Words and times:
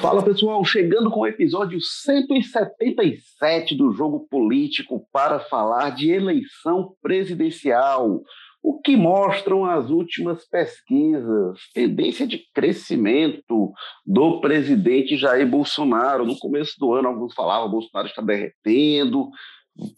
Fala 0.00 0.22
pessoal, 0.22 0.64
chegando 0.64 1.10
com 1.10 1.20
o 1.20 1.26
episódio 1.26 1.78
177 1.78 3.74
do 3.74 3.92
Jogo 3.92 4.26
Político 4.30 5.06
para 5.12 5.38
falar 5.40 5.90
de 5.90 6.10
eleição 6.10 6.94
presidencial. 7.02 8.22
O 8.62 8.80
que 8.80 8.96
mostram 8.96 9.66
as 9.66 9.90
últimas 9.90 10.48
pesquisas? 10.48 11.58
Tendência 11.74 12.26
de 12.26 12.38
crescimento 12.54 13.72
do 14.06 14.40
presidente 14.40 15.18
Jair 15.18 15.46
Bolsonaro. 15.46 16.24
No 16.24 16.38
começo 16.38 16.76
do 16.78 16.94
ano, 16.94 17.08
alguns 17.08 17.34
falavam 17.34 17.66
que 17.66 17.72
Bolsonaro 17.72 18.08
está 18.08 18.22
derretendo, 18.22 19.28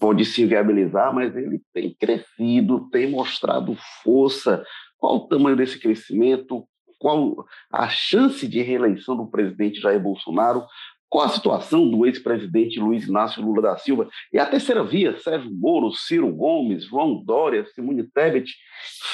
pode 0.00 0.24
se 0.24 0.44
viabilizar, 0.44 1.14
mas 1.14 1.36
ele 1.36 1.60
tem 1.72 1.94
crescido, 1.94 2.88
tem 2.90 3.08
mostrado 3.08 3.76
força. 4.02 4.64
Qual 4.98 5.16
o 5.16 5.28
tamanho 5.28 5.56
desse 5.56 5.78
crescimento? 5.78 6.66
Qual 7.02 7.44
a 7.68 7.88
chance 7.88 8.46
de 8.46 8.62
reeleição 8.62 9.16
do 9.16 9.26
presidente 9.26 9.80
Jair 9.80 10.00
Bolsonaro, 10.00 10.64
qual 11.10 11.24
a 11.24 11.30
situação 11.30 11.90
do 11.90 12.06
ex-presidente 12.06 12.78
Luiz 12.78 13.08
Inácio 13.08 13.42
Lula 13.42 13.60
da 13.60 13.76
Silva 13.76 14.08
e 14.32 14.38
a 14.38 14.46
terceira 14.46 14.84
via, 14.84 15.18
Sérgio 15.18 15.50
Moro, 15.52 15.90
Ciro 15.92 16.32
Gomes, 16.32 16.84
João 16.84 17.20
Dória, 17.24 17.66
Simone 17.74 18.04
Tebet, 18.04 18.54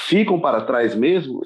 ficam 0.06 0.38
para 0.38 0.61
trás 0.61 0.95
mesmo? 0.95 1.41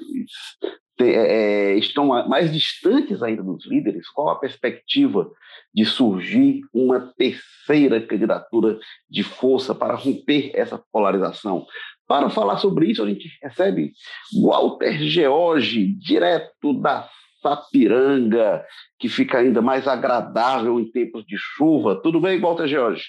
É, 0.99 1.05
é, 1.05 1.75
estão 1.77 2.07
mais 2.27 2.51
distantes 2.51 3.23
ainda 3.23 3.41
dos 3.41 3.65
líderes? 3.65 4.09
Qual 4.09 4.29
a 4.29 4.37
perspectiva 4.37 5.31
de 5.73 5.85
surgir 5.85 6.61
uma 6.73 7.13
terceira 7.17 8.05
candidatura 8.05 8.77
de 9.09 9.23
força 9.23 9.73
para 9.73 9.95
romper 9.95 10.51
essa 10.53 10.77
polarização? 10.91 11.65
Para 12.13 12.29
falar 12.29 12.57
sobre 12.57 12.91
isso, 12.91 13.01
a 13.01 13.09
gente 13.09 13.27
recebe 13.41 13.91
Walter 14.39 14.99
George, 14.99 15.95
direto 15.95 16.79
da 16.79 17.09
Sapiranga, 17.41 18.63
que 18.99 19.09
fica 19.09 19.39
ainda 19.39 19.63
mais 19.63 19.87
agradável 19.87 20.79
em 20.79 20.91
tempos 20.91 21.25
de 21.25 21.35
chuva. 21.39 21.99
Tudo 22.03 22.21
bem, 22.21 22.39
Walter 22.39 22.67
George? 22.67 23.03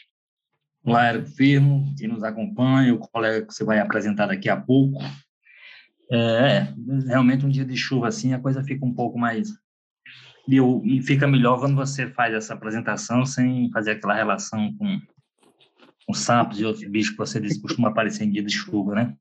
Olá, 0.83 1.09
Érico 1.09 1.29
Firmo, 1.33 1.95
que 1.99 2.09
nos 2.09 2.25
acompanha, 2.25 2.95
o 2.95 2.99
colega 2.99 3.47
que 3.47 3.53
você 3.53 3.63
vai 3.63 3.79
apresentar 3.79 4.29
daqui 4.29 4.49
a 4.49 4.57
pouco. 4.57 4.99
É, 6.11 6.69
realmente 7.07 7.45
um 7.45 7.51
dia 7.51 7.67
de 7.67 7.77
chuva 7.77 8.09
assim, 8.09 8.33
a 8.33 8.41
coisa 8.41 8.65
fica 8.65 8.87
um 8.87 8.95
pouco 8.95 9.19
mais... 9.19 9.51
E 10.49 11.03
fica 11.03 11.27
melhor 11.27 11.61
quando 11.61 11.77
você 11.77 12.07
faz 12.07 12.33
essa 12.33 12.55
apresentação 12.55 13.27
sem 13.27 13.71
fazer 13.71 13.91
aquela 13.91 14.15
relação 14.15 14.75
com 14.79 14.99
com 16.07 16.15
sapos 16.15 16.61
e 16.61 16.65
outros 16.65 16.89
bichos 16.89 17.13
que 17.13 17.19
você 17.19 17.41
disse 17.41 17.61
costuma 17.61 17.89
aparecer 17.89 18.25
em 18.25 18.31
dia 18.31 18.43
de 18.43 18.53
chuva, 18.53 18.95
né? 18.95 19.15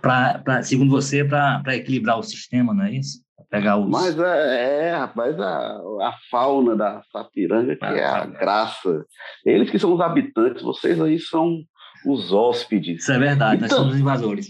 Pra, 0.00 0.38
pra, 0.38 0.62
segundo 0.62 0.90
você, 0.90 1.24
para 1.24 1.76
equilibrar 1.76 2.18
o 2.18 2.22
sistema, 2.22 2.74
não 2.74 2.84
é 2.84 2.92
isso? 2.92 3.20
pegar 3.50 3.76
os... 3.76 3.90
Mas 3.90 4.18
é, 4.18 4.88
é 4.88 4.96
rapaz, 4.96 5.38
a, 5.38 5.76
a 6.02 6.14
fauna 6.30 6.76
da 6.76 7.02
Sapiranga 7.10 7.76
que 7.76 7.84
ah, 7.84 7.96
é 7.96 8.04
a 8.04 8.24
graça. 8.24 9.04
Eles 9.44 9.68
que 9.70 9.78
são 9.78 9.92
os 9.92 10.00
habitantes, 10.00 10.62
vocês 10.62 11.00
aí 11.00 11.18
são 11.18 11.58
os 12.06 12.32
hóspedes. 12.32 13.02
Isso 13.02 13.12
é 13.12 13.18
verdade, 13.18 13.60
nós 13.60 13.72
somos 13.72 13.98
invasores. 13.98 14.48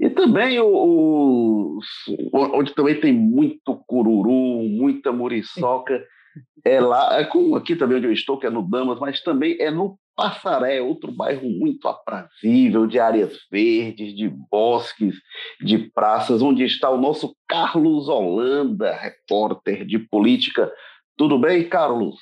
E 0.00 0.10
também 0.10 0.58
o, 0.58 0.66
o, 0.66 1.80
onde 2.32 2.74
também 2.74 3.00
tem 3.00 3.12
muito 3.12 3.76
cururu, 3.86 4.68
muita 4.68 5.12
muriçoca, 5.12 6.04
é 6.64 6.80
lá, 6.80 7.20
é 7.20 7.24
como 7.24 7.54
aqui 7.54 7.76
também 7.76 7.98
onde 7.98 8.06
eu 8.06 8.12
estou, 8.12 8.38
que 8.38 8.46
é 8.46 8.50
no 8.50 8.68
Damas, 8.68 8.98
mas 8.98 9.22
também 9.22 9.56
é 9.60 9.70
no 9.70 9.96
Passaré, 10.18 10.82
outro 10.82 11.12
bairro 11.12 11.48
muito 11.48 11.86
aprazível, 11.86 12.88
de 12.88 12.98
áreas 12.98 13.38
verdes, 13.48 14.16
de 14.16 14.28
bosques, 14.28 15.14
de 15.60 15.78
praças, 15.78 16.42
onde 16.42 16.64
está 16.64 16.90
o 16.90 17.00
nosso 17.00 17.36
Carlos 17.46 18.08
Holanda, 18.08 18.92
repórter 18.96 19.86
de 19.86 19.96
política. 19.96 20.72
Tudo 21.16 21.38
bem, 21.38 21.68
Carlos? 21.68 22.16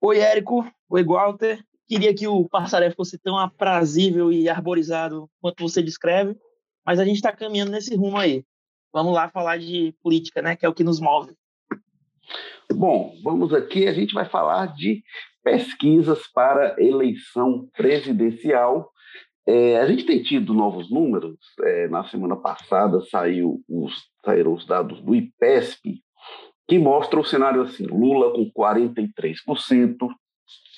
Oi, 0.00 0.20
Érico. 0.20 0.66
Oi, 0.88 1.04
Walter. 1.04 1.62
Queria 1.86 2.14
que 2.14 2.26
o 2.26 2.48
Passaré 2.48 2.90
fosse 2.92 3.18
tão 3.18 3.36
aprazível 3.36 4.32
e 4.32 4.48
arborizado 4.48 5.28
quanto 5.38 5.60
você 5.62 5.82
descreve, 5.82 6.34
mas 6.82 6.98
a 6.98 7.04
gente 7.04 7.16
está 7.16 7.30
caminhando 7.30 7.72
nesse 7.72 7.94
rumo 7.94 8.16
aí. 8.16 8.42
Vamos 8.90 9.12
lá 9.12 9.28
falar 9.28 9.58
de 9.58 9.94
política, 10.02 10.40
né? 10.40 10.56
Que 10.56 10.64
é 10.64 10.68
o 10.70 10.74
que 10.74 10.82
nos 10.82 10.98
move. 10.98 11.34
Bom, 12.72 13.14
vamos 13.22 13.52
aqui, 13.52 13.86
a 13.86 13.92
gente 13.92 14.14
vai 14.14 14.24
falar 14.24 14.74
de 14.74 15.02
pesquisas 15.42 16.26
para 16.32 16.76
eleição 16.78 17.68
presidencial. 17.76 18.90
É, 19.46 19.78
a 19.78 19.86
gente 19.86 20.04
tem 20.04 20.22
tido 20.22 20.54
novos 20.54 20.90
números. 20.90 21.38
É, 21.62 21.88
na 21.88 22.04
semana 22.04 22.36
passada 22.36 23.00
saiu 23.10 23.62
os, 23.68 23.94
saíram 24.24 24.54
os 24.54 24.66
dados 24.66 25.00
do 25.02 25.14
IPESP, 25.14 26.00
que 26.68 26.78
mostram 26.78 27.20
o 27.20 27.24
cenário 27.24 27.62
assim: 27.62 27.84
Lula 27.84 28.32
com 28.32 28.50
43%, 28.50 29.36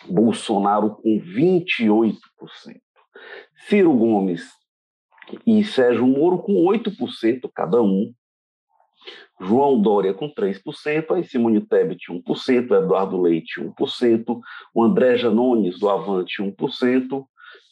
Bolsonaro 0.08 0.96
com 0.96 1.20
28%, 1.20 2.14
Ciro 3.68 3.92
Gomes 3.92 4.48
e 5.46 5.64
Sérgio 5.64 6.06
Moro 6.06 6.38
com 6.38 6.54
8% 6.64 7.50
cada 7.54 7.82
um, 7.82 8.12
João 9.40 9.80
Dória 9.80 10.14
com 10.14 10.32
3%, 10.32 11.14
aí 11.14 11.24
Simone 11.24 11.60
Tebet 11.60 12.06
1%, 12.10 12.70
Eduardo 12.70 13.20
Leite 13.20 13.60
1%, 13.60 14.40
o 14.74 14.84
André 14.84 15.16
Janones 15.16 15.78
do 15.78 15.88
Avante 15.88 16.42
1%, 16.42 17.24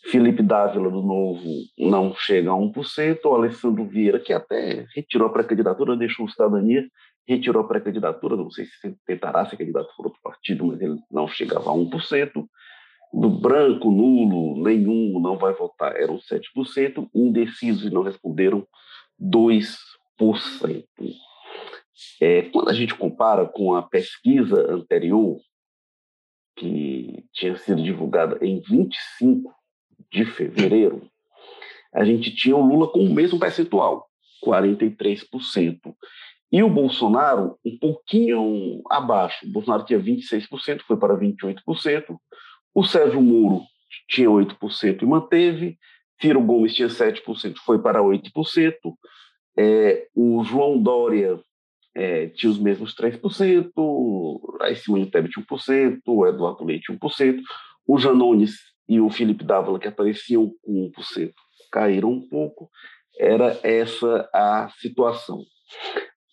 Felipe 0.04 0.42
Dávila 0.42 0.90
do 0.90 1.02
Novo 1.02 1.44
não 1.78 2.14
chega 2.14 2.50
a 2.50 2.54
1%, 2.54 3.18
o 3.24 3.34
Alessandro 3.34 3.84
Vieira, 3.84 4.18
que 4.18 4.32
até 4.32 4.86
retirou 4.94 5.28
a 5.28 5.32
pré-candidatura, 5.32 5.96
deixou 5.96 6.28
cidadania, 6.28 6.88
retirou 7.28 7.62
a 7.62 7.68
pré-candidatura, 7.68 8.36
não 8.36 8.50
sei 8.50 8.64
se 8.64 8.96
tentará 9.06 9.44
ser 9.46 9.56
candidato 9.56 9.88
por 9.96 10.06
outro 10.06 10.20
partido, 10.22 10.64
mas 10.64 10.80
ele 10.80 10.98
não 11.10 11.28
chegava 11.28 11.70
a 11.70 11.74
1%. 11.74 12.46
Do 13.12 13.28
branco, 13.28 13.90
nulo, 13.90 14.62
nenhum 14.62 15.20
não 15.20 15.36
vai 15.36 15.52
votar, 15.52 15.96
eram 15.96 16.18
7%, 16.18 17.08
indecisos 17.14 17.84
e 17.84 17.90
não 17.90 18.02
responderam 18.02 18.66
2%. 19.20 19.89
É, 22.20 22.42
quando 22.42 22.68
a 22.68 22.74
gente 22.74 22.94
compara 22.94 23.46
com 23.46 23.74
a 23.74 23.82
pesquisa 23.82 24.72
anterior, 24.72 25.40
que 26.56 27.24
tinha 27.32 27.56
sido 27.56 27.82
divulgada 27.82 28.38
em 28.44 28.60
25 28.60 29.54
de 30.12 30.24
fevereiro, 30.24 31.08
a 31.94 32.04
gente 32.04 32.34
tinha 32.34 32.56
o 32.56 32.64
Lula 32.64 32.88
com 32.88 33.00
o 33.00 33.12
mesmo 33.12 33.38
percentual, 33.38 34.08
43%. 34.44 35.94
E 36.52 36.62
o 36.62 36.68
Bolsonaro 36.68 37.56
um 37.64 37.78
pouquinho 37.78 38.82
abaixo. 38.90 39.46
O 39.46 39.50
Bolsonaro 39.50 39.84
tinha 39.84 40.00
26%, 40.00 40.82
foi 40.82 40.96
para 40.96 41.16
28%. 41.16 42.16
O 42.74 42.84
Sérgio 42.84 43.20
Moro 43.22 43.62
tinha 44.08 44.28
8% 44.28 45.02
e 45.02 45.06
manteve. 45.06 45.78
Ciro 46.20 46.42
Gomes 46.42 46.74
tinha 46.74 46.88
7%, 46.88 47.56
foi 47.64 47.80
para 47.80 48.00
8%. 48.00 48.74
É, 49.56 50.06
o 50.14 50.42
João 50.44 50.80
Dória 50.80 51.40
é, 51.94 52.28
tinha 52.28 52.50
os 52.50 52.58
mesmos 52.58 52.94
3%, 52.94 53.70
a 54.60 54.74
Simone 54.74 55.10
Tebet 55.10 55.34
1%, 55.40 56.00
o 56.06 56.26
Eduardo 56.26 56.64
Leite 56.64 56.92
1%, 56.92 57.40
o 57.86 57.98
Janones 57.98 58.56
e 58.88 59.00
o 59.00 59.10
Felipe 59.10 59.44
Dávila, 59.44 59.78
que 59.78 59.88
apareciam 59.88 60.52
com 60.62 60.90
1%, 60.96 61.32
caíram 61.70 62.10
um 62.10 62.28
pouco. 62.28 62.70
Era 63.18 63.58
essa 63.62 64.28
a 64.32 64.68
situação. 64.80 65.42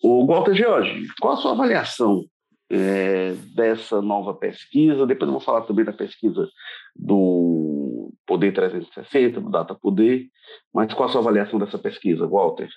O 0.02 0.26
Walter 0.26 0.54
George, 0.54 1.06
qual 1.20 1.34
a 1.34 1.36
sua 1.36 1.52
avaliação 1.52 2.24
é, 2.70 3.32
dessa 3.54 4.00
nova 4.00 4.34
pesquisa? 4.34 5.06
Depois 5.06 5.28
eu 5.28 5.32
vou 5.32 5.40
falar 5.40 5.62
também 5.62 5.84
da 5.84 5.92
pesquisa 5.92 6.48
do 6.94 8.12
Poder 8.26 8.52
360, 8.52 9.40
do 9.40 9.50
Data 9.50 9.74
Poder, 9.74 10.26
mas 10.72 10.92
qual 10.94 11.08
a 11.08 11.12
sua 11.12 11.20
avaliação 11.20 11.58
dessa 11.58 11.78
pesquisa, 11.78 12.26
Walter? 12.26 12.68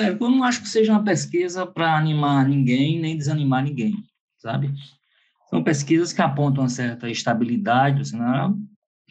É, 0.00 0.10
eu 0.10 0.30
não 0.30 0.42
acho 0.44 0.62
que 0.62 0.68
seja 0.68 0.92
uma 0.92 1.04
pesquisa 1.04 1.66
para 1.66 1.96
animar 1.96 2.48
ninguém, 2.48 3.00
nem 3.00 3.16
desanimar 3.16 3.62
ninguém, 3.62 3.94
sabe? 4.36 4.72
São 5.48 5.62
pesquisas 5.62 6.12
que 6.12 6.20
apontam 6.20 6.62
uma 6.62 6.68
certa 6.68 7.08
estabilidade 7.08 7.98
do 7.98 8.04
cenário, 8.04 8.58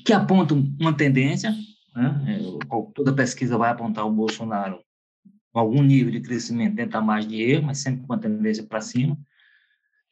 que 0.05 0.13
apontam 0.13 0.63
uma 0.79 0.93
tendência, 0.93 1.55
né? 1.95 2.23
É, 2.27 2.67
toda 2.93 3.13
pesquisa 3.13 3.57
vai 3.57 3.71
apontar 3.71 4.05
o 4.05 4.11
Bolsonaro 4.11 4.79
com 5.51 5.59
algum 5.59 5.81
nível 5.81 6.11
de 6.11 6.21
crescimento 6.21 6.75
dentro 6.75 6.91
da 6.91 7.01
margem 7.01 7.29
de 7.29 7.41
erro, 7.41 7.65
mas 7.65 7.79
sempre 7.79 8.01
com 8.01 8.13
uma 8.13 8.19
tendência 8.19 8.63
para 8.63 8.81
cima. 8.81 9.17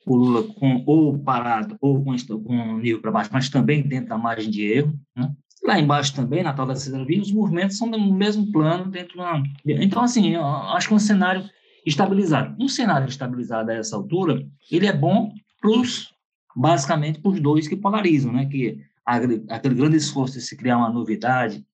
O 0.06 0.16
Lula 0.16 0.44
com 0.54 0.84
ou 0.86 1.18
parado 1.20 1.78
ou 1.82 2.04
com, 2.04 2.16
com 2.44 2.56
um 2.56 2.78
nível 2.80 3.02
para 3.02 3.12
baixo, 3.12 3.30
mas 3.32 3.50
também 3.50 3.82
dentro 3.82 4.10
da 4.10 4.18
margem 4.18 4.50
de 4.50 4.64
erro. 4.64 5.00
Né? 5.16 5.32
Lá 5.66 5.80
embaixo 5.80 6.14
também, 6.14 6.44
na 6.44 6.54
tal 6.54 6.68
da 6.68 6.74
Via, 6.74 7.22
os 7.22 7.32
movimentos 7.32 7.78
são 7.78 7.90
do 7.90 8.00
mesmo 8.00 8.52
plano 8.52 8.86
dentro 8.86 9.18
da... 9.18 9.42
Então, 9.66 10.04
assim, 10.04 10.36
acho 10.36 10.88
que 10.88 10.94
é 10.94 10.98
um 10.98 11.00
cenário 11.00 11.50
estabilizado. 11.86 12.56
Um 12.60 12.68
cenário 12.68 13.08
estabilizado 13.08 13.72
a 13.72 13.74
essa 13.74 13.96
altura, 13.96 14.46
ele 14.72 14.86
é 14.86 14.94
bom 14.94 15.34
pros, 15.60 16.14
basicamente 16.56 17.20
para 17.20 17.32
os 17.32 17.40
dois 17.40 17.68
que 17.68 17.76
polarizam, 17.76 18.32
né? 18.32 18.46
Que 18.46 18.80
aquele 19.04 19.76
grande 19.76 19.98
esforço 19.98 20.36
de 20.36 20.42
se 20.42 20.56
criar 20.56 20.78
uma 20.78 20.90
novidade 20.92 21.66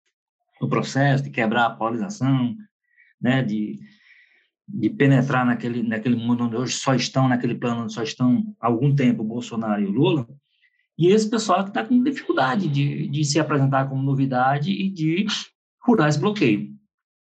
no 0.61 0.69
processo, 0.69 1.23
de 1.23 1.29
quebrar 1.29 1.65
a 1.65 1.69
polarização, 1.71 2.55
né? 3.21 3.43
De, 3.43 3.77
de 4.67 4.89
penetrar 4.89 5.45
naquele, 5.45 5.83
naquele 5.83 6.15
mundo 6.15 6.45
onde 6.45 6.55
hoje 6.55 6.73
só 6.73 6.95
estão, 6.95 7.27
naquele 7.27 7.55
plano 7.55 7.83
onde 7.83 7.93
só 7.93 8.03
estão 8.03 8.55
há 8.59 8.67
algum 8.67 8.95
tempo 8.95 9.21
Bolsonaro 9.21 9.81
e 9.81 9.85
Lula, 9.85 10.25
e 10.97 11.07
esse 11.07 11.29
pessoal 11.29 11.63
que 11.63 11.69
está 11.69 11.85
com 11.85 12.03
dificuldade 12.03 12.67
de, 12.67 13.07
de 13.07 13.25
se 13.25 13.39
apresentar 13.39 13.89
como 13.89 14.03
novidade 14.03 14.71
e 14.71 14.89
de 14.89 15.25
furar 15.83 16.09
esse 16.09 16.19
bloqueio. 16.19 16.69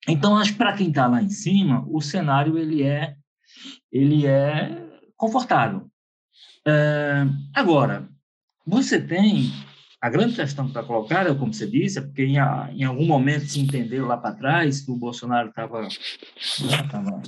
Então, 0.08 0.38
acho 0.38 0.54
que 0.54 0.58
para 0.58 0.74
quem 0.74 0.90
está 0.90 1.08
lá 1.08 1.22
em 1.22 1.30
cima, 1.30 1.86
o 1.88 2.02
cenário 2.02 2.58
ele 2.58 2.84
é, 2.84 3.16
ele 3.92 4.26
é 4.26 4.88
confortável. 5.16 5.90
É, 6.66 7.26
agora, 7.54 8.10
você 8.66 9.00
tem 9.00 9.52
a 10.02 10.10
grande 10.10 10.36
questão 10.36 10.66
que 10.66 10.72
está 10.72 10.82
colocada, 10.82 11.36
como 11.36 11.54
você 11.54 11.68
disse, 11.68 12.00
é 12.00 12.02
porque 12.02 12.24
em, 12.24 12.38
em 12.38 12.84
algum 12.84 13.06
momento 13.06 13.46
se 13.46 13.60
entendeu 13.60 14.06
lá 14.06 14.18
para 14.18 14.36
trás 14.36 14.82
que 14.82 14.92
o 14.92 14.96
Bolsonaro 14.96 15.50
estava 15.50 15.82
né, 15.82 17.22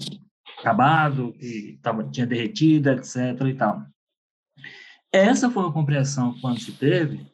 acabado, 0.58 1.34
que 1.34 1.78
tava, 1.82 2.04
tinha 2.10 2.26
derretido, 2.26 2.90
etc. 2.90 3.16
e 3.48 3.54
tal. 3.54 3.84
Essa 5.12 5.50
foi 5.52 5.64
uma 5.64 5.74
compreensão 5.74 6.36
quando 6.40 6.60
se 6.60 6.72
teve 6.72 7.26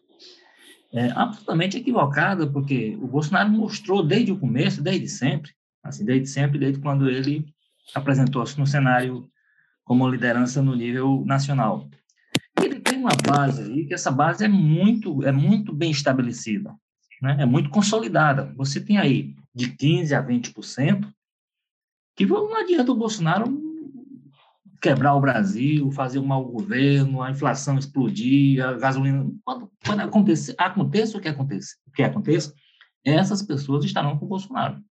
é, 0.91 1.11
absolutamente 1.11 1.77
equivocada, 1.77 2.47
porque 2.47 2.97
o 3.01 3.07
Bolsonaro 3.07 3.49
mostrou 3.49 4.03
desde 4.03 4.31
o 4.31 4.39
começo, 4.39 4.81
desde 4.81 5.07
sempre, 5.07 5.51
assim, 5.83 6.03
desde 6.03 6.27
sempre, 6.27 6.57
desde 6.57 6.81
quando 6.81 7.09
ele 7.09 7.45
apresentou-se 7.93 8.57
no 8.59 8.65
cenário 8.65 9.29
como 9.83 10.09
liderança 10.09 10.61
no 10.61 10.75
nível 10.75 11.23
nacional. 11.25 11.87
Ele 12.61 12.79
tem 12.79 12.97
uma 12.97 13.15
base 13.15 13.61
aí, 13.61 13.85
que 13.85 13.93
essa 13.93 14.11
base 14.11 14.43
é 14.43 14.47
muito, 14.47 15.23
é 15.23 15.31
muito 15.31 15.73
bem 15.73 15.91
estabelecida, 15.91 16.73
né? 17.21 17.37
é 17.39 17.45
muito 17.45 17.69
consolidada. 17.69 18.51
Você 18.55 18.81
tem 18.81 18.97
aí 18.97 19.35
de 19.53 19.69
15% 19.69 20.13
a 20.13 20.23
20%, 20.23 21.13
que 22.15 22.25
não 22.25 22.57
adianta 22.57 22.91
o 22.91 22.95
Bolsonaro 22.95 23.66
quebrar 24.81 25.15
o 25.15 25.21
Brasil, 25.21 25.91
fazer 25.91 26.19
um 26.19 26.25
mau 26.25 26.43
governo, 26.45 27.21
a 27.21 27.31
inflação 27.31 27.77
explodir, 27.77 28.63
a 28.63 28.73
gasolina. 28.73 29.29
Quando, 29.43 29.71
quando 29.85 29.99
aconteça, 30.01 30.55
aconteça 30.57 31.17
o 31.17 31.21
que 31.21 31.27
aconteça, 31.27 31.75
o 31.87 31.91
que 31.91 32.03
aconteça, 32.03 32.53
essas 33.03 33.41
pessoas 33.41 33.85
estarão 33.85 34.17
com 34.17 34.25
o 34.25 34.29
Bolsonaro. 34.29 34.81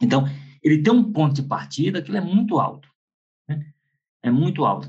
Então, 0.00 0.24
ele 0.62 0.82
tem 0.82 0.92
um 0.92 1.12
ponto 1.12 1.34
de 1.34 1.42
partida 1.42 2.02
que 2.02 2.14
é 2.14 2.20
muito 2.20 2.58
alto. 2.58 2.88
Né? 3.48 3.66
É 4.22 4.30
muito 4.30 4.64
alto. 4.64 4.88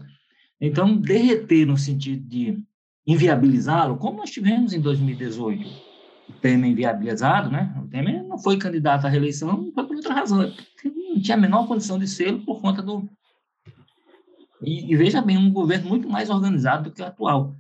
Então, 0.60 0.98
derreter 0.98 1.66
no 1.66 1.78
sentido 1.78 2.28
de 2.28 2.64
inviabilizá-lo, 3.06 3.98
como 3.98 4.18
nós 4.18 4.32
tivemos 4.32 4.74
em 4.74 4.82
2018, 4.82 5.68
o 6.30 6.34
Temer 6.34 6.72
inviabilizado, 6.72 7.52
né? 7.52 7.76
O 7.84 7.88
Temer 7.88 8.24
não 8.24 8.40
foi 8.40 8.58
candidato 8.58 9.06
à 9.06 9.10
reeleição, 9.10 9.72
foi 9.74 9.86
por 9.86 9.96
outra 9.96 10.14
razão. 10.14 10.42
Ele 10.42 11.10
não 11.14 11.22
tinha 11.22 11.38
a 11.38 11.40
menor 11.40 11.68
condição 11.68 12.00
de 12.00 12.08
ser 12.08 12.34
por 12.44 12.62
conta 12.62 12.82
do, 12.82 13.08
e, 14.66 14.92
e, 14.92 14.96
veja 14.96 15.22
bem, 15.22 15.38
um 15.38 15.52
governo 15.52 15.88
muito 15.88 16.10
mais 16.10 16.30
organizado 16.30 16.90
do 16.90 16.94
que 16.94 17.02
o 17.02 17.06
atual. 17.06 17.56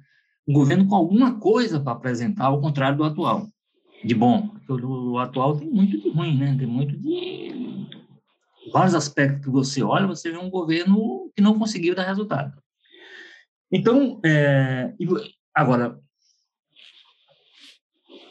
Um 0.47 0.53
governo 0.53 0.87
com 0.87 0.95
alguma 0.95 1.39
coisa 1.39 1.79
para 1.79 1.93
apresentar, 1.93 2.45
ao 2.45 2.61
contrário 2.61 2.97
do 2.97 3.03
atual. 3.03 3.47
De 4.03 4.13
bom, 4.13 4.55
o, 4.67 5.11
o 5.11 5.19
atual 5.19 5.57
tem 5.57 5.69
muito 5.69 5.99
de 5.99 6.09
ruim, 6.09 6.37
né? 6.37 6.55
Tem 6.57 6.67
muito 6.67 6.97
de. 6.97 7.87
Vários 8.71 8.95
aspectos 8.95 9.45
que 9.45 9.49
você 9.49 9.83
olha, 9.83 10.07
você 10.07 10.31
vê 10.31 10.37
um 10.37 10.49
governo 10.49 11.31
que 11.35 11.41
não 11.41 11.57
conseguiu 11.57 11.93
dar 11.93 12.07
resultado. 12.07 12.51
Então, 13.71 14.19
é, 14.25 14.93
agora, 15.53 15.99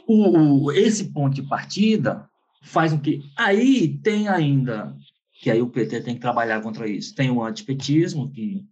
o, 0.07 0.73
esse 0.73 1.13
ponto 1.13 1.35
de 1.35 1.43
partida 1.43 2.29
faz 2.63 2.93
com 2.93 3.01
que 3.01 3.23
aí 3.37 3.99
tem 3.99 4.29
ainda 4.29 4.97
que 5.45 5.51
aí 5.51 5.61
o 5.61 5.69
PT 5.69 6.01
tem 6.01 6.15
que 6.15 6.23
trabalhar 6.23 6.63
contra 6.63 6.89
isso. 6.89 7.15
Tem 7.15 7.31
o 7.31 7.45
antipetismo, 7.45 8.31
que 8.31 8.65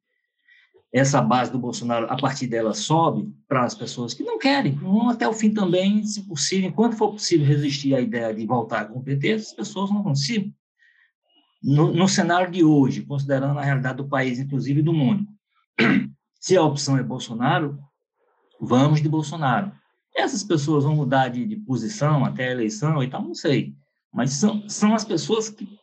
essa 0.91 1.21
base 1.21 1.53
do 1.53 1.59
Bolsonaro, 1.59 2.07
a 2.09 2.17
partir 2.17 2.47
dela, 2.47 2.73
sobe 2.73 3.31
para 3.47 3.63
as 3.63 3.75
pessoas 3.75 4.15
que 4.15 4.23
não 4.23 4.39
querem, 4.39 4.73
vão 4.73 5.11
até 5.11 5.29
o 5.29 5.35
fim 5.35 5.53
também, 5.53 6.03
se 6.03 6.27
possível, 6.27 6.71
enquanto 6.71 6.97
for 6.97 7.13
possível 7.13 7.47
resistir 7.47 7.95
à 7.95 8.01
ideia 8.01 8.33
de 8.33 8.47
voltar 8.47 8.87
com 8.87 9.01
o 9.01 9.03
PT, 9.03 9.33
as 9.33 9.53
pessoas 9.53 9.91
não 9.91 10.15
se. 10.15 10.51
No, 11.63 11.93
no 11.93 12.09
cenário 12.09 12.51
de 12.51 12.65
hoje, 12.65 13.03
considerando 13.03 13.59
a 13.59 13.63
realidade 13.63 13.99
do 13.99 14.09
país, 14.09 14.39
inclusive 14.39 14.81
do 14.81 14.95
mundo, 14.95 15.27
se 16.41 16.57
a 16.57 16.63
opção 16.63 16.97
é 16.97 17.03
Bolsonaro, 17.03 17.79
vamos 18.59 19.03
de 19.03 19.11
Bolsonaro. 19.11 19.71
Essas 20.17 20.43
pessoas 20.43 20.85
vão 20.85 20.97
mudar 20.97 21.29
de, 21.29 21.45
de 21.45 21.57
posição 21.57 22.25
até 22.25 22.49
a 22.49 22.53
eleição 22.53 23.03
e 23.03 23.11
tal, 23.11 23.23
não 23.23 23.35
sei. 23.35 23.75
Mas 24.11 24.33
são, 24.33 24.67
são 24.71 24.95
as 24.95 25.05
pessoas 25.05 25.51
que 25.51 25.82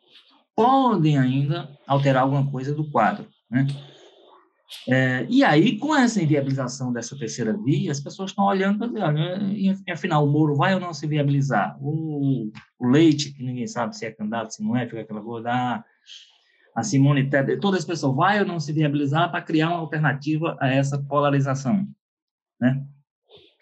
podem 0.59 1.17
ainda 1.17 1.69
alterar 1.87 2.23
alguma 2.23 2.51
coisa 2.51 2.75
do 2.75 2.91
quadro. 2.91 3.25
Né? 3.49 3.65
É, 4.89 5.25
e 5.29 5.41
aí, 5.41 5.79
com 5.79 5.95
essa 5.95 6.21
inviabilização 6.21 6.91
dessa 6.91 7.17
terceira 7.17 7.57
via, 7.57 7.89
as 7.89 8.01
pessoas 8.01 8.31
estão 8.31 8.43
olhando 8.43 8.77
para 8.77 8.87
dizer, 8.87 9.89
afinal, 9.89 10.25
o 10.25 10.29
Moro 10.29 10.57
vai 10.57 10.73
ou 10.73 10.79
não 10.81 10.93
se 10.93 11.07
viabilizar? 11.07 11.77
O, 11.81 12.51
o 12.77 12.87
Leite, 12.89 13.31
que 13.31 13.41
ninguém 13.41 13.67
sabe 13.67 13.95
se 13.95 14.05
é 14.05 14.11
candidato, 14.11 14.53
se 14.53 14.61
não 14.61 14.75
é, 14.75 14.85
fica 14.85 14.99
aquela 14.99 15.21
coisa, 15.21 15.49
ah, 15.49 15.83
a 16.75 16.83
Simone 16.83 17.29
Tebet, 17.29 17.61
todas 17.61 17.79
as 17.79 17.85
pessoas 17.85 18.13
vai 18.17 18.41
ou 18.41 18.45
não 18.45 18.59
se 18.59 18.73
viabilizar 18.73 19.31
para 19.31 19.41
criar 19.41 19.69
uma 19.69 19.79
alternativa 19.79 20.57
a 20.59 20.67
essa 20.67 21.01
polarização, 21.01 21.87
né? 22.59 22.85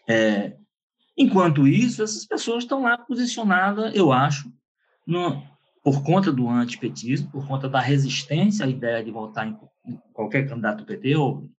É, 0.09 0.57
enquanto 1.15 1.67
isso, 1.67 2.01
essas 2.01 2.25
pessoas 2.25 2.63
estão 2.63 2.81
lá 2.81 2.97
posicionadas, 2.97 3.95
eu 3.95 4.11
acho, 4.11 4.51
no, 5.05 5.43
por 5.87 6.03
conta 6.03 6.33
do 6.33 6.49
antipetismo, 6.49 7.31
por 7.31 7.47
conta 7.47 7.69
da 7.69 7.79
resistência 7.79 8.65
à 8.65 8.67
ideia 8.67 9.01
de 9.01 9.09
votar 9.09 9.47
em 9.47 9.57
qualquer 10.11 10.45
candidato 10.45 10.79
do 10.79 10.85
PT 10.85 11.15
ou 11.15 11.49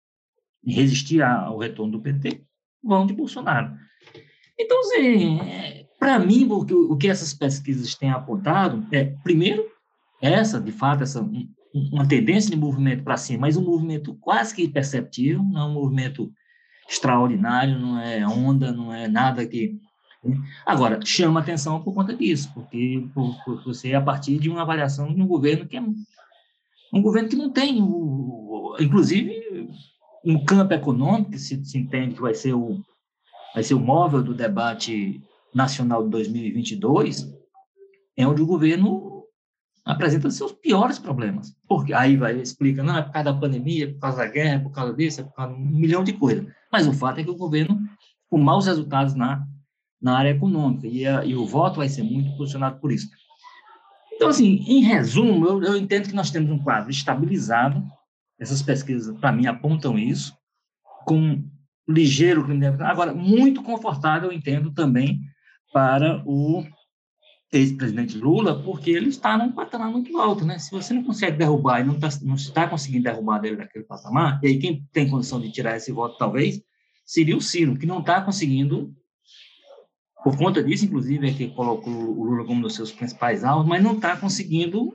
resistir 0.62 1.22
ao 1.22 1.56
retorno 1.56 1.92
do 1.92 2.00
PT, 2.02 2.42
vão 2.84 3.06
de 3.06 3.14
Bolsonaro. 3.14 3.74
Então, 4.60 4.78
assim, 4.80 5.38
para 5.98 6.18
mim, 6.18 6.46
o 6.46 6.94
que 6.98 7.08
essas 7.08 7.32
pesquisas 7.32 7.94
têm 7.94 8.10
apontado 8.10 8.86
é, 8.92 9.04
primeiro, 9.24 9.64
essa, 10.20 10.60
de 10.60 10.72
fato, 10.72 11.04
essa 11.04 11.26
uma 11.90 12.06
tendência 12.06 12.50
de 12.50 12.56
movimento 12.58 13.04
para 13.04 13.16
cima, 13.16 13.46
mas 13.46 13.56
um 13.56 13.64
movimento 13.64 14.14
quase 14.16 14.54
que 14.54 14.62
imperceptível, 14.62 15.42
não 15.42 15.58
é 15.58 15.64
um 15.64 15.72
movimento 15.72 16.30
extraordinário, 16.86 17.78
não 17.78 17.98
é 17.98 18.28
onda, 18.28 18.72
não 18.72 18.92
é 18.92 19.08
nada 19.08 19.46
que 19.46 19.80
Agora, 20.66 21.00
chama 21.04 21.40
atenção 21.40 21.82
por 21.82 21.94
conta 21.94 22.14
disso, 22.14 22.50
porque 22.54 23.06
por, 23.14 23.34
por 23.44 23.64
você, 23.64 23.94
a 23.94 24.00
partir 24.00 24.38
de 24.38 24.48
uma 24.48 24.62
avaliação 24.62 25.14
de 25.14 25.20
um 25.20 25.26
governo 25.26 25.66
que 25.66 25.76
é 25.76 25.82
um 26.92 27.02
governo 27.02 27.28
que 27.28 27.36
não 27.36 27.50
tem, 27.50 27.82
o, 27.82 28.76
inclusive, 28.80 29.68
um 30.24 30.44
campo 30.44 30.72
econômico, 30.72 31.32
que 31.32 31.38
se, 31.38 31.62
se 31.64 31.78
entende 31.78 32.14
que 32.14 32.20
vai 32.20 32.34
ser, 32.34 32.54
o, 32.54 32.80
vai 33.54 33.62
ser 33.62 33.74
o 33.74 33.80
móvel 33.80 34.22
do 34.22 34.34
debate 34.34 35.22
nacional 35.54 36.04
de 36.04 36.10
2022, 36.10 37.32
é 38.16 38.26
onde 38.26 38.42
o 38.42 38.46
governo 38.46 39.24
apresenta 39.84 40.30
seus 40.30 40.52
piores 40.52 40.98
problemas. 40.98 41.54
Porque 41.66 41.92
aí 41.92 42.16
vai 42.16 42.38
explica, 42.38 42.82
não, 42.82 42.96
é 42.96 43.02
por 43.02 43.12
causa 43.12 43.32
da 43.32 43.38
pandemia, 43.38 43.84
é 43.84 43.92
por 43.92 44.00
causa 44.00 44.18
da 44.18 44.26
guerra, 44.26 44.54
é 44.54 44.58
por 44.58 44.70
causa 44.70 44.94
disso, 44.94 45.20
é 45.20 45.24
por 45.24 45.34
causa 45.34 45.54
de 45.54 45.60
um 45.60 45.66
milhão 45.66 46.04
de 46.04 46.12
coisas. 46.12 46.46
Mas 46.70 46.86
o 46.86 46.92
fato 46.92 47.20
é 47.20 47.24
que 47.24 47.30
o 47.30 47.36
governo, 47.36 47.78
com 48.28 48.38
maus 48.38 48.66
resultados 48.66 49.14
na 49.14 49.46
na 50.00 50.16
área 50.16 50.30
econômica, 50.30 50.86
e, 50.86 51.06
a, 51.06 51.24
e 51.24 51.34
o 51.34 51.44
voto 51.44 51.76
vai 51.76 51.88
ser 51.88 52.02
muito 52.02 52.36
posicionado 52.36 52.78
por 52.80 52.92
isso. 52.92 53.08
Então, 54.14 54.28
assim, 54.28 54.64
em 54.66 54.82
resumo, 54.82 55.46
eu, 55.46 55.62
eu 55.62 55.76
entendo 55.76 56.08
que 56.08 56.14
nós 56.14 56.30
temos 56.30 56.50
um 56.50 56.58
quadro 56.58 56.90
estabilizado, 56.90 57.84
essas 58.38 58.62
pesquisas, 58.62 59.16
para 59.18 59.32
mim, 59.32 59.46
apontam 59.46 59.98
isso, 59.98 60.36
com 61.04 61.44
ligeiro 61.88 62.44
crime 62.44 62.66
Agora, 62.66 63.14
muito 63.14 63.62
confortável, 63.62 64.30
eu 64.30 64.36
entendo 64.36 64.72
também, 64.72 65.20
para 65.72 66.22
o 66.26 66.64
ex-presidente 67.52 68.16
Lula, 68.16 68.62
porque 68.62 68.90
ele 68.90 69.08
está 69.08 69.36
num 69.38 69.52
patamar 69.52 69.90
muito 69.90 70.18
alto, 70.18 70.44
né? 70.44 70.58
Se 70.58 70.70
você 70.70 70.92
não 70.92 71.02
consegue 71.02 71.38
derrubar 71.38 71.80
e 71.80 71.84
não, 71.84 71.98
tá, 71.98 72.08
não 72.22 72.34
está 72.34 72.66
conseguindo 72.68 73.04
derrubar 73.04 73.38
dele 73.38 73.56
daquele 73.56 73.84
patamar, 73.84 74.38
e 74.42 74.48
aí 74.48 74.58
quem 74.58 74.86
tem 74.92 75.08
condição 75.08 75.40
de 75.40 75.50
tirar 75.50 75.76
esse 75.76 75.90
voto, 75.90 76.18
talvez, 76.18 76.60
seria 77.06 77.36
o 77.36 77.40
Ciro, 77.40 77.76
que 77.76 77.86
não 77.86 78.00
está 78.00 78.20
conseguindo 78.20 78.94
por 80.28 80.36
conta 80.36 80.62
disso, 80.62 80.84
inclusive, 80.84 81.26
é 81.26 81.32
que 81.32 81.48
colocou 81.48 81.90
o 81.90 82.22
Lula 82.22 82.44
como 82.44 82.58
um 82.58 82.62
dos 82.62 82.74
seus 82.74 82.92
principais 82.92 83.42
alvos, 83.44 83.66
mas 83.66 83.82
não 83.82 83.94
está 83.94 84.14
conseguindo 84.14 84.94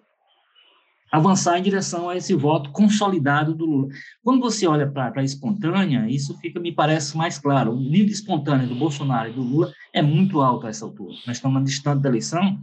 avançar 1.12 1.58
em 1.58 1.64
direção 1.64 2.08
a 2.08 2.16
esse 2.16 2.36
voto 2.36 2.70
consolidado 2.70 3.56
do 3.56 3.66
Lula. 3.66 3.88
Quando 4.24 4.40
você 4.40 4.68
olha 4.68 4.88
para 4.88 5.12
a 5.16 5.24
espontânea, 5.24 6.08
isso 6.08 6.38
fica, 6.38 6.60
me 6.60 6.72
parece 6.72 7.18
mais 7.18 7.40
claro. 7.40 7.72
O 7.72 7.80
nível 7.80 8.12
espontâneo 8.12 8.68
do 8.68 8.76
Bolsonaro 8.76 9.30
e 9.30 9.34
do 9.34 9.42
Lula 9.42 9.74
é 9.92 10.04
muito 10.04 10.40
alto 10.40 10.68
a 10.68 10.70
essa 10.70 10.86
altura. 10.86 11.16
Nós 11.26 11.38
estamos 11.38 11.64
distante 11.66 12.04
da 12.04 12.10
eleição 12.10 12.60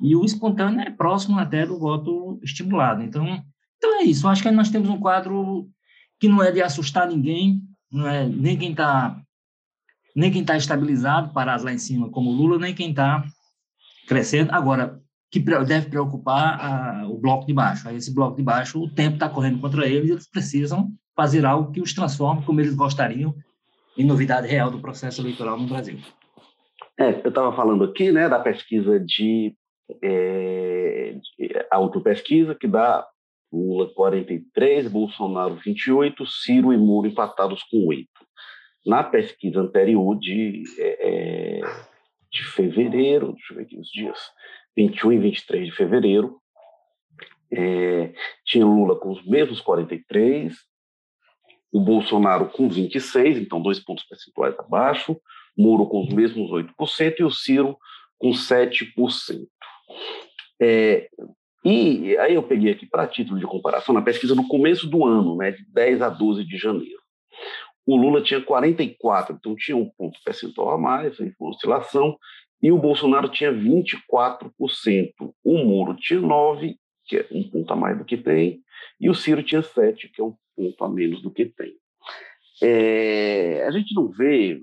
e 0.00 0.14
o 0.14 0.24
espontâneo 0.24 0.80
é 0.80 0.90
próximo 0.90 1.36
até 1.36 1.66
do 1.66 1.80
voto 1.80 2.38
estimulado. 2.44 3.02
Então, 3.02 3.42
então 3.76 4.00
é 4.00 4.04
isso. 4.04 4.28
Acho 4.28 4.44
que 4.44 4.50
nós 4.52 4.70
temos 4.70 4.88
um 4.88 5.00
quadro 5.00 5.68
que 6.20 6.28
não 6.28 6.40
é 6.40 6.52
de 6.52 6.62
assustar 6.62 7.08
ninguém, 7.08 7.60
não 7.90 8.06
é 8.06 8.28
nem 8.28 8.56
quem 8.56 8.70
está 8.70 9.20
nem 10.14 10.30
quem 10.30 10.40
está 10.40 10.56
estabilizado, 10.56 11.32
parado 11.32 11.64
lá 11.64 11.72
em 11.72 11.78
cima, 11.78 12.10
como 12.10 12.30
Lula, 12.30 12.58
nem 12.58 12.74
quem 12.74 12.90
está 12.90 13.24
crescendo. 14.06 14.50
Agora, 14.52 15.00
que 15.30 15.38
deve 15.38 15.90
preocupar 15.90 16.58
a, 16.60 17.06
o 17.08 17.18
bloco 17.18 17.46
de 17.46 17.52
baixo. 17.52 17.88
Aí 17.88 17.96
esse 17.96 18.14
bloco 18.14 18.36
de 18.36 18.42
baixo, 18.42 18.82
o 18.82 18.88
tempo 18.88 19.14
está 19.14 19.28
correndo 19.28 19.60
contra 19.60 19.86
eles, 19.86 20.10
eles 20.10 20.30
precisam 20.30 20.90
fazer 21.14 21.44
algo 21.44 21.72
que 21.72 21.80
os 21.80 21.92
transforme 21.92 22.44
como 22.44 22.60
eles 22.60 22.74
gostariam 22.74 23.34
em 23.96 24.04
novidade 24.04 24.46
real 24.46 24.70
do 24.70 24.80
processo 24.80 25.20
eleitoral 25.20 25.58
no 25.58 25.66
Brasil. 25.66 25.98
É, 26.98 27.20
eu 27.24 27.28
estava 27.28 27.54
falando 27.54 27.84
aqui 27.84 28.10
né, 28.10 28.28
da 28.28 28.38
pesquisa 28.38 28.98
de, 28.98 29.54
é, 30.02 31.14
de 31.38 31.66
autopesquisa, 31.70 32.54
que 32.54 32.66
dá 32.66 33.06
Lula 33.52 33.92
43, 33.94 34.88
Bolsonaro 34.88 35.56
28, 35.56 36.26
Ciro 36.26 36.72
e 36.72 36.76
Moro 36.76 37.08
empatados 37.08 37.62
com 37.64 37.86
8. 37.86 38.08
Na 38.88 39.04
pesquisa 39.04 39.60
anterior 39.60 40.18
de, 40.18 40.62
é, 40.78 41.08
é, 41.08 41.60
de 42.32 42.42
fevereiro, 42.42 43.34
deixa 43.34 43.52
eu 43.52 43.56
ver 43.58 43.64
aqui 43.64 43.78
os 43.78 43.90
dias, 43.90 44.18
21 44.74 45.12
e 45.12 45.18
23 45.18 45.66
de 45.66 45.72
fevereiro, 45.72 46.40
é, 47.52 48.14
tinha 48.46 48.64
Lula 48.64 48.98
com 48.98 49.10
os 49.10 49.22
mesmos 49.26 49.60
43, 49.60 50.54
o 51.70 51.80
Bolsonaro 51.80 52.48
com 52.48 52.66
26, 52.66 53.36
então 53.36 53.60
dois 53.60 53.78
pontos 53.78 54.04
percentuais 54.04 54.58
abaixo, 54.58 55.20
Moro 55.54 55.86
com 55.86 56.04
os 56.04 56.14
mesmos 56.14 56.50
8% 56.50 57.16
e 57.18 57.24
o 57.24 57.30
Ciro 57.30 57.76
com 58.16 58.30
7%. 58.30 58.94
É, 60.62 61.10
e 61.62 62.16
aí 62.16 62.34
eu 62.36 62.42
peguei 62.42 62.72
aqui 62.72 62.86
para 62.86 63.06
título 63.06 63.38
de 63.38 63.44
comparação 63.44 63.94
na 63.94 64.00
pesquisa 64.00 64.34
no 64.34 64.48
começo 64.48 64.88
do 64.88 65.04
ano, 65.04 65.36
né, 65.36 65.50
de 65.50 65.62
10 65.74 66.00
a 66.00 66.08
12 66.08 66.42
de 66.42 66.56
janeiro. 66.56 67.07
O 67.88 67.96
Lula 67.96 68.20
tinha 68.20 68.38
44, 68.38 69.34
então 69.34 69.56
tinha 69.56 69.74
um 69.74 69.88
ponto 69.88 70.18
percentual 70.22 70.72
a 70.72 70.78
mais, 70.78 71.18
uma 71.18 71.48
oscilação, 71.48 72.18
e 72.62 72.70
o 72.70 72.76
Bolsonaro 72.76 73.30
tinha 73.30 73.50
24%. 73.50 74.42
O 75.42 75.64
Moro 75.64 75.94
tinha 75.94 76.20
9%, 76.20 76.76
que 77.06 77.16
é 77.16 77.26
um 77.32 77.42
ponto 77.48 77.72
a 77.72 77.76
mais 77.76 77.96
do 77.96 78.04
que 78.04 78.18
tem, 78.18 78.60
e 79.00 79.08
o 79.08 79.14
Ciro 79.14 79.42
tinha 79.42 79.62
7%, 79.62 80.10
que 80.12 80.20
é 80.20 80.24
um 80.24 80.34
ponto 80.54 80.84
a 80.84 80.88
menos 80.90 81.22
do 81.22 81.30
que 81.30 81.46
tem. 81.46 81.76
É, 82.62 83.64
a 83.66 83.70
gente 83.70 83.94
não 83.94 84.08
vê 84.08 84.60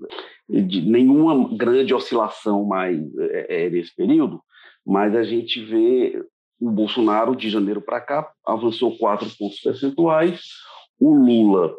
nenhuma 0.48 1.52
grande 1.56 1.92
oscilação 1.92 2.64
mais 2.64 2.96
é, 3.18 3.64
é, 3.64 3.70
nesse 3.70 3.92
período, 3.92 4.40
mas 4.86 5.16
a 5.16 5.24
gente 5.24 5.64
vê 5.64 6.24
o 6.60 6.70
Bolsonaro, 6.70 7.34
de 7.34 7.50
janeiro 7.50 7.80
para 7.80 8.00
cá, 8.00 8.30
avançou 8.46 8.96
quatro 8.96 9.28
pontos 9.36 9.58
percentuais, 9.58 10.42
o 11.00 11.12
Lula 11.12 11.74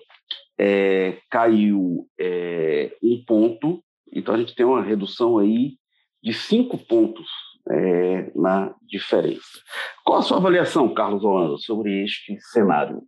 é, 0.59 1.19
caiu 1.29 2.07
é, 2.19 2.95
um 3.01 3.23
ponto, 3.25 3.83
então 4.11 4.33
a 4.33 4.37
gente 4.37 4.55
tem 4.55 4.65
uma 4.65 4.81
redução 4.81 5.37
aí 5.37 5.77
de 6.21 6.33
cinco 6.33 6.77
pontos 6.77 7.27
é, 7.69 8.31
na 8.35 8.75
diferença. 8.81 9.61
Qual 10.03 10.19
a 10.19 10.21
sua 10.21 10.37
avaliação, 10.37 10.93
Carlos 10.93 11.23
Holanda, 11.23 11.57
sobre 11.57 12.03
este 12.03 12.39
cenário? 12.39 13.03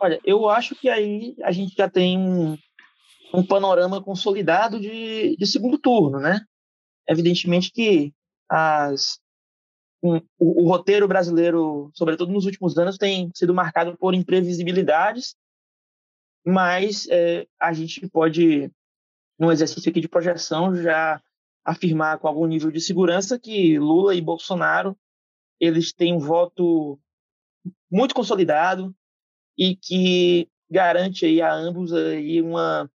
Olha, 0.00 0.20
eu 0.24 0.48
acho 0.48 0.74
que 0.74 0.88
aí 0.88 1.34
a 1.42 1.52
gente 1.52 1.74
já 1.76 1.88
tem 1.88 2.18
um, 2.18 2.56
um 3.32 3.44
panorama 3.44 4.02
consolidado 4.02 4.80
de, 4.80 5.36
de, 5.36 5.46
segundo 5.46 5.78
turno, 5.78 6.18
né? 6.18 6.40
Evidentemente 7.08 7.70
que 7.72 8.12
as, 8.48 9.20
um, 10.02 10.16
o, 10.38 10.64
o, 10.64 10.68
roteiro 10.68 11.06
brasileiro, 11.06 11.90
sobretudo 11.94 12.32
nos 12.32 12.46
últimos 12.46 12.76
anos, 12.76 12.98
tem 12.98 13.30
sido 13.34 13.54
marcado 13.54 13.96
por 13.96 14.14
imprevisibilidades, 14.14 15.36
mas 16.44 17.06
é, 17.08 17.46
a 17.60 17.72
gente 17.72 18.08
pode, 18.08 18.70
num 19.38 19.52
exercício 19.52 19.90
aqui 19.90 20.00
de 20.00 20.08
projeção, 20.08 20.74
já 20.74 21.22
afirmar 21.64 22.18
com 22.18 22.26
algum 22.26 22.46
nível 22.46 22.70
de 22.70 22.80
segurança 22.80 23.38
que 23.38 23.78
Lula 23.78 24.14
e 24.14 24.20
Bolsonaro 24.20 24.96
eles 25.60 25.92
têm 25.92 26.12
um 26.12 26.18
voto 26.18 26.98
muito 27.88 28.16
consolidado, 28.16 28.92
e 29.56 29.76
que 29.76 30.48
garante 30.68 31.26
aí 31.26 31.40
a 31.40 31.52
ambos 31.52 31.92
aí 31.92 32.40
uma, 32.40 32.90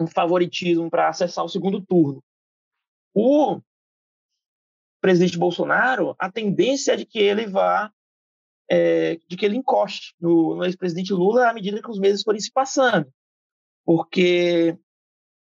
um 0.00 0.06
favoritismo 0.06 0.90
para 0.90 1.08
acessar 1.08 1.44
o 1.44 1.48
segundo 1.48 1.80
turno. 1.80 2.22
O 3.14 3.60
presidente 5.00 5.38
Bolsonaro, 5.38 6.14
a 6.18 6.30
tendência 6.30 6.92
é 6.92 6.96
de 6.96 7.06
que 7.06 7.18
ele 7.18 7.46
vá, 7.46 7.92
é, 8.70 9.16
de 9.28 9.36
que 9.36 9.44
ele 9.44 9.56
encoste 9.56 10.14
no, 10.20 10.56
no 10.56 10.64
ex-presidente 10.64 11.12
Lula 11.12 11.48
à 11.48 11.54
medida 11.54 11.82
que 11.82 11.90
os 11.90 11.98
meses 11.98 12.22
forem 12.22 12.40
se 12.40 12.52
passando, 12.52 13.12
porque 13.84 14.76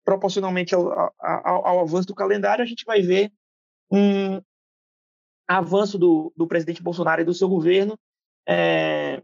proporcionalmente 0.03 0.73
ao, 0.73 0.91
ao, 1.19 1.67
ao, 1.67 1.79
avanço 1.81 2.07
do 2.07 2.15
calendário, 2.15 2.63
a 2.63 2.67
gente 2.67 2.83
vai 2.85 3.01
ver 3.01 3.31
um 3.91 4.41
avanço 5.47 5.97
do, 5.97 6.33
do 6.35 6.47
presidente 6.47 6.81
Bolsonaro 6.81 7.21
e 7.21 7.25
do 7.25 7.33
seu 7.33 7.47
governo 7.47 7.99
é, 8.47 9.21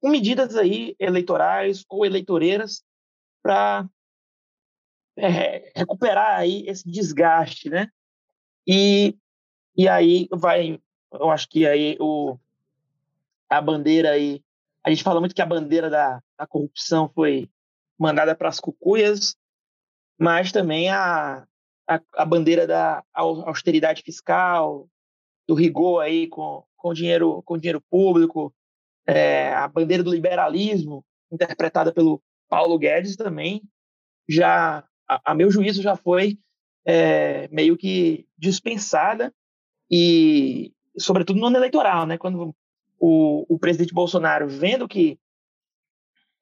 com 0.00 0.10
medidas 0.10 0.56
aí 0.56 0.94
eleitorais 0.98 1.84
ou 1.88 2.06
eleitoreiras 2.06 2.82
para 3.42 3.88
é, 5.16 5.72
recuperar 5.74 6.38
aí 6.38 6.64
esse 6.66 6.88
desgaste, 6.90 7.68
né? 7.70 7.88
E, 8.66 9.16
e 9.76 9.88
aí 9.88 10.26
vai, 10.32 10.80
eu 11.12 11.30
acho 11.30 11.48
que 11.48 11.66
aí 11.66 11.96
o, 12.00 12.38
a 13.48 13.60
bandeira 13.60 14.12
aí, 14.12 14.42
a 14.84 14.90
gente 14.90 15.02
fala 15.02 15.20
muito 15.20 15.34
que 15.34 15.42
a 15.42 15.46
bandeira 15.46 15.90
da, 15.90 16.22
da 16.38 16.46
corrupção 16.46 17.10
foi 17.14 17.50
mandada 17.98 18.34
para 18.34 18.48
as 18.48 18.58
cucuias, 18.58 19.36
mas 20.18 20.50
também 20.50 20.88
a, 20.88 21.46
a, 21.86 22.00
a, 22.14 22.24
bandeira 22.24 22.66
da 22.66 23.04
austeridade 23.12 24.02
fiscal, 24.02 24.88
do 25.46 25.54
rigor 25.54 26.00
aí 26.02 26.26
com, 26.26 26.64
com 26.76 26.94
dinheiro 26.94 27.42
com 27.42 27.58
dinheiro 27.58 27.82
público, 27.90 28.54
é, 29.06 29.52
a 29.52 29.68
bandeira 29.68 30.02
do 30.02 30.10
liberalismo, 30.10 31.04
interpretada 31.30 31.92
pelo 31.92 32.22
Paulo 32.48 32.78
Guedes 32.78 33.16
também, 33.16 33.62
já, 34.28 34.84
a, 35.08 35.32
a 35.32 35.34
meu 35.34 35.50
juízo, 35.50 35.82
já 35.82 35.96
foi 35.96 36.38
é, 36.84 37.48
meio 37.48 37.76
que 37.76 38.26
dispensada 38.38 39.32
e, 39.90 40.72
sobretudo 40.98 41.38
no 41.38 41.46
ano 41.46 41.56
eleitoral, 41.56 42.06
né? 42.06 42.18
Quando 42.18 42.54
o, 42.98 43.54
o 43.54 43.58
presidente 43.58 43.94
Bolsonaro, 43.94 44.48
vendo 44.48 44.88
que, 44.88 45.18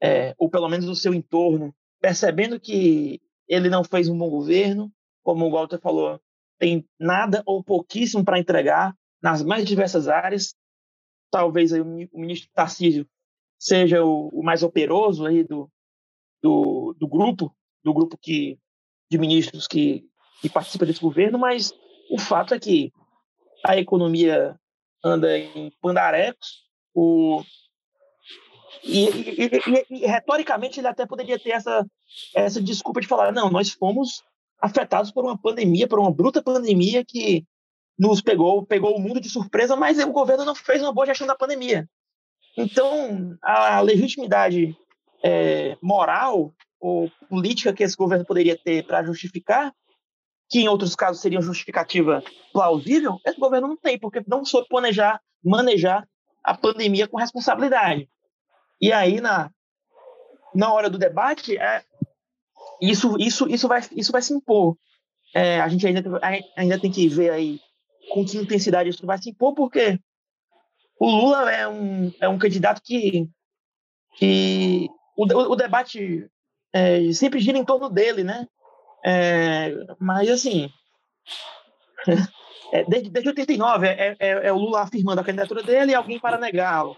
é, 0.03 0.35
ou 0.39 0.49
pelo 0.49 0.69
menos 0.69 0.89
o 0.89 0.95
seu 0.95 1.13
entorno, 1.13 1.75
percebendo 2.01 2.61
que 2.61 3.21
ele 3.49 3.69
não 3.69 3.85
fez 3.85 4.09
um 4.09 4.17
bom 4.17 4.31
governo, 4.31 4.93
como 5.23 5.47
o 5.47 5.51
Walter 5.51 5.81
falou, 5.81 6.21
tem 6.59 6.87
nada 6.99 7.43
ou 7.47 7.63
pouquíssimo 7.63 8.25
para 8.25 8.39
entregar 8.39 8.97
nas 9.23 9.43
mais 9.43 9.65
diversas 9.65 10.09
áreas, 10.09 10.55
talvez 11.31 11.73
aí, 11.73 11.81
o 11.81 11.85
ministro 12.21 12.51
Tarcísio 12.55 13.09
seja 13.59 14.05
o, 14.05 14.29
o 14.29 14.43
mais 14.43 14.63
operoso 14.63 15.27
aí 15.27 15.43
do, 15.43 15.71
do, 16.43 16.95
do, 16.99 17.09
grupo, 17.09 17.55
do 17.83 17.93
grupo 17.93 18.19
que, 18.19 18.59
de 19.11 19.19
ministros 19.19 19.67
que, 19.67 20.07
que 20.41 20.49
participa 20.49 20.87
desse 20.87 21.01
governo, 21.01 21.39
mas 21.39 21.73
o 22.11 22.19
fato 22.19 22.55
é 22.55 22.61
que 22.61 22.93
a 23.65 23.77
economia 23.79 24.59
anda 25.03 25.39
em 25.39 25.73
pandarecos, 25.81 26.65
o, 26.95 27.43
e, 28.83 29.07
e, 29.07 29.47
e, 29.47 29.87
e, 29.91 30.07
retoricamente 30.07 30.79
ele 30.79 30.87
até 30.87 31.07
poderia 31.07 31.39
ter 31.39 31.51
essa, 31.51 31.87
essa 32.35 32.61
desculpa 32.61 33.01
de 33.01 33.09
falar, 33.09 33.33
não, 33.33 33.51
nós 33.51 33.71
fomos 33.71 34.23
afetados 34.61 35.11
por 35.11 35.25
uma 35.25 35.37
pandemia, 35.37 35.89
por 35.89 35.99
uma 35.99 36.13
bruta 36.13 36.43
pandemia 36.43 37.05
que 37.05 37.45
nos 37.99 38.21
pegou, 38.21 38.65
pegou 38.67 38.97
o 38.97 39.01
mundo 39.01 39.21
de 39.21 39.31
surpresa, 39.31 39.75
mas 39.77 39.99
o 39.99 40.13
governo 40.13 40.45
não 40.45 40.55
fez 40.55 40.83
uma 40.83 40.93
boa 40.93 41.07
gestão 41.07 41.27
da 41.27 41.37
pandemia. 41.37 41.89
Então, 42.57 43.37
a 43.43 43.81
legitimidade 43.81 44.77
é, 45.23 45.77
moral 45.81 46.53
ou 46.79 47.11
política 47.29 47.73
que 47.73 47.83
esse 47.83 47.97
governo 47.97 48.25
poderia 48.25 48.57
ter 48.57 48.85
para 48.87 49.03
justificar, 49.03 49.73
que 50.55 50.61
em 50.61 50.69
outros 50.69 50.95
casos 50.95 51.21
seria 51.21 51.41
uma 51.41 51.45
justificativa 51.45 52.23
plausível, 52.53 53.19
esse 53.27 53.41
governo 53.41 53.67
não 53.67 53.77
tem, 53.77 53.99
porque 53.99 54.23
não 54.25 54.45
soube 54.45 54.69
planejar, 54.69 55.21
manejar 55.45 56.09
a 56.45 56.57
pandemia 56.57 57.09
com 57.09 57.17
responsabilidade. 57.17 58.09
E 58.81 58.93
aí, 58.93 59.21
na, 59.21 59.51
na 60.55 60.73
hora 60.73 60.89
do 60.89 60.97
debate, 60.97 61.59
é, 61.59 61.83
isso, 62.81 63.17
isso, 63.19 63.49
isso, 63.49 63.67
vai, 63.67 63.83
isso 63.97 64.13
vai 64.13 64.23
se 64.23 64.33
impor. 64.33 64.77
É, 65.35 65.61
a 65.61 65.67
gente 65.67 65.85
ainda, 65.89 66.05
ainda 66.57 66.79
tem 66.79 66.93
que 66.93 67.09
ver 67.09 67.31
aí 67.31 67.59
com 68.13 68.25
que 68.25 68.39
intensidade 68.39 68.91
isso 68.91 69.05
vai 69.05 69.21
se 69.21 69.31
impor, 69.31 69.57
porque 69.57 69.99
o 71.01 71.11
Lula 71.11 71.51
é 71.51 71.67
um, 71.67 72.13
é 72.21 72.29
um 72.29 72.39
candidato 72.39 72.81
que, 72.81 73.29
que 74.19 74.89
o, 75.17 75.25
o 75.25 75.57
debate 75.57 76.31
é, 76.73 77.13
sempre 77.13 77.41
gira 77.41 77.59
em 77.59 77.65
torno 77.65 77.91
dele, 77.91 78.23
né? 78.23 78.47
É, 79.05 79.71
mas, 80.01 80.31
assim, 80.31 80.71
é, 82.73 82.85
desde, 82.85 83.11
desde 83.11 83.29
89 83.29 83.87
é, 83.87 84.17
é, 84.19 84.47
é, 84.47 84.53
o 84.53 84.57
Lula 84.57 84.83
afirmando 84.83 85.21
a 85.21 85.25
candidatura 85.25 85.63
dele 85.63 85.93
e 85.93 85.95
alguém 85.95 86.19
para 86.19 86.39
negá-lo. 86.39 86.97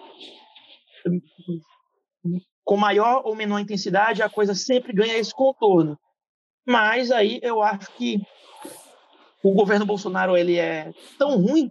Com 2.64 2.76
maior 2.76 3.22
ou 3.24 3.34
menor 3.34 3.58
intensidade, 3.58 4.22
a 4.22 4.28
coisa 4.28 4.54
sempre 4.54 4.92
ganha 4.92 5.16
esse 5.16 5.34
contorno. 5.34 5.98
Mas 6.64 7.10
aí 7.10 7.40
eu 7.42 7.62
acho 7.62 7.90
que 7.92 8.20
o 9.42 9.52
governo 9.52 9.86
Bolsonaro 9.86 10.36
ele 10.36 10.58
é 10.58 10.92
tão 11.18 11.40
ruim 11.40 11.70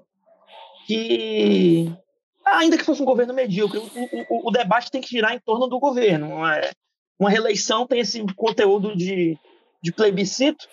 que, 0.88 1.92
ainda 2.46 2.78
que 2.78 2.84
fosse 2.84 3.02
um 3.02 3.06
governo 3.06 3.34
medíocre, 3.34 3.80
o, 3.80 3.84
o, 4.30 4.48
o 4.50 4.52
debate 4.52 4.92
tem 4.92 5.02
que 5.02 5.10
girar 5.10 5.34
em 5.34 5.40
torno 5.40 5.68
do 5.68 5.80
governo. 5.80 6.28
Uma, 6.28 6.62
uma 7.20 7.30
reeleição 7.30 7.86
tem 7.86 8.00
esse 8.00 8.24
conteúdo 8.36 8.96
de, 8.96 9.38
de 9.86 9.92
plebiscito 9.92 10.68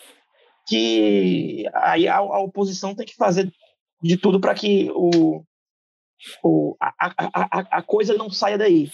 que 0.67 1.65
aí 1.75 2.09
a, 2.09 2.17
a 2.17 2.41
oposição 2.41 2.95
tem 2.95 3.05
que 3.05 3.15
fazer 3.15 3.53
de 4.03 4.17
tudo 4.17 4.41
para 4.41 4.55
que 4.55 4.91
o, 4.93 5.45
o, 6.43 6.77
a, 6.81 6.95
a, 6.99 7.79
a, 7.79 7.83
coisa 7.83 8.15
não 8.15 8.31
saia 8.31 8.57
daí. 8.57 8.91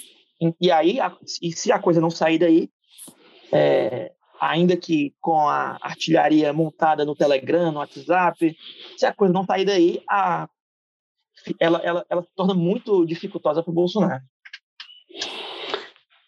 E 0.61 0.71
aí, 0.71 0.99
a, 1.01 1.17
e 1.41 1.53
se 1.53 1.71
a 1.71 1.79
coisa 1.79 2.01
não 2.01 2.11
sair 2.11 2.39
daí, 2.39 2.69
é, 3.53 4.13
ainda 4.41 4.77
que 4.77 5.15
com 5.21 5.49
a 5.49 5.79
artilharia 5.81 6.53
montada 6.53 7.05
no 7.05 7.15
Telegram, 7.15 7.71
no 7.71 7.79
WhatsApp, 7.79 8.57
se 8.97 9.07
a 9.07 9.15
coisa 9.15 9.33
não 9.33 9.45
sair 9.45 9.65
daí, 9.65 10.03
a, 10.11 10.49
ela, 11.61 11.79
ela, 11.79 12.07
ela 12.11 12.23
se 12.23 12.35
torna 12.35 12.55
muito 12.55 13.07
dificultosa 13.07 13.63
para 13.63 13.71
o 13.71 13.75
Bolsonaro. 13.75 14.23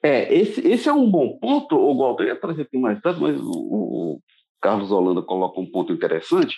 É, 0.02 0.33
esse, 0.35 0.66
esse 0.66 0.88
é 0.88 0.92
um 0.92 1.11
bom 1.11 1.38
ponto, 1.38 1.76
o 1.76 1.99
Walter, 1.99 2.25
eu 2.25 2.28
ia 2.28 2.40
trazer 2.40 2.62
aqui 2.62 2.78
mais 2.78 3.00
tarde, 3.00 3.21
mas 3.21 3.38
o, 3.38 3.50
o 3.50 4.21
Carlos 4.61 4.90
Holanda 4.90 5.23
coloca 5.23 5.61
um 5.61 5.71
ponto 5.71 5.92
interessante, 5.92 6.57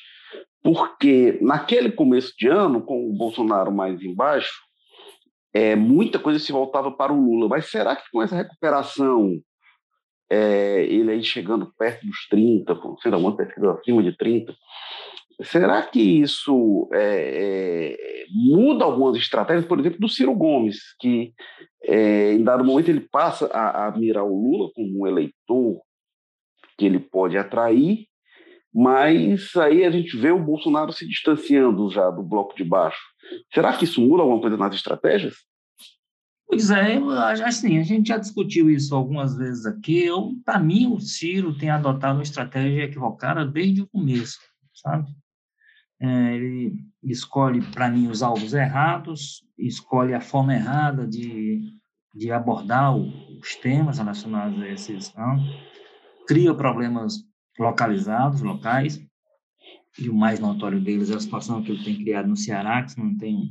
porque 0.62 1.38
naquele 1.42 1.90
começo 1.90 2.32
de 2.38 2.48
ano, 2.48 2.82
com 2.82 3.08
o 3.08 3.12
Bolsonaro 3.12 3.72
mais 3.72 4.00
embaixo, 4.00 4.52
é, 5.52 5.76
muita 5.76 6.18
coisa 6.18 6.38
se 6.38 6.52
voltava 6.52 6.90
para 6.90 7.12
o 7.12 7.20
Lula. 7.20 7.48
Mas 7.48 7.70
será 7.70 7.94
que 7.94 8.10
com 8.10 8.22
essa 8.22 8.36
recuperação, 8.36 9.38
é, 10.30 10.84
ele 10.84 11.10
aí 11.12 11.22
chegando 11.22 11.72
perto 11.76 12.06
dos 12.06 12.26
30, 12.28 12.74
sendo 13.02 13.14
alguma 13.14 13.36
pesquisa 13.36 13.72
acima 13.72 14.02
de 14.02 14.16
30, 14.16 14.54
será 15.44 15.82
que 15.82 16.00
isso 16.00 16.88
é, 16.92 17.96
é, 17.96 18.26
muda 18.30 18.84
algumas 18.84 19.16
estratégias, 19.16 19.64
por 19.64 19.78
exemplo, 19.78 20.00
do 20.00 20.08
Ciro 20.08 20.34
Gomes, 20.34 20.94
que 20.98 21.32
é, 21.84 22.32
em 22.32 22.42
dado 22.42 22.64
momento 22.64 22.88
ele 22.88 23.00
passa 23.00 23.46
a, 23.46 23.86
a 23.86 23.96
mirar 23.96 24.24
o 24.24 24.34
Lula 24.34 24.70
como 24.74 25.02
um 25.02 25.06
eleitor 25.06 25.80
que 26.78 26.86
ele 26.86 26.98
pode 26.98 27.36
atrair, 27.36 28.06
mas 28.74 29.54
aí 29.56 29.84
a 29.84 29.90
gente 29.90 30.16
vê 30.16 30.30
o 30.30 30.42
Bolsonaro 30.42 30.92
se 30.92 31.06
distanciando 31.06 31.90
já 31.90 32.10
do 32.10 32.22
bloco 32.22 32.56
de 32.56 32.64
baixo. 32.64 33.00
Será 33.52 33.76
que 33.76 33.84
isso 33.84 34.00
muda 34.00 34.22
alguma 34.22 34.40
coisa 34.40 34.56
nas 34.56 34.74
estratégias? 34.74 35.34
Pois 36.46 36.70
é, 36.70 36.98
assim, 37.46 37.78
a 37.78 37.82
gente 37.82 38.08
já 38.08 38.18
discutiu 38.18 38.68
isso 38.70 38.94
algumas 38.94 39.36
vezes 39.36 39.64
aqui. 39.64 40.06
Para 40.44 40.58
mim, 40.58 40.86
o 40.86 41.00
Ciro 41.00 41.56
tem 41.56 41.70
adotado 41.70 42.18
uma 42.18 42.22
estratégia 42.22 42.84
equivocada 42.84 43.44
desde 43.44 43.82
o 43.82 43.88
começo, 43.88 44.38
sabe? 44.74 45.06
É, 46.02 46.34
ele 46.34 46.84
escolhe, 47.04 47.62
para 47.62 47.88
mim, 47.88 48.08
os 48.08 48.24
alvos 48.24 48.52
errados, 48.52 49.46
escolhe 49.56 50.12
a 50.12 50.20
forma 50.20 50.52
errada 50.52 51.06
de, 51.06 51.60
de 52.12 52.32
abordar 52.32 52.96
os 52.96 53.54
temas 53.62 53.98
relacionados 53.98 54.60
a 54.60 54.68
esses, 54.68 55.14
não? 55.14 55.38
cria 56.26 56.52
problemas 56.52 57.24
localizados, 57.56 58.40
locais, 58.40 59.00
e 59.96 60.08
o 60.08 60.14
mais 60.14 60.40
notório 60.40 60.80
deles 60.80 61.08
é 61.08 61.14
a 61.14 61.20
situação 61.20 61.62
que 61.62 61.70
ele 61.70 61.84
tem 61.84 61.96
criado 61.96 62.28
no 62.28 62.36
Ceará, 62.36 62.82
que 62.82 62.92
se 62.92 62.98
não 62.98 63.16
tem, 63.16 63.50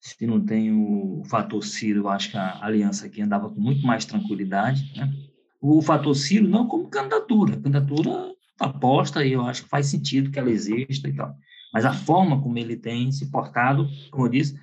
se 0.00 0.26
não 0.26 0.44
tem 0.44 0.72
o 0.72 1.22
fator 1.26 1.62
Ciro, 1.62 2.00
eu 2.00 2.08
acho 2.08 2.32
que 2.32 2.36
a 2.36 2.64
aliança 2.64 3.06
aqui 3.06 3.22
andava 3.22 3.48
com 3.48 3.60
muito 3.60 3.86
mais 3.86 4.04
tranquilidade, 4.04 4.92
né? 4.96 5.12
O 5.60 5.80
fator 5.80 6.14
Ciro 6.14 6.48
não 6.48 6.66
como 6.66 6.88
candidatura, 6.88 7.56
candidatura 7.56 8.35
aposta 8.58 9.24
e 9.24 9.32
eu 9.32 9.42
acho 9.42 9.64
que 9.64 9.68
faz 9.68 9.86
sentido 9.86 10.30
que 10.30 10.38
ela 10.38 10.50
exista 10.50 11.08
e 11.08 11.14
tal. 11.14 11.34
Mas 11.72 11.84
a 11.84 11.92
forma 11.92 12.40
como 12.40 12.58
ele 12.58 12.76
tem 12.76 13.10
se 13.12 13.30
portado, 13.30 13.88
como 14.10 14.26
eu 14.26 14.30
disse, 14.30 14.58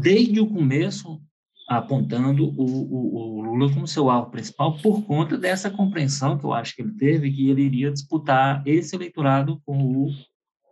desde 0.00 0.40
o 0.40 0.46
começo 0.46 1.20
apontando 1.68 2.44
o, 2.44 2.64
o, 2.64 3.38
o, 3.38 3.42
Lula 3.42 3.72
como 3.72 3.86
seu 3.86 4.08
alvo 4.08 4.30
principal 4.30 4.78
por 4.78 5.04
conta 5.04 5.36
dessa 5.36 5.70
compreensão 5.70 6.38
que 6.38 6.44
eu 6.44 6.54
acho 6.54 6.74
que 6.74 6.80
ele 6.80 6.94
teve 6.94 7.30
que 7.30 7.50
ele 7.50 7.62
iria 7.62 7.92
disputar 7.92 8.62
esse 8.66 8.96
eleitorado 8.96 9.60
com 9.66 9.78
o, 9.78 10.08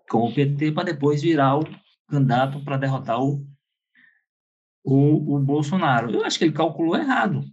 com 0.08 0.26
o 0.26 0.34
PT 0.34 0.72
para 0.72 0.84
depois 0.84 1.20
virar 1.20 1.58
o 1.58 1.64
candidato 2.08 2.64
para 2.64 2.78
derrotar 2.78 3.22
o, 3.22 3.46
o, 4.82 5.36
o 5.36 5.38
Bolsonaro. 5.38 6.10
Eu 6.10 6.24
acho 6.24 6.38
que 6.38 6.44
ele 6.44 6.52
calculou 6.52 6.96
errado, 6.96 7.44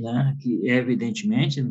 né? 0.00 0.36
que 0.40 0.68
evidentemente 0.68 1.62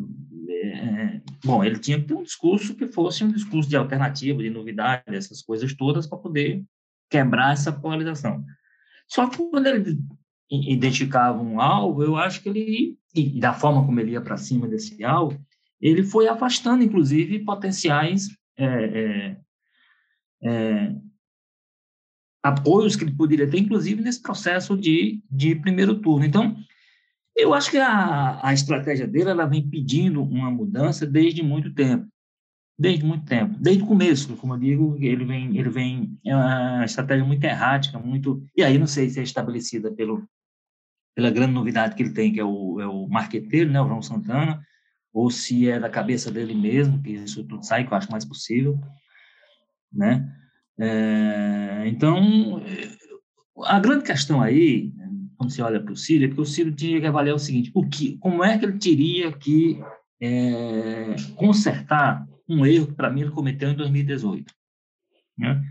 é, 0.72 1.20
bom, 1.44 1.64
ele 1.64 1.78
tinha 1.78 2.00
que 2.00 2.06
ter 2.06 2.14
um 2.14 2.22
discurso 2.22 2.74
que 2.74 2.86
fosse 2.86 3.24
um 3.24 3.30
discurso 3.30 3.68
de 3.68 3.76
alternativa, 3.76 4.42
de 4.42 4.50
novidade, 4.50 5.02
essas 5.08 5.42
coisas 5.42 5.74
todas 5.74 6.06
para 6.06 6.18
poder 6.18 6.64
quebrar 7.10 7.52
essa 7.52 7.72
polarização. 7.72 8.44
Só 9.08 9.28
que 9.28 9.36
quando 9.36 9.66
ele 9.66 9.98
identificava 10.50 11.40
um 11.40 11.60
alvo, 11.60 12.02
eu 12.02 12.16
acho 12.16 12.42
que 12.42 12.48
ele, 12.48 12.98
e 13.14 13.40
da 13.40 13.52
forma 13.52 13.84
como 13.84 14.00
ele 14.00 14.12
ia 14.12 14.20
para 14.20 14.36
cima 14.36 14.66
desse 14.68 15.02
alvo, 15.04 15.40
ele 15.80 16.02
foi 16.02 16.28
afastando, 16.28 16.82
inclusive, 16.82 17.44
potenciais 17.44 18.28
é, 18.56 18.64
é, 18.64 19.36
é, 20.42 20.94
apoios 22.42 22.96
que 22.96 23.04
ele 23.04 23.14
poderia 23.14 23.48
ter, 23.48 23.58
inclusive, 23.58 24.02
nesse 24.02 24.22
processo 24.22 24.76
de, 24.76 25.22
de 25.30 25.54
primeiro 25.56 26.00
turno. 26.00 26.24
Então, 26.24 26.56
eu 27.36 27.52
acho 27.54 27.70
que 27.70 27.78
a, 27.78 28.40
a 28.42 28.52
estratégia 28.52 29.06
dele 29.06 29.30
ela 29.30 29.46
vem 29.46 29.68
pedindo 29.68 30.22
uma 30.22 30.50
mudança 30.50 31.06
desde 31.06 31.42
muito 31.42 31.72
tempo. 31.72 32.08
Desde 32.78 33.06
muito 33.06 33.24
tempo, 33.24 33.56
desde 33.58 33.82
o 33.82 33.86
começo, 33.86 34.36
como 34.36 34.52
eu 34.52 34.58
digo, 34.58 34.96
ele 35.00 35.24
vem, 35.24 35.56
ele 35.56 35.70
vem, 35.70 36.18
é 36.26 36.36
uma 36.36 36.84
estratégia 36.84 37.24
muito 37.24 37.42
errática, 37.42 37.98
muito, 37.98 38.46
e 38.54 38.62
aí 38.62 38.76
não 38.76 38.86
sei 38.86 39.08
se 39.08 39.18
é 39.18 39.22
estabelecida 39.22 39.90
pelo, 39.90 40.28
pela 41.14 41.30
grande 41.30 41.54
novidade 41.54 41.94
que 41.94 42.02
ele 42.02 42.12
tem, 42.12 42.30
que 42.34 42.38
é 42.38 42.44
o, 42.44 42.78
é 42.78 42.86
o 42.86 43.08
marqueteiro, 43.08 43.70
né, 43.70 43.80
o 43.80 43.88
João 43.88 44.02
Santana, 44.02 44.62
ou 45.10 45.30
se 45.30 45.70
é 45.70 45.80
da 45.80 45.88
cabeça 45.88 46.30
dele 46.30 46.54
mesmo, 46.54 47.02
que 47.02 47.12
isso 47.12 47.42
tudo 47.44 47.64
sai, 47.64 47.86
que 47.86 47.94
eu 47.94 47.96
acho 47.96 48.12
mais 48.12 48.26
possível, 48.26 48.78
né? 49.90 50.30
É, 50.78 51.84
então, 51.86 52.62
a 53.64 53.80
grande 53.80 54.04
questão 54.04 54.42
aí, 54.42 54.92
quando 55.36 55.50
se 55.50 55.62
olha 55.62 55.80
para 55.80 55.92
o 55.92 55.96
Ciro, 55.96 56.24
é 56.24 56.28
que 56.28 56.40
o 56.40 56.44
Ciro 56.44 56.72
tinha 56.72 57.00
que 57.00 57.06
avaliar 57.06 57.36
o 57.36 57.38
seguinte, 57.38 57.70
o 57.74 57.86
que, 57.86 58.16
como 58.18 58.42
é 58.42 58.58
que 58.58 58.64
ele 58.64 58.78
teria 58.78 59.32
que 59.32 59.80
é, 60.20 61.16
consertar 61.34 62.26
um 62.48 62.64
erro 62.64 62.88
que, 62.88 62.94
para 62.94 63.10
mim, 63.10 63.22
ele 63.22 63.30
cometeu 63.30 63.70
em 63.70 63.74
2018, 63.74 64.52
né? 65.38 65.62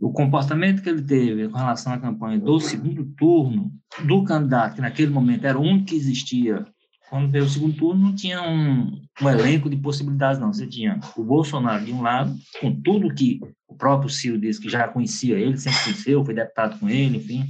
o 0.00 0.12
comportamento 0.12 0.82
que 0.82 0.88
ele 0.88 1.02
teve 1.02 1.48
com 1.48 1.56
relação 1.56 1.92
à 1.92 1.98
campanha 1.98 2.38
do 2.38 2.58
segundo 2.58 3.04
turno, 3.16 3.70
do 4.04 4.24
candidato, 4.24 4.74
que 4.74 4.80
naquele 4.80 5.10
momento 5.10 5.44
era 5.44 5.58
o 5.58 5.62
único 5.62 5.86
que 5.86 5.94
existia, 5.94 6.66
quando 7.08 7.30
veio 7.30 7.44
o 7.44 7.48
segundo 7.48 7.76
turno, 7.76 8.06
não 8.06 8.14
tinha 8.14 8.42
um, 8.42 9.00
um 9.22 9.28
elenco 9.28 9.70
de 9.70 9.76
possibilidades, 9.76 10.40
não. 10.40 10.52
Você 10.52 10.66
tinha 10.66 10.98
o 11.16 11.22
Bolsonaro 11.22 11.84
de 11.84 11.92
um 11.92 12.02
lado, 12.02 12.34
com 12.60 12.74
tudo 12.82 13.14
que 13.14 13.40
o 13.68 13.76
próprio 13.76 14.10
Ciro 14.10 14.38
disse 14.38 14.60
que 14.60 14.68
já 14.68 14.88
conhecia 14.88 15.38
ele, 15.38 15.56
sempre 15.56 15.84
conheceu, 15.84 16.24
foi 16.24 16.34
deputado 16.34 16.78
com 16.78 16.88
ele, 16.88 17.18
enfim. 17.18 17.44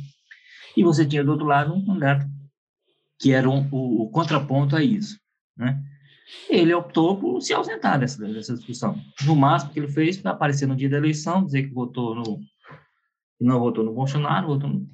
E 0.76 0.82
você 0.82 1.04
tinha 1.06 1.24
do 1.24 1.32
outro 1.32 1.46
lado 1.46 1.72
um 1.72 1.84
candidato 1.84 2.26
que 3.18 3.32
era 3.32 3.48
um, 3.48 3.68
o, 3.70 4.02
o 4.02 4.10
contraponto 4.10 4.76
a 4.76 4.82
isso, 4.82 5.18
né? 5.56 5.80
ele 6.48 6.74
optou 6.74 7.16
por 7.16 7.40
se 7.40 7.52
ausentar 7.52 7.98
dessa, 7.98 8.26
dessa 8.26 8.54
discussão. 8.54 8.98
No 9.24 9.36
máximo 9.36 9.72
que 9.72 9.78
ele 9.78 9.88
fez 9.88 10.16
foi 10.16 10.30
aparecer 10.30 10.66
no 10.66 10.76
dia 10.76 10.88
da 10.88 10.96
eleição, 10.96 11.44
dizer 11.44 11.64
que 11.64 11.74
votou 11.74 12.14
no 12.14 12.40
não 13.40 13.58
votou 13.58 13.84
no 13.84 13.92
Bolsonaro, 13.92 14.46
votou 14.46 14.70
no... 14.70 14.88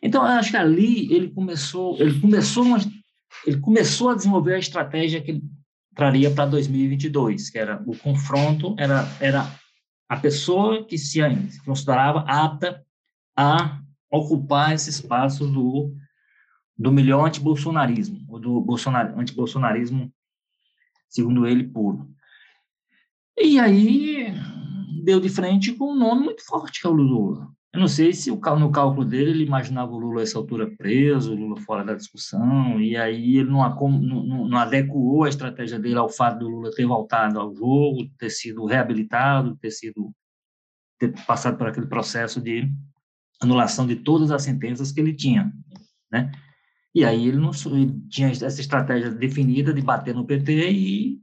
Então, 0.00 0.22
eu 0.22 0.32
acho 0.32 0.50
que 0.50 0.56
ali 0.56 1.12
ele 1.12 1.28
começou, 1.28 2.00
ele 2.00 2.18
começou 2.18 2.64
uma, 2.64 2.78
ele 3.46 3.60
começou 3.60 4.10
a 4.10 4.14
desenvolver 4.14 4.54
a 4.54 4.58
estratégia 4.58 5.20
que 5.20 5.32
ele 5.32 5.42
traria 5.94 6.30
para 6.30 6.46
2022, 6.46 7.50
que 7.50 7.58
era 7.58 7.82
o 7.86 7.96
confronto, 7.98 8.74
era 8.78 9.06
era 9.20 9.46
a 10.08 10.16
pessoa 10.16 10.84
que 10.84 10.96
se, 10.96 11.20
se 11.50 11.64
considerava 11.64 12.20
apta 12.20 12.82
a 13.36 13.81
ocupar 14.12 14.74
esse 14.74 14.90
espaço 14.90 15.46
do 15.46 15.94
do 16.76 16.90
melhor 16.90 17.28
antibolsonarismo, 17.28 18.24
ou 18.28 18.40
do 18.40 18.60
bolsonar, 18.60 19.16
antibolsonarismo 19.16 20.12
segundo 21.12 21.46
ele, 21.46 21.64
puro. 21.64 22.08
E 23.38 23.60
aí 23.60 24.32
deu 25.04 25.20
de 25.20 25.28
frente 25.28 25.72
com 25.74 25.92
um 25.92 25.98
nome 25.98 26.24
muito 26.24 26.44
forte, 26.44 26.80
que 26.80 26.86
é 26.86 26.90
o 26.90 26.94
Lula. 26.94 27.48
Eu 27.72 27.80
não 27.80 27.88
sei 27.88 28.12
se 28.12 28.30
no 28.30 28.70
cálculo 28.70 29.04
dele 29.04 29.30
ele 29.30 29.44
imaginava 29.44 29.92
o 29.92 29.98
Lula 29.98 30.20
a 30.20 30.22
essa 30.22 30.38
altura 30.38 30.70
preso, 30.76 31.32
o 31.32 31.36
Lula 31.36 31.60
fora 31.60 31.84
da 31.84 31.94
discussão, 31.94 32.80
e 32.80 32.96
aí 32.96 33.38
ele 33.38 33.50
não, 33.50 33.62
não, 34.00 34.48
não 34.48 34.58
adequou 34.58 35.24
a 35.24 35.28
estratégia 35.28 35.78
dele 35.78 35.96
ao 35.96 36.08
fato 36.08 36.40
do 36.40 36.48
Lula 36.48 36.70
ter 36.70 36.84
voltado 36.84 37.40
ao 37.40 37.54
jogo, 37.54 38.08
ter 38.18 38.30
sido 38.30 38.66
reabilitado, 38.66 39.56
ter 39.56 39.70
sido 39.70 40.12
ter 40.98 41.12
passado 41.26 41.56
por 41.56 41.66
aquele 41.66 41.86
processo 41.86 42.40
de 42.40 42.70
anulação 43.42 43.86
de 43.86 43.96
todas 43.96 44.30
as 44.30 44.42
sentenças 44.42 44.92
que 44.92 45.00
ele 45.00 45.12
tinha, 45.12 45.52
né? 46.10 46.30
E 46.94 47.04
aí 47.04 47.26
ele 47.26 47.38
não 47.38 47.50
ele 47.66 48.00
tinha 48.08 48.28
essa 48.28 48.60
estratégia 48.60 49.10
definida 49.10 49.72
de 49.72 49.80
bater 49.80 50.14
no 50.14 50.26
PT 50.26 50.70
e, 50.70 51.18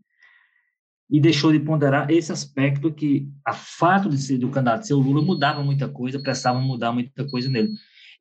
e 1.10 1.20
deixou 1.20 1.52
de 1.52 1.60
ponderar 1.60 2.10
esse 2.10 2.32
aspecto 2.32 2.92
que 2.92 3.30
a 3.46 3.54
fato 3.54 4.10
de 4.10 4.18
ser 4.18 4.40
do 4.40 4.50
candidato 4.50 4.88
ser 4.88 4.96
o 4.96 5.00
Lula 5.00 5.22
mudava 5.22 5.64
muita 5.64 5.88
coisa, 5.88 6.22
prestava 6.22 6.60
mudar 6.60 6.92
muita 6.92 7.28
coisa 7.28 7.50
nele. 7.50 7.70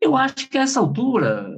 Eu 0.00 0.14
acho 0.14 0.48
que 0.48 0.58
essa 0.58 0.78
altura, 0.78 1.50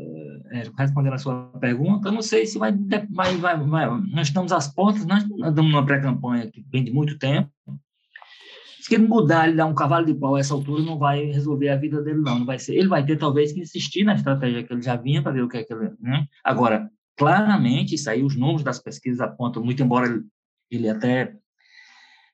é, 0.53 0.62
respondendo 0.79 1.14
a 1.14 1.18
sua 1.18 1.46
pergunta, 1.61 2.09
eu 2.09 2.12
não 2.12 2.22
sei 2.22 2.46
se 2.46 2.57
vai, 2.57 2.72
vai, 3.11 3.37
vai, 3.37 3.59
vai 3.59 4.00
nós 4.12 4.29
estamos 4.29 4.53
às 4.53 4.72
portas, 4.72 5.05
nós 5.05 5.24
estamos 5.24 5.72
numa 5.72 5.85
pré-campanha 5.85 6.50
que 6.50 6.64
vem 6.70 6.85
de 6.85 6.92
muito 6.92 7.18
tempo, 7.18 7.50
se 8.81 8.95
ele 8.95 9.07
mudar, 9.07 9.47
ele 9.47 9.57
dar 9.57 9.66
um 9.66 9.75
cavalo 9.75 10.07
de 10.07 10.14
pau 10.14 10.37
a 10.37 10.40
essa 10.40 10.55
altura, 10.55 10.83
não 10.83 10.99
vai 10.99 11.25
resolver 11.27 11.69
a 11.69 11.77
vida 11.77 12.03
dele, 12.03 12.21
não. 12.21 12.40
não 12.40 12.47
vai 12.47 12.59
ser, 12.59 12.75
ele 12.75 12.88
vai 12.88 13.05
ter, 13.05 13.16
talvez, 13.16 13.53
que 13.53 13.61
insistir 13.61 14.05
na 14.05 14.14
estratégia 14.14 14.62
que 14.62 14.73
ele 14.73 14.83
já 14.83 14.97
vinha 14.97 15.23
para 15.23 15.33
ver 15.33 15.43
o 15.43 15.49
que 15.49 15.59
é 15.59 15.64
que 15.64 15.73
ele... 15.73 15.93
Né? 16.01 16.27
Agora, 16.43 16.90
claramente, 17.16 17.95
isso 17.95 18.09
aí, 18.09 18.23
os 18.23 18.37
números 18.37 18.62
das 18.62 18.79
pesquisas 18.79 19.21
apontam, 19.21 19.62
muito 19.62 19.83
embora 19.83 20.07
ele, 20.07 20.23
ele 20.71 20.88
até 20.88 21.35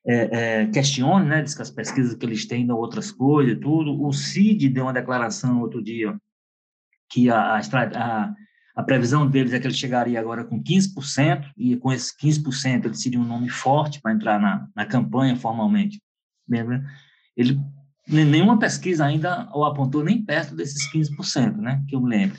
é, 0.07 0.61
é, 0.63 0.67
questione, 0.67 1.27
né, 1.27 1.43
diz 1.43 1.55
que 1.55 1.63
as 1.63 1.71
pesquisas 1.71 2.15
que 2.15 2.25
eles 2.25 2.47
têm 2.47 2.65
dão 2.65 2.77
outras 2.77 3.11
coisas 3.11 3.55
e 3.55 3.61
tudo. 3.61 4.01
O 4.01 4.13
CID 4.13 4.69
deu 4.69 4.85
uma 4.85 4.93
declaração 4.93 5.61
outro 5.61 5.83
dia 5.83 6.17
que 7.11 7.29
a, 7.29 7.59
a, 7.59 8.35
a, 8.77 8.83
previsão 8.85 9.29
deles 9.29 9.53
é 9.53 9.59
que 9.59 9.67
ele 9.67 9.75
chegaria 9.75 10.21
agora 10.21 10.45
com 10.45 10.63
15%, 10.63 11.51
e 11.57 11.77
com 11.77 11.93
esses 11.93 12.15
15% 12.17 12.85
ele 12.85 12.95
seria 12.95 13.21
um 13.21 13.25
nome 13.25 13.49
forte 13.49 14.01
para 14.01 14.13
entrar 14.13 14.41
na, 14.41 14.69
na 14.75 14.87
campanha 14.87 15.37
formalmente. 15.37 16.01
Ele, 17.37 17.59
nenhuma 18.09 18.59
pesquisa 18.59 19.05
ainda 19.05 19.49
o 19.55 19.65
apontou 19.65 20.03
nem 20.05 20.23
perto 20.23 20.55
desses 20.55 20.91
15%, 20.93 21.57
né, 21.57 21.83
que 21.89 21.95
eu 21.95 22.01
me 22.01 22.09
lembro. 22.09 22.39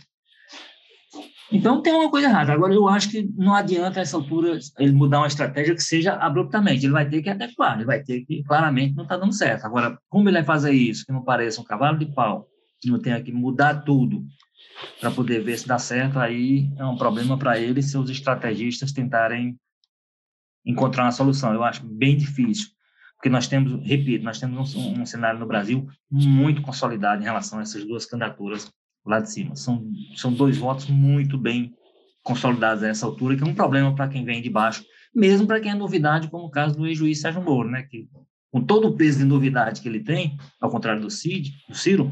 Então 1.51 1.81
tem 1.81 1.93
uma 1.93 2.09
coisa 2.09 2.27
errada. 2.27 2.51
Agora 2.51 2.73
eu 2.73 2.87
acho 2.87 3.09
que 3.09 3.23
não 3.37 3.53
adianta 3.53 3.99
a 3.99 4.01
essa 4.01 4.17
altura 4.17 4.59
ele 4.77 4.91
mudar 4.91 5.19
uma 5.19 5.27
estratégia 5.27 5.73
que 5.73 5.83
seja 5.83 6.13
abruptamente. 6.13 6.85
Ele 6.85 6.93
vai 6.93 7.07
ter 7.07 7.21
que 7.21 7.29
adequar, 7.29 7.75
ele 7.75 7.85
vai 7.85 8.03
ter 8.03 8.25
que 8.25 8.43
claramente 8.43 8.95
não 8.95 9.03
está 9.03 9.15
dando 9.15 9.33
certo. 9.33 9.65
Agora 9.65 9.97
como 10.09 10.27
ele 10.27 10.37
vai 10.37 10.45
fazer 10.45 10.73
isso 10.73 11.05
que 11.05 11.13
não 11.13 11.23
pareça 11.23 11.61
um 11.61 11.63
cavalo 11.63 11.97
de 11.97 12.05
pau, 12.07 12.47
que 12.81 12.89
não 12.89 12.99
tenha 12.99 13.21
que 13.23 13.31
mudar 13.31 13.75
tudo 13.83 14.25
para 14.99 15.09
poder 15.09 15.43
ver 15.43 15.57
se 15.57 15.67
dá 15.67 15.79
certo, 15.79 16.19
aí 16.19 16.69
é 16.77 16.85
um 16.85 16.97
problema 16.97 17.37
para 17.37 17.57
ele 17.57 17.79
e 17.79 17.83
seus 17.83 18.09
estrategistas 18.09 18.91
tentarem 18.91 19.57
encontrar 20.65 21.05
uma 21.05 21.11
solução. 21.11 21.53
Eu 21.53 21.63
acho 21.63 21.85
bem 21.85 22.17
difícil, 22.17 22.67
porque 23.17 23.29
nós 23.29 23.47
temos, 23.47 23.83
repito, 23.85 24.23
nós 24.23 24.39
temos 24.39 24.75
um, 24.75 25.01
um 25.01 25.05
cenário 25.05 25.39
no 25.39 25.47
Brasil 25.47 25.87
muito 26.09 26.61
consolidado 26.61 27.21
em 27.21 27.25
relação 27.25 27.59
a 27.59 27.63
essas 27.63 27.83
duas 27.83 28.05
candidaturas 28.05 28.71
lá 29.05 29.19
de 29.19 29.31
cima. 29.31 29.55
São, 29.55 29.83
são 30.15 30.31
dois 30.31 30.57
votos 30.57 30.85
muito 30.87 31.37
bem 31.37 31.73
consolidados 32.23 32.83
a 32.83 32.89
essa 32.89 33.05
altura, 33.05 33.35
que 33.35 33.43
é 33.43 33.47
um 33.47 33.55
problema 33.55 33.95
para 33.95 34.07
quem 34.07 34.23
vem 34.23 34.41
de 34.41 34.49
baixo, 34.49 34.83
mesmo 35.15 35.47
para 35.47 35.59
quem 35.59 35.71
é 35.71 35.75
novidade, 35.75 36.29
como 36.29 36.45
o 36.45 36.51
caso 36.51 36.77
do 36.77 36.85
ex-juiz 36.85 37.19
Sérgio 37.19 37.41
Moro, 37.41 37.69
né, 37.69 37.83
que 37.83 38.07
com 38.51 38.61
todo 38.61 38.87
o 38.87 38.95
peso 38.95 39.19
de 39.19 39.25
novidade 39.25 39.81
que 39.81 39.87
ele 39.87 40.03
tem, 40.03 40.37
ao 40.61 40.69
contrário 40.69 41.01
do 41.01 41.09
Cid, 41.09 41.53
do 41.67 41.75
Ciro, 41.75 42.11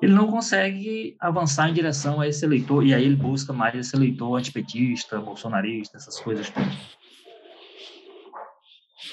ele 0.00 0.12
não 0.14 0.28
consegue 0.28 1.16
avançar 1.18 1.68
em 1.68 1.74
direção 1.74 2.20
a 2.20 2.28
esse 2.28 2.44
eleitor, 2.44 2.86
e 2.86 2.94
aí 2.94 3.04
ele 3.04 3.16
busca 3.16 3.52
mais 3.52 3.74
esse 3.74 3.94
eleitor 3.94 4.36
antipetista, 4.36 5.20
bolsonarista, 5.20 5.96
essas 5.96 6.18
coisas 6.20 6.48
todas. 6.48 6.97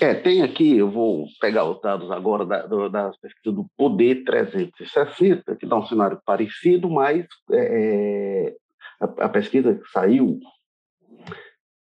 É, 0.01 0.13
tem 0.13 0.41
aqui, 0.41 0.77
eu 0.77 0.89
vou 0.89 1.27
pegar 1.39 1.63
os 1.65 1.79
dados 1.81 2.12
agora 2.12 2.45
da, 2.45 2.65
da 2.65 3.12
pesquisa 3.21 3.55
do 3.55 3.65
Poder 3.77 4.23
360, 4.23 5.55
que 5.55 5.65
dá 5.65 5.77
um 5.77 5.86
cenário 5.86 6.19
parecido, 6.25 6.89
mas 6.89 7.25
é, 7.51 8.47
é 8.47 8.55
a, 8.99 9.25
a, 9.25 9.29
pesquisa 9.29 9.75
que 9.75 9.88
saiu 9.89 10.39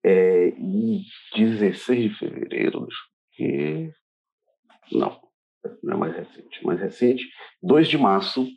é, 0.03 0.49
em 0.49 1.01
16 1.35 2.03
de 2.03 2.17
fevereiro, 2.17 2.87
que 3.33 3.91
não, 4.91 5.19
não 5.83 5.93
é 5.93 5.97
mais 5.97 6.15
recente, 6.15 6.65
mais 6.65 6.79
recente, 6.79 7.27
2 7.61 7.87
de 7.87 7.97
março, 7.97 8.47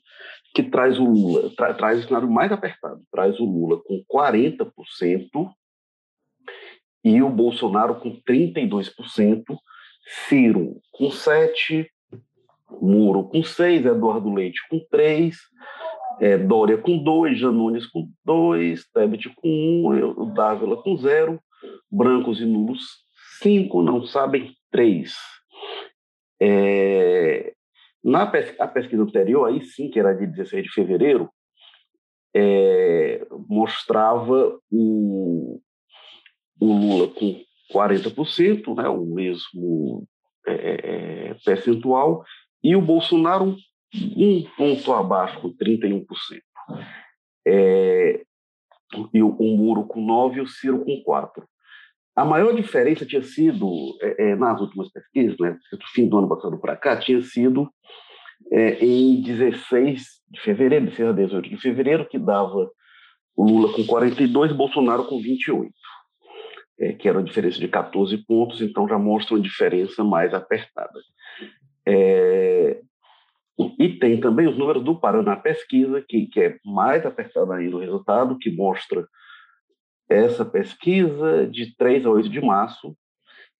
que 0.55 0.63
traz 0.63 0.99
o 0.99 1.05
Lula, 1.05 1.51
tra, 1.57 1.75
traz 1.75 2.05
o 2.05 2.09
cenário 2.09 2.31
mais 2.31 2.53
apertado, 2.53 3.03
traz 3.11 3.39
o 3.41 3.45
Lula 3.45 3.81
com 3.83 4.05
40%, 4.13 4.71
e 7.05 7.23
o 7.23 7.31
Bolsonaro 7.31 7.97
com 7.97 8.21
32%, 8.23 9.45
Ciro 10.29 10.81
com 10.93 11.09
7%, 11.09 11.87
Muro 12.81 13.25
com 13.25 13.41
6%, 13.41 13.87
Eduardo 13.87 14.33
Leite 14.33 14.61
com 14.69 14.79
3%, 14.93 15.35
é, 16.21 16.37
Dória 16.37 16.77
com 16.79 17.03
2%, 17.03 17.35
Janones 17.35 17.87
com 17.87 18.09
2%, 18.27 18.83
Tebet 18.93 19.29
com 19.37 19.49
1%, 19.49 20.35
Dávila 20.35 20.83
com 20.83 20.97
0%, 20.97 21.39
brancos 21.91 22.41
e 22.41 22.45
nulos 22.45 22.83
5%, 23.43 23.85
não 23.85 24.05
sabem 24.05 24.55
3%. 24.75 25.13
É, 26.41 27.53
na 28.03 28.27
pesquisa, 28.27 28.63
a 28.63 28.69
pesquisa 28.69 29.03
anterior, 29.03 29.47
aí 29.47 29.65
sim, 29.65 29.91
que 29.91 29.99
era 29.99 30.15
de 30.15 30.27
16 30.27 30.65
de 30.65 30.73
fevereiro, 30.73 31.29
é, 32.35 33.27
mostrava 33.49 34.59
o, 34.71 35.61
o 36.61 36.73
Lula 36.73 37.09
com 37.09 37.41
40%, 37.73 38.77
né, 38.77 38.89
o 38.89 39.05
mesmo 39.05 40.07
é, 40.47 40.53
é, 40.53 41.29
é, 41.31 41.35
percentual, 41.45 42.25
e 42.63 42.75
o 42.75 42.83
Bolsonaro 42.83 43.57
um 44.17 44.45
ponto 44.57 44.93
abaixo, 44.93 45.41
com 45.41 45.55
31%. 45.55 46.05
É, 47.47 48.23
e 49.15 49.23
o, 49.23 49.31
o 49.31 49.57
Muro 49.57 49.85
com 49.85 50.05
9% 50.05 50.37
e 50.37 50.41
o 50.41 50.47
Ciro 50.47 50.85
com 50.85 51.03
4%. 51.05 51.45
A 52.15 52.25
maior 52.25 52.53
diferença 52.55 53.07
tinha 53.07 53.23
sido, 53.23 53.97
é, 54.03 54.31
é, 54.31 54.35
nas 54.35 54.61
últimas 54.61 54.91
pesquisas, 54.91 55.37
né, 55.39 55.57
do 55.73 55.87
fim 55.93 56.09
do 56.09 56.19
ano 56.19 56.29
passado 56.29 56.59
para 56.59 56.77
cá, 56.77 56.99
tinha 56.99 57.23
sido 57.23 57.71
é, 58.53 58.85
em 58.85 59.23
16 59.23 60.03
de 60.31 60.41
fevereiro, 60.41 60.87
16 60.87 61.09
a 61.09 61.13
18 61.13 61.49
de 61.49 61.57
fevereiro, 61.59 62.09
que 62.09 62.19
dava 62.19 62.71
o 63.37 63.45
Lula 63.45 63.73
com 63.73 63.87
42 63.87 64.51
e 64.51 64.55
Bolsonaro 64.55 65.05
com 65.05 65.21
28 65.21 65.73
é, 66.79 66.93
que 66.93 67.09
era 67.09 67.19
uma 67.19 67.25
diferença 67.25 67.59
de 67.59 67.69
14 67.69 68.17
pontos, 68.19 68.61
então 68.61 68.89
já 68.89 68.99
mostra 68.99 69.35
uma 69.35 69.43
diferença 69.43 70.05
mais 70.05 70.33
apertada. 70.33 71.01
É, 71.87 72.81
e 73.79 73.89
tem 73.99 74.21
também 74.21 74.47
os 74.47 74.57
números 74.57 74.85
do 74.85 74.99
Paraná 74.99 75.35
Pesquisa, 75.35 76.05
que, 76.07 76.27
que 76.27 76.41
é 76.41 76.57
mais 76.65 77.05
apertado 77.05 77.53
ainda 77.53 77.77
o 77.77 77.81
resultado, 77.81 78.39
que 78.39 78.51
mostra 78.51 79.07
essa 80.09 80.45
pesquisa 80.45 81.47
de 81.47 81.77
3 81.77 82.07
a 82.07 82.11
8 82.11 82.29
de 82.29 82.41
março, 82.41 82.97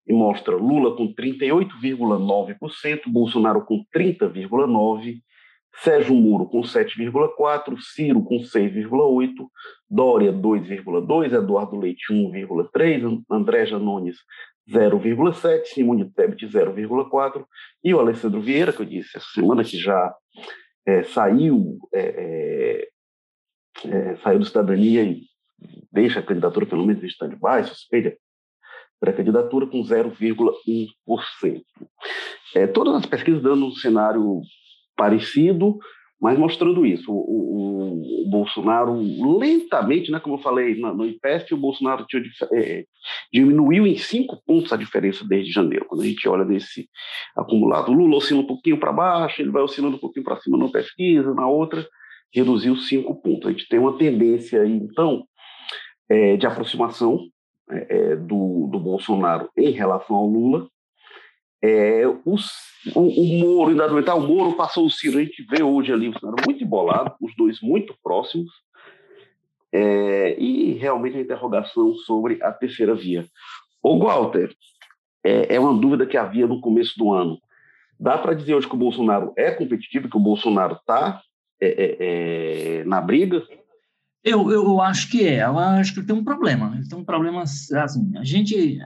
e 0.07 0.13
mostra 0.13 0.55
Lula 0.55 0.95
com 0.95 1.13
38,9%, 1.13 3.01
Bolsonaro 3.07 3.63
com 3.65 3.85
30,9%, 3.95 5.21
Sérgio 5.75 6.15
Moro 6.15 6.45
com 6.45 6.61
7,4%, 6.61 7.77
Ciro 7.79 8.23
com 8.23 8.37
6,8%, 8.37 9.47
Dória 9.89 10.33
2,2%, 10.33 11.33
Eduardo 11.33 11.77
Leite 11.77 12.11
1,3%, 12.11 13.23
André 13.29 13.65
Janones 13.65 14.17
0,7%, 14.69 15.65
Simone 15.65 16.11
Tebet 16.11 16.45
0,4% 16.45 17.45
e 17.83 17.93
o 17.93 17.99
Alessandro 17.99 18.41
Vieira, 18.41 18.73
que 18.73 18.81
eu 18.81 18.85
disse 18.85 19.17
essa 19.17 19.27
semana 19.33 19.63
que 19.63 19.77
já 19.77 20.13
é, 20.85 21.03
saiu, 21.03 21.77
é, 21.93 22.87
é, 23.85 23.87
é 23.87 24.15
saiu 24.17 24.39
do 24.39 24.45
Cidadania 24.45 25.03
e 25.03 25.23
deixa 25.91 26.19
a 26.19 26.23
candidatura 26.23 26.65
pelo 26.65 26.85
menos 26.85 27.03
em 27.03 27.07
stand-by, 27.07 27.63
suspeita 27.65 28.15
pré-candidatura 28.99 29.65
com 29.65 29.81
0,1%. 29.81 31.63
É, 32.55 32.67
todas 32.67 32.95
as 32.95 33.05
pesquisas 33.05 33.41
dando 33.41 33.65
um 33.65 33.71
cenário 33.71 34.41
parecido, 34.99 35.77
mas 36.21 36.37
mostrando 36.37 36.85
isso. 36.85 37.09
O, 37.09 37.15
o, 37.15 38.25
o, 38.27 38.29
Bolsonaro 38.29 38.93
lentamente, 39.39 40.11
né, 40.11 40.19
como 40.19 40.35
eu 40.35 40.41
falei 40.41 40.75
no, 40.75 40.93
no 40.93 41.05
o 41.05 41.57
Bolsonaro 41.57 42.05
tinha, 42.05 42.21
é, 42.53 42.83
diminuiu 43.33 43.87
em 43.87 43.95
cinco 43.95 44.41
pontos 44.45 44.73
a 44.73 44.77
diferença 44.77 45.25
desde 45.25 45.53
janeiro. 45.53 45.85
Quando 45.87 46.01
a 46.01 46.05
gente 46.05 46.27
olha 46.27 46.43
nesse 46.43 46.89
acumulado, 47.37 47.89
o 47.89 47.93
Lula 47.93 48.17
oscila 48.17 48.41
um 48.41 48.47
pouquinho 48.47 48.77
para 48.77 48.91
baixo, 48.91 49.41
ele 49.41 49.51
vai 49.51 49.63
oscilando 49.63 49.95
um 49.95 49.99
pouquinho 49.99 50.25
para 50.25 50.39
cima 50.41 50.57
numa 50.57 50.71
pesquisa, 50.71 51.33
na 51.33 51.47
outra 51.47 51.87
reduziu 52.33 52.75
cinco 52.75 53.15
pontos. 53.15 53.47
A 53.47 53.51
gente 53.51 53.67
tem 53.67 53.79
uma 53.79 53.97
tendência 53.97 54.61
aí, 54.61 54.71
então, 54.71 55.23
é, 56.09 56.37
de 56.37 56.45
aproximação 56.45 57.19
é, 57.69 58.11
é 58.11 58.15
do, 58.15 58.67
do 58.71 58.79
Bolsonaro 58.79 59.49
em 59.57 59.71
relação 59.71 60.15
ao 60.15 60.27
Lula, 60.27 60.67
é, 61.61 62.07
o, 62.07 62.35
o, 62.95 63.39
Moro, 63.39 63.69
ainda 63.69 64.15
o 64.15 64.27
Moro 64.27 64.55
passou 64.55 64.85
o 64.85 64.89
Ciro, 64.89 65.19
a 65.19 65.23
gente 65.23 65.43
vê 65.43 65.61
hoje 65.61 65.91
ali 65.91 66.09
o 66.09 66.13
muito 66.45 66.63
embolado, 66.63 67.13
os 67.21 67.35
dois 67.35 67.59
muito 67.61 67.93
próximos, 68.01 68.49
é, 69.71 70.39
e 70.39 70.73
realmente 70.73 71.17
a 71.17 71.21
interrogação 71.21 71.93
sobre 71.95 72.41
a 72.41 72.51
terceira 72.51 72.95
via. 72.95 73.25
O 73.83 73.99
Walter, 73.99 74.53
é, 75.23 75.55
é, 75.55 75.59
uma 75.59 75.77
dúvida 75.77 76.05
que 76.05 76.17
havia 76.17 76.47
no 76.47 76.61
começo 76.61 76.97
do 76.97 77.11
ano. 77.11 77.37
Dá 77.99 78.17
para 78.17 78.33
dizer 78.33 78.55
hoje 78.55 78.67
que 78.67 78.75
o 78.75 78.79
Bolsonaro 78.79 79.33
é 79.37 79.51
competitivo, 79.51 80.09
que 80.09 80.17
o 80.17 80.21
Bolsonaro 80.21 80.75
está 80.75 81.21
é, 81.61 81.67
é, 81.67 81.97
é, 81.99 82.83
na 82.85 83.01
briga? 83.01 83.43
Eu, 84.23 84.49
eu 84.49 84.81
acho 84.81 85.11
que 85.11 85.27
é. 85.27 85.43
Eu 85.43 85.57
acho 85.57 85.93
que 85.93 86.03
tem 86.03 86.15
um 86.15 86.23
problema. 86.23 86.73
Ele 86.75 86.87
tem 86.87 86.97
um 86.97 87.03
problema 87.03 87.41
assim. 87.41 88.17
A 88.17 88.23
gente 88.23 88.79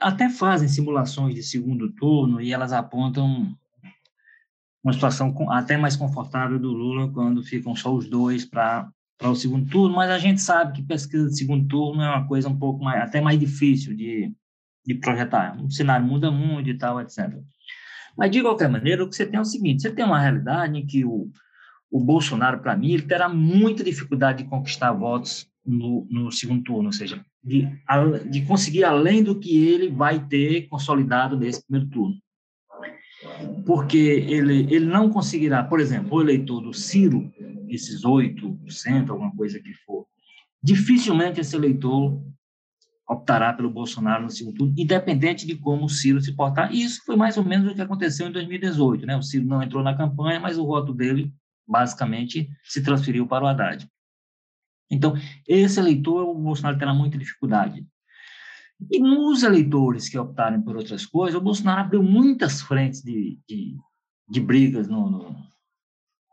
até 0.00 0.28
fazem 0.28 0.68
simulações 0.68 1.34
de 1.34 1.42
segundo 1.42 1.92
turno 1.92 2.40
e 2.40 2.52
elas 2.52 2.72
apontam 2.72 3.56
uma 4.82 4.92
situação 4.92 5.34
até 5.50 5.76
mais 5.76 5.96
confortável 5.96 6.58
do 6.58 6.72
Lula 6.72 7.12
quando 7.12 7.42
ficam 7.42 7.74
só 7.74 7.94
os 7.94 8.08
dois 8.08 8.44
para 8.44 8.90
para 9.18 9.30
o 9.30 9.34
segundo 9.34 9.68
turno, 9.68 9.96
mas 9.96 10.10
a 10.10 10.18
gente 10.18 10.40
sabe 10.40 10.74
que 10.74 10.82
pesquisa 10.82 11.28
de 11.28 11.36
segundo 11.36 11.66
turno 11.66 12.00
é 12.00 12.08
uma 12.08 12.26
coisa 12.28 12.48
um 12.48 12.56
pouco 12.56 12.82
mais, 12.84 13.02
até 13.02 13.20
mais 13.20 13.38
difícil 13.38 13.94
de, 13.96 14.32
de 14.86 14.94
projetar. 14.94 15.60
O 15.60 15.68
cenário 15.70 16.06
muda 16.06 16.30
muito 16.30 16.70
e 16.70 16.78
tal, 16.78 17.00
etc. 17.00 17.36
Mas, 18.16 18.30
de 18.30 18.40
qualquer 18.40 18.68
maneira, 18.68 19.02
o 19.02 19.08
que 19.08 19.16
você 19.16 19.26
tem 19.26 19.36
é 19.36 19.40
o 19.40 19.44
seguinte: 19.44 19.82
você 19.82 19.90
tem 19.90 20.04
uma 20.04 20.20
realidade 20.20 20.78
em 20.78 20.86
que 20.86 21.04
o, 21.04 21.28
o 21.90 22.00
Bolsonaro, 22.00 22.60
para 22.60 22.76
mim, 22.76 22.92
ele 22.92 23.02
terá 23.02 23.28
muita 23.28 23.82
dificuldade 23.82 24.44
de 24.44 24.48
conquistar 24.48 24.92
votos 24.92 25.47
no, 25.68 26.06
no 26.10 26.32
segundo 26.32 26.62
turno, 26.64 26.86
ou 26.86 26.92
seja, 26.92 27.24
de, 27.44 27.68
de 28.30 28.42
conseguir 28.42 28.84
além 28.84 29.22
do 29.22 29.38
que 29.38 29.64
ele 29.66 29.88
vai 29.88 30.26
ter 30.26 30.68
consolidado 30.68 31.36
nesse 31.36 31.64
primeiro 31.64 31.90
turno 31.90 32.16
porque 33.66 33.98
ele, 33.98 34.72
ele 34.72 34.86
não 34.86 35.10
conseguirá, 35.10 35.64
por 35.64 35.80
exemplo, 35.80 36.16
o 36.16 36.20
eleitor 36.20 36.60
do 36.60 36.72
Ciro, 36.72 37.32
esses 37.68 38.02
8%, 38.02 39.10
alguma 39.10 39.34
coisa 39.34 39.60
que 39.60 39.72
for, 39.74 40.06
dificilmente 40.62 41.40
esse 41.40 41.54
eleitor 41.56 42.20
optará 43.08 43.52
pelo 43.52 43.70
Bolsonaro 43.70 44.24
no 44.24 44.30
segundo 44.30 44.56
turno, 44.56 44.74
independente 44.76 45.46
de 45.46 45.56
como 45.56 45.86
o 45.86 45.88
Ciro 45.88 46.20
se 46.20 46.32
portar. 46.32 46.72
E 46.72 46.82
isso 46.82 47.02
foi 47.04 47.16
mais 47.16 47.36
ou 47.36 47.44
menos 47.44 47.72
o 47.72 47.74
que 47.74 47.80
aconteceu 47.80 48.28
em 48.28 48.32
2018. 48.32 49.06
Né? 49.06 49.16
O 49.16 49.22
Ciro 49.22 49.46
não 49.46 49.62
entrou 49.62 49.82
na 49.82 49.96
campanha, 49.96 50.38
mas 50.38 50.58
o 50.58 50.66
voto 50.66 50.92
dele, 50.92 51.32
basicamente, 51.66 52.48
se 52.62 52.82
transferiu 52.82 53.26
para 53.26 53.44
o 53.44 53.48
Haddad. 53.48 53.88
Então, 54.90 55.14
esse 55.46 55.78
eleitor, 55.78 56.28
o 56.28 56.34
Bolsonaro 56.34 56.78
terá 56.78 56.94
muita 56.94 57.18
dificuldade. 57.18 57.86
E 58.90 59.00
nos 59.00 59.42
eleitores 59.42 60.08
que 60.08 60.18
optarem 60.18 60.60
por 60.60 60.76
outras 60.76 61.04
coisas, 61.04 61.38
o 61.38 61.42
Bolsonaro 61.42 61.80
abriu 61.80 62.02
muitas 62.02 62.62
frentes 62.62 63.02
de, 63.02 63.38
de, 63.46 63.76
de 64.28 64.40
brigas 64.40 64.88
no, 64.88 65.10
no 65.10 65.36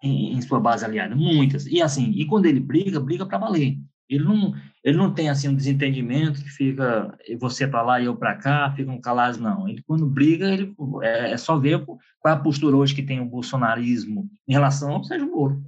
em, 0.04 0.34
em, 0.34 0.42
sua 0.42 0.60
base 0.60 0.86
aliada, 0.86 1.16
muitas. 1.16 1.66
E 1.66 1.82
assim, 1.82 2.12
e 2.12 2.26
quando 2.26 2.46
ele 2.46 2.60
briga, 2.60 3.00
briga 3.00 3.26
para 3.26 3.40
valer. 3.40 3.78
Ele 4.08 4.24
não, 4.24 4.54
ele 4.84 4.98
não 4.98 5.12
tem 5.12 5.30
assim 5.30 5.48
um 5.48 5.56
desentendimento 5.56 6.44
que 6.44 6.50
fica 6.50 7.18
você 7.40 7.68
para 7.68 7.82
lá 7.82 8.00
e 8.00 8.06
eu 8.06 8.16
para 8.16 8.36
cá, 8.36 8.72
ficam 8.76 9.02
calados, 9.02 9.40
não. 9.40 9.68
Ele 9.68 9.82
quando 9.88 10.06
briga, 10.06 10.54
ele 10.54 10.76
é, 11.02 11.32
é, 11.32 11.38
só 11.38 11.58
ver 11.58 11.84
qual 11.84 12.00
é 12.28 12.32
a 12.32 12.40
postura 12.40 12.76
hoje 12.76 12.94
que 12.94 13.02
tem 13.02 13.20
o 13.20 13.26
bolsonarismo 13.26 14.30
em 14.48 14.54
relação 14.54 14.92
ao 14.92 15.04
Sérgio 15.04 15.32
Moro. 15.32 15.64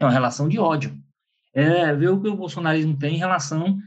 É 0.00 0.04
uma 0.06 0.10
relação 0.10 0.48
de 0.48 0.58
ódio. 0.58 0.98
É 1.54 1.94
ver 1.94 2.08
o 2.08 2.20
que 2.20 2.28
o 2.28 2.36
bolsonarismo 2.36 2.98
tem 2.98 3.14
em 3.14 3.18
relação 3.18 3.78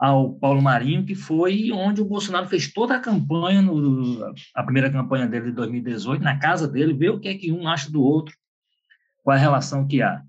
ao 0.00 0.32
Paulo 0.32 0.62
Marinho, 0.62 1.04
que 1.04 1.14
foi 1.14 1.70
onde 1.72 2.00
o 2.00 2.06
Bolsonaro 2.06 2.48
fez 2.48 2.72
toda 2.72 2.96
a 2.96 3.00
campanha, 3.00 3.60
no, 3.60 4.34
a 4.54 4.62
primeira 4.62 4.90
campanha 4.90 5.26
dele 5.26 5.46
de 5.46 5.52
2018, 5.52 6.22
na 6.22 6.38
casa 6.38 6.66
dele, 6.66 6.94
ver 6.94 7.10
o 7.10 7.20
que 7.20 7.28
é 7.28 7.34
que 7.34 7.52
um 7.52 7.68
acha 7.68 7.92
do 7.92 8.02
outro, 8.02 8.34
qual 9.22 9.36
é 9.36 9.38
a 9.38 9.42
relação 9.42 9.86
que 9.86 10.00
há. 10.00 10.22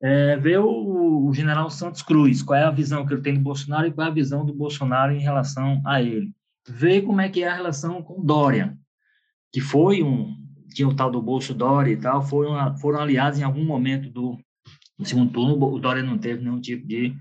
É, 0.00 0.36
ver 0.36 0.58
o, 0.58 1.26
o, 1.26 1.32
general 1.32 1.70
Santos 1.70 2.02
Cruz, 2.02 2.42
qual 2.42 2.58
é 2.58 2.64
a 2.64 2.70
visão 2.70 3.06
que 3.06 3.14
ele 3.14 3.22
tem 3.22 3.34
do 3.34 3.40
Bolsonaro 3.40 3.86
e 3.86 3.90
qual 3.90 4.06
é 4.06 4.10
a 4.10 4.14
visão 4.14 4.44
do 4.44 4.54
Bolsonaro 4.54 5.12
em 5.12 5.20
relação 5.20 5.80
a 5.86 6.02
ele. 6.02 6.30
Ver 6.68 7.00
como 7.02 7.22
é 7.22 7.30
que 7.30 7.42
é 7.42 7.48
a 7.48 7.54
relação 7.54 8.02
com 8.02 8.22
Dória, 8.22 8.76
que 9.50 9.60
foi 9.62 10.02
um, 10.02 10.36
tinha 10.74 10.86
o 10.86 10.94
tal 10.94 11.10
do 11.10 11.22
Bolso 11.22 11.54
Dória 11.54 11.90
e 11.90 11.96
tal, 11.96 12.22
foram, 12.22 12.76
foram 12.76 13.00
aliados 13.00 13.38
em 13.38 13.42
algum 13.42 13.64
momento 13.64 14.10
do, 14.10 14.38
do 14.98 15.06
segundo 15.06 15.32
turno, 15.32 15.64
o 15.64 15.78
Dória 15.78 16.02
não 16.02 16.18
teve 16.18 16.42
nenhum 16.42 16.60
tipo 16.60 16.86
de 16.86 17.14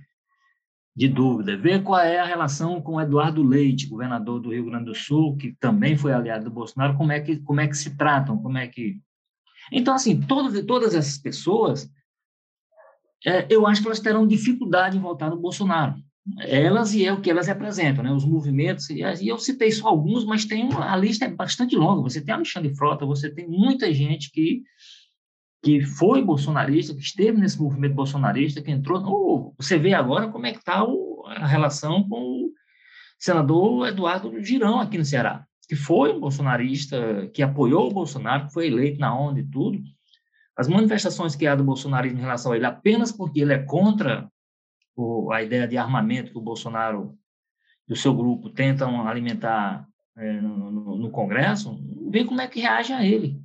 de 0.97 1.07
dúvida. 1.07 1.55
Ver 1.55 1.83
qual 1.83 1.99
é 1.99 2.17
a 2.17 2.25
relação 2.25 2.81
com 2.81 2.99
Eduardo 2.99 3.43
Leite, 3.43 3.85
governador 3.85 4.39
do 4.39 4.49
Rio 4.49 4.65
Grande 4.65 4.85
do 4.85 4.95
Sul, 4.95 5.37
que 5.37 5.55
também 5.59 5.95
foi 5.95 6.11
aliado 6.11 6.45
do 6.45 6.49
Bolsonaro, 6.49 6.97
como 6.97 7.11
é 7.11 7.19
que, 7.19 7.37
como 7.37 7.61
é 7.61 7.67
que 7.67 7.77
se 7.77 7.95
tratam, 7.95 8.41
como 8.41 8.57
é 8.57 8.67
que... 8.67 8.99
Então, 9.71 9.93
assim, 9.93 10.19
todas, 10.19 10.59
todas 10.65 10.95
essas 10.95 11.19
pessoas, 11.19 11.87
é, 13.23 13.45
eu 13.47 13.67
acho 13.67 13.79
que 13.79 13.87
elas 13.87 13.99
terão 13.99 14.25
dificuldade 14.25 14.97
em 14.97 15.01
votar 15.01 15.29
no 15.29 15.37
Bolsonaro. 15.37 15.93
Elas 16.39 16.95
e 16.95 17.05
é 17.05 17.13
o 17.13 17.21
que 17.21 17.29
elas 17.29 17.45
representam, 17.45 18.03
né? 18.03 18.11
os 18.11 18.25
movimentos, 18.25 18.89
e 18.89 19.01
eu 19.27 19.37
citei 19.37 19.71
só 19.71 19.89
alguns, 19.89 20.25
mas 20.25 20.45
tem 20.45 20.67
a 20.73 20.97
lista 20.97 21.25
é 21.25 21.29
bastante 21.29 21.75
longa. 21.75 22.01
Você 22.01 22.21
tem 22.21 22.33
Alexandre 22.33 22.75
Frota, 22.75 23.05
você 23.05 23.29
tem 23.29 23.47
muita 23.47 23.93
gente 23.93 24.31
que 24.31 24.63
que 25.63 25.81
foi 25.81 26.23
bolsonarista, 26.23 26.93
que 26.93 27.01
esteve 27.01 27.37
nesse 27.39 27.61
movimento 27.61 27.95
bolsonarista, 27.95 28.61
que 28.61 28.71
entrou. 28.71 29.03
Oh, 29.05 29.53
você 29.57 29.77
vê 29.77 29.93
agora 29.93 30.29
como 30.29 30.45
é 30.45 30.51
que 30.51 30.59
está 30.59 30.85
a 31.25 31.47
relação 31.47 32.07
com 32.07 32.45
o 32.45 32.53
senador 33.17 33.87
Eduardo 33.87 34.43
Girão 34.43 34.79
aqui 34.79 34.97
no 34.97 35.05
Ceará, 35.05 35.45
que 35.67 35.75
foi 35.75 36.13
um 36.13 36.19
bolsonarista, 36.19 37.27
que 37.33 37.41
apoiou 37.41 37.89
o 37.89 37.93
Bolsonaro, 37.93 38.47
que 38.47 38.53
foi 38.53 38.67
eleito 38.67 38.99
na 38.99 39.17
onda 39.17 39.39
e 39.39 39.49
tudo. 39.49 39.79
As 40.55 40.67
manifestações 40.67 41.35
que 41.35 41.45
há 41.45 41.55
do 41.55 41.63
bolsonarismo 41.63 42.19
em 42.19 42.21
relação 42.21 42.51
a 42.51 42.55
ele, 42.55 42.65
apenas 42.65 43.11
porque 43.11 43.41
ele 43.41 43.53
é 43.53 43.59
contra 43.59 44.29
o, 44.95 45.31
a 45.31 45.43
ideia 45.43 45.67
de 45.67 45.77
armamento 45.77 46.31
que 46.31 46.37
o 46.37 46.41
Bolsonaro 46.41 47.15
e 47.87 47.93
o 47.93 47.95
seu 47.95 48.13
grupo 48.13 48.49
tentam 48.49 49.07
alimentar 49.07 49.87
é, 50.17 50.41
no, 50.41 50.71
no, 50.71 50.97
no 50.97 51.11
Congresso, 51.11 51.79
vê 52.09 52.25
como 52.25 52.41
é 52.41 52.47
que 52.47 52.59
reage 52.59 52.91
a 52.91 53.05
ele. 53.05 53.39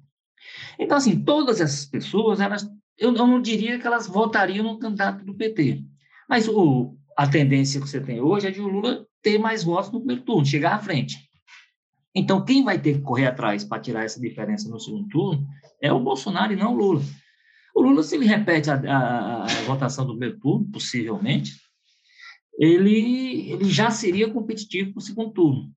Então, 0.78 0.96
assim, 0.96 1.22
todas 1.22 1.60
essas 1.60 1.86
pessoas, 1.86 2.40
elas, 2.40 2.68
eu, 2.98 3.12
não 3.12 3.40
diria 3.40 3.78
que 3.78 3.86
elas 3.86 4.06
votariam 4.06 4.64
no 4.64 4.78
candidato 4.78 5.24
do 5.24 5.34
PT. 5.34 5.84
Mas 6.28 6.48
o, 6.48 6.96
a 7.16 7.26
tendência 7.26 7.80
que 7.80 7.88
você 7.88 8.00
tem 8.00 8.20
hoje 8.20 8.46
é 8.46 8.50
de 8.50 8.60
o 8.60 8.68
Lula 8.68 9.06
ter 9.22 9.38
mais 9.38 9.64
votos 9.64 9.90
no 9.90 10.00
primeiro 10.00 10.22
turno, 10.22 10.44
chegar 10.44 10.74
à 10.74 10.78
frente. 10.78 11.16
Então, 12.14 12.44
quem 12.44 12.62
vai 12.62 12.78
ter 12.78 12.94
que 12.94 13.00
correr 13.00 13.26
atrás 13.26 13.64
para 13.64 13.80
tirar 13.80 14.04
essa 14.04 14.20
diferença 14.20 14.68
no 14.68 14.78
segundo 14.78 15.08
turno 15.08 15.46
é 15.80 15.92
o 15.92 16.00
Bolsonaro 16.00 16.52
e 16.52 16.56
não 16.56 16.74
o 16.74 16.76
Lula. 16.76 17.02
O 17.74 17.80
Lula, 17.80 18.02
se 18.02 18.16
ele 18.16 18.26
repete 18.26 18.70
a, 18.70 18.74
a, 18.74 19.42
a 19.44 19.62
votação 19.62 20.04
do 20.04 20.12
primeiro 20.12 20.38
turno, 20.38 20.70
possivelmente, 20.70 21.52
ele, 22.58 23.50
ele 23.50 23.64
já 23.64 23.90
seria 23.90 24.30
competitivo 24.30 24.92
para 24.92 24.98
o 24.98 25.02
segundo 25.02 25.32
turno. 25.32 25.72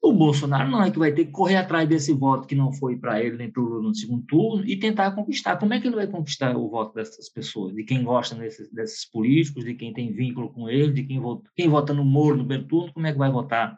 O 0.00 0.12
Bolsonaro 0.12 0.70
não 0.70 0.82
é 0.82 0.90
que 0.90 0.98
vai 0.98 1.12
ter 1.12 1.24
que 1.24 1.32
correr 1.32 1.56
atrás 1.56 1.88
desse 1.88 2.12
voto 2.12 2.46
que 2.46 2.54
não 2.54 2.72
foi 2.72 2.96
para 2.96 3.20
ele 3.22 3.36
nem 3.36 3.50
para 3.50 3.60
o 3.60 3.64
Lula 3.64 3.82
no 3.82 3.94
segundo 3.94 4.24
turno 4.26 4.64
e 4.64 4.78
tentar 4.78 5.10
conquistar. 5.10 5.56
Como 5.56 5.74
é 5.74 5.80
que 5.80 5.88
ele 5.88 5.96
vai 5.96 6.06
conquistar 6.06 6.56
o 6.56 6.68
voto 6.68 6.94
dessas 6.94 7.28
pessoas? 7.28 7.74
De 7.74 7.82
quem 7.82 8.04
gosta 8.04 8.36
desses, 8.36 8.70
desses 8.72 9.04
políticos, 9.10 9.64
de 9.64 9.74
quem 9.74 9.92
tem 9.92 10.12
vínculo 10.12 10.52
com 10.52 10.68
ele, 10.68 10.92
de 10.92 11.02
quem 11.02 11.18
vota, 11.20 11.50
quem 11.56 11.68
vota 11.68 11.92
no 11.92 12.04
Moro 12.04 12.36
no 12.36 12.64
turno, 12.64 12.92
como 12.92 13.06
é 13.06 13.12
que 13.12 13.18
vai 13.18 13.30
votar? 13.30 13.76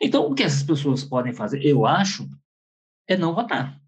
Então, 0.00 0.26
o 0.26 0.34
que 0.34 0.42
essas 0.42 0.62
pessoas 0.64 1.04
podem 1.04 1.32
fazer, 1.32 1.64
eu 1.64 1.86
acho, 1.86 2.28
é 3.06 3.16
não 3.16 3.34
votar. 3.34 3.80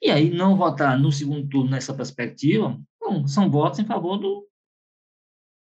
E 0.00 0.10
aí, 0.10 0.30
não 0.30 0.56
votar 0.56 0.98
no 0.98 1.10
segundo 1.10 1.48
turno 1.48 1.70
nessa 1.70 1.94
perspectiva, 1.94 2.78
bom, 3.00 3.26
são 3.26 3.50
votos 3.50 3.78
em 3.78 3.84
favor 3.84 4.18
do, 4.18 4.46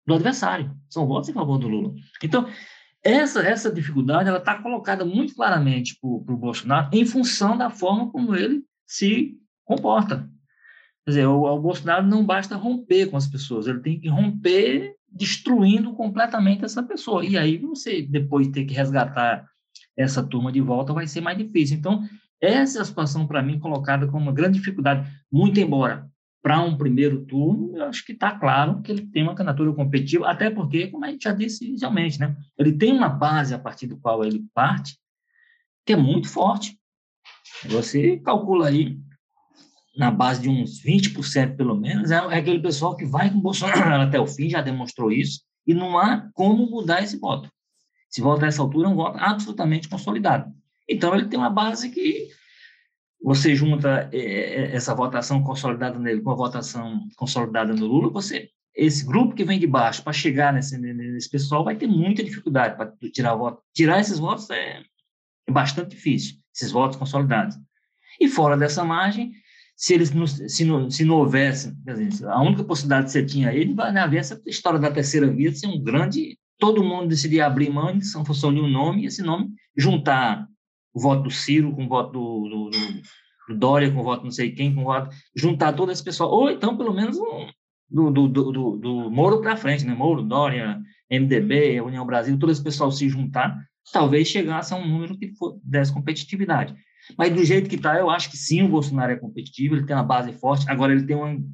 do 0.05 0.13
adversário, 0.13 0.75
são 0.89 1.07
votos 1.07 1.29
em 1.29 1.33
favor 1.33 1.57
do 1.57 1.67
Lula. 1.67 1.93
Então, 2.21 2.47
essa, 3.03 3.41
essa 3.41 3.71
dificuldade 3.71 4.29
ela 4.29 4.37
está 4.37 4.61
colocada 4.61 5.03
muito 5.03 5.35
claramente 5.35 5.97
para 5.99 6.09
o 6.09 6.37
Bolsonaro 6.37 6.89
em 6.93 7.05
função 7.05 7.57
da 7.57 7.69
forma 7.69 8.09
como 8.11 8.35
ele 8.35 8.63
se 8.85 9.37
comporta. 9.65 10.29
Quer 11.05 11.11
dizer, 11.11 11.27
o, 11.27 11.43
o 11.43 11.59
Bolsonaro 11.59 12.07
não 12.07 12.25
basta 12.25 12.55
romper 12.55 13.07
com 13.07 13.17
as 13.17 13.27
pessoas, 13.27 13.67
ele 13.67 13.81
tem 13.81 13.99
que 13.99 14.07
romper 14.07 14.95
destruindo 15.09 15.93
completamente 15.93 16.63
essa 16.63 16.81
pessoa. 16.81 17.25
E 17.25 17.37
aí 17.37 17.57
você, 17.57 18.01
depois 18.01 18.47
ter 18.47 18.65
que 18.65 18.73
resgatar 18.73 19.45
essa 19.97 20.23
turma 20.23 20.51
de 20.51 20.61
volta, 20.61 20.93
vai 20.93 21.05
ser 21.05 21.21
mais 21.21 21.37
difícil. 21.37 21.77
Então, 21.77 22.07
essa 22.41 22.79
é 22.79 22.81
a 22.81 22.85
situação, 22.85 23.27
para 23.27 23.43
mim, 23.43 23.59
colocada 23.59 24.07
como 24.07 24.23
uma 24.23 24.33
grande 24.33 24.57
dificuldade, 24.57 25.07
muito 25.31 25.59
embora 25.59 26.09
para 26.43 26.61
um 26.61 26.77
primeiro 26.77 27.25
turno, 27.25 27.77
eu 27.77 27.85
acho 27.85 28.05
que 28.05 28.11
está 28.11 28.37
claro 28.37 28.81
que 28.81 28.91
ele 28.91 29.07
tem 29.07 29.23
uma 29.23 29.33
candidatura 29.33 29.71
competitiva, 29.71 30.29
até 30.29 30.49
porque, 30.49 30.87
como 30.87 31.05
a 31.05 31.07
gente 31.07 31.23
já 31.23 31.31
disse 31.31 31.65
inicialmente, 31.65 32.19
né, 32.19 32.35
ele 32.57 32.73
tem 32.73 32.91
uma 32.91 33.07
base 33.07 33.53
a 33.53 33.57
partir 33.57 33.87
do 33.87 33.95
qual 33.95 34.25
ele 34.25 34.43
parte, 34.53 34.99
que 35.85 35.93
é 35.93 35.95
muito 35.95 36.27
forte. 36.27 36.77
Você 37.67 38.17
calcula 38.17 38.67
aí, 38.67 38.99
na 39.95 40.11
base 40.11 40.41
de 40.41 40.49
uns 40.49 40.83
20% 40.83 41.55
pelo 41.55 41.75
menos, 41.75 42.11
é, 42.11 42.15
é 42.15 42.37
aquele 42.37 42.59
pessoal 42.59 42.97
que 42.97 43.05
vai 43.05 43.29
com 43.29 43.37
o 43.37 43.41
Bolsonaro 43.41 44.01
até 44.01 44.19
o 44.19 44.27
fim, 44.27 44.49
já 44.49 44.61
demonstrou 44.61 45.13
isso, 45.13 45.43
e 45.65 45.73
não 45.73 45.97
há 45.97 46.29
como 46.33 46.69
mudar 46.69 47.01
esse 47.01 47.17
voto. 47.17 47.49
Esse 48.11 48.19
voto 48.19 48.43
a 48.43 48.49
essa 48.49 48.61
altura 48.61 48.89
é 48.89 48.91
um 48.91 48.95
voto 48.95 49.17
absolutamente 49.17 49.87
consolidado. 49.87 50.51
Então, 50.89 51.15
ele 51.15 51.29
tem 51.29 51.39
uma 51.39 51.49
base 51.49 51.89
que 51.89 52.27
você 53.23 53.55
junta 53.55 54.09
é, 54.11 54.17
é, 54.17 54.75
essa 54.75 54.93
votação 54.93 55.41
consolidada 55.41 55.97
nele 55.97 56.21
com 56.21 56.31
a 56.31 56.35
votação 56.35 56.99
consolidada 57.15 57.73
no 57.73 57.85
Lula, 57.85 58.09
você 58.09 58.49
esse 58.75 59.05
grupo 59.05 59.35
que 59.35 59.45
vem 59.45 59.59
de 59.59 59.67
baixo 59.67 60.03
para 60.03 60.11
chegar 60.11 60.51
nesse, 60.51 60.77
nesse 60.77 61.29
pessoal 61.29 61.63
vai 61.63 61.75
ter 61.75 61.85
muita 61.85 62.23
dificuldade 62.23 62.75
para 62.75 62.91
tirar 63.11 63.35
voto. 63.35 63.61
Tirar 63.71 63.99
esses 64.01 64.17
votos 64.17 64.49
é, 64.49 64.81
é, 65.47 65.51
bastante 65.51 65.95
difícil, 65.95 66.37
esses 66.53 66.71
votos 66.71 66.97
consolidados. 66.97 67.55
E 68.19 68.27
fora 68.27 68.57
dessa 68.57 68.83
margem, 68.83 69.31
se 69.75 69.93
eles 69.93 70.11
não, 70.11 70.25
se 70.25 70.65
não, 70.65 70.89
se 70.89 71.05
não 71.05 71.17
houvesse, 71.17 71.71
dizer, 71.85 72.27
a 72.27 72.41
única 72.41 72.63
possibilidade 72.63 73.05
que 73.05 73.11
você 73.11 73.23
tinha 73.23 73.49
aí 73.49 73.71
vai 73.73 73.95
haver 73.95 74.17
essa 74.17 74.41
história 74.47 74.79
da 74.79 74.91
terceira 74.91 75.27
via 75.27 75.53
ser 75.53 75.67
um 75.67 75.81
grande 75.81 76.37
todo 76.57 76.83
mundo 76.83 77.09
decidir 77.09 77.41
abrir 77.41 77.69
mão, 77.69 77.93
não 78.15 78.25
fosse 78.25 78.45
unir 78.45 78.61
um 78.61 78.69
nome, 78.69 79.05
esse 79.05 79.21
nome, 79.21 79.49
juntar 79.77 80.47
o 80.93 80.99
voto 80.99 81.23
do 81.23 81.31
Ciro 81.31 81.73
com 81.73 81.85
o 81.85 81.89
voto 81.89 82.11
do, 82.11 82.49
do, 82.49 82.69
do, 83.49 83.57
Dória, 83.57 83.91
com 83.91 83.99
o 83.99 84.03
voto 84.03 84.23
não 84.23 84.31
sei 84.31 84.51
quem, 84.51 84.73
com 84.73 84.81
o 84.81 84.85
voto, 84.85 85.09
juntar 85.35 85.73
todo 85.73 85.91
esse 85.91 86.03
pessoal, 86.03 86.31
ou 86.31 86.49
então 86.49 86.77
pelo 86.77 86.93
menos 86.93 87.17
um, 87.17 87.47
do, 87.89 88.09
do, 88.09 88.27
do, 88.27 88.77
do 88.77 89.11
Moro 89.11 89.41
para 89.41 89.57
frente, 89.57 89.85
né? 89.85 89.93
Moro, 89.93 90.21
Dória, 90.21 90.81
MDB, 91.11 91.81
União 91.81 92.05
Brasil, 92.05 92.37
todo 92.39 92.51
esse 92.51 92.63
pessoal 92.63 92.91
se 92.91 93.07
juntar, 93.09 93.57
talvez 93.91 94.27
chegasse 94.27 94.73
a 94.73 94.77
um 94.77 94.87
número 94.87 95.17
que 95.17 95.33
for, 95.35 95.59
desse 95.63 95.93
competitividade. 95.93 96.75
Mas 97.17 97.33
do 97.33 97.43
jeito 97.43 97.69
que 97.69 97.75
está, 97.75 97.97
eu 97.97 98.09
acho 98.09 98.31
que 98.31 98.37
sim, 98.37 98.63
o 98.63 98.69
Bolsonaro 98.69 99.11
é 99.11 99.17
competitivo, 99.17 99.75
ele 99.75 99.85
tem 99.85 99.95
uma 99.95 100.03
base 100.03 100.31
forte, 100.33 100.69
agora 100.69 100.93
ele 100.93 101.05
tem 101.05 101.15
um, 101.15 101.45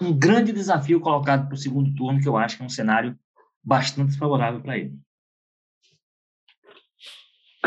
um 0.00 0.12
grande 0.12 0.52
desafio 0.52 1.00
colocado 1.00 1.46
para 1.46 1.54
o 1.54 1.58
segundo 1.58 1.94
turno, 1.94 2.20
que 2.20 2.28
eu 2.28 2.36
acho 2.36 2.56
que 2.56 2.62
é 2.62 2.66
um 2.66 2.70
cenário 2.70 3.18
bastante 3.64 4.08
desfavorável 4.08 4.60
para 4.60 4.78
ele. 4.78 4.94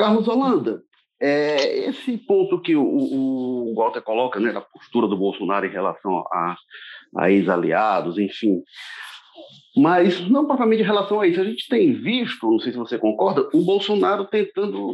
Carlos 0.02 0.28
Holanda, 0.28 0.82
é, 1.22 1.88
esse 1.88 2.18
ponto 2.18 2.60
que 2.60 2.76
o, 2.76 2.84
o, 2.84 3.76
Walter 3.76 4.02
coloca, 4.02 4.40
né, 4.40 4.52
da 4.52 4.60
postura 4.60 5.08
do 5.08 5.16
Bolsonaro 5.16 5.64
em 5.64 5.70
relação 5.70 6.26
a, 6.34 6.56
a 7.18 7.30
ex-aliados, 7.30 8.18
enfim, 8.18 8.64
mas 9.78 10.28
não 10.28 10.48
propriamente 10.48 10.82
em 10.82 10.86
relação 10.86 11.22
a 11.22 11.28
isso. 11.28 11.40
A 11.40 11.44
gente 11.44 11.70
tem 11.70 11.94
visto, 11.94 12.50
não 12.50 12.58
sei 12.58 12.72
se 12.72 12.80
você 12.80 12.98
concorda, 12.98 13.48
o 13.54 13.64
Bolsonaro 13.64 14.26
tentando 14.26 14.92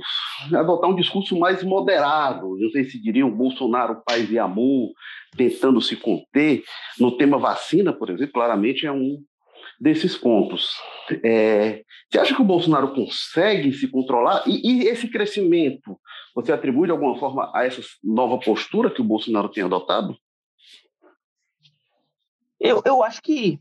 adotar 0.53 0.89
um 0.89 0.95
discurso 0.95 1.39
mais 1.39 1.63
moderado. 1.63 2.57
Não 2.59 2.69
sei 2.71 2.83
se 2.83 3.01
diria 3.01 3.25
o 3.25 3.33
Bolsonaro 3.33 4.01
paz 4.05 4.29
e 4.29 4.37
amor, 4.37 4.89
tentando 5.37 5.81
se 5.81 5.95
conter. 5.95 6.63
No 6.99 7.15
tema 7.15 7.37
vacina, 7.37 7.93
por 7.93 8.09
exemplo, 8.09 8.33
claramente 8.33 8.85
é 8.85 8.91
um 8.91 9.19
desses 9.79 10.17
pontos. 10.17 10.71
É, 11.23 11.83
você 12.09 12.19
acha 12.19 12.35
que 12.35 12.41
o 12.41 12.45
Bolsonaro 12.45 12.93
consegue 12.93 13.73
se 13.73 13.87
controlar? 13.87 14.43
E, 14.47 14.83
e, 14.83 14.87
esse 14.87 15.07
crescimento, 15.09 15.99
você 16.35 16.51
atribui 16.51 16.87
de 16.87 16.91
alguma 16.91 17.17
forma 17.19 17.51
a 17.53 17.65
essa 17.65 17.81
nova 18.03 18.39
postura 18.39 18.91
que 18.91 19.01
o 19.01 19.05
Bolsonaro 19.05 19.49
tem 19.49 19.63
adotado? 19.63 20.17
Eu, 22.59 22.81
eu 22.85 23.03
acho 23.03 23.21
que 23.21 23.59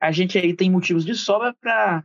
a 0.00 0.10
gente 0.10 0.38
aí 0.38 0.54
tem 0.54 0.70
motivos 0.70 1.04
de 1.04 1.14
sobra 1.14 1.54
para 1.60 2.04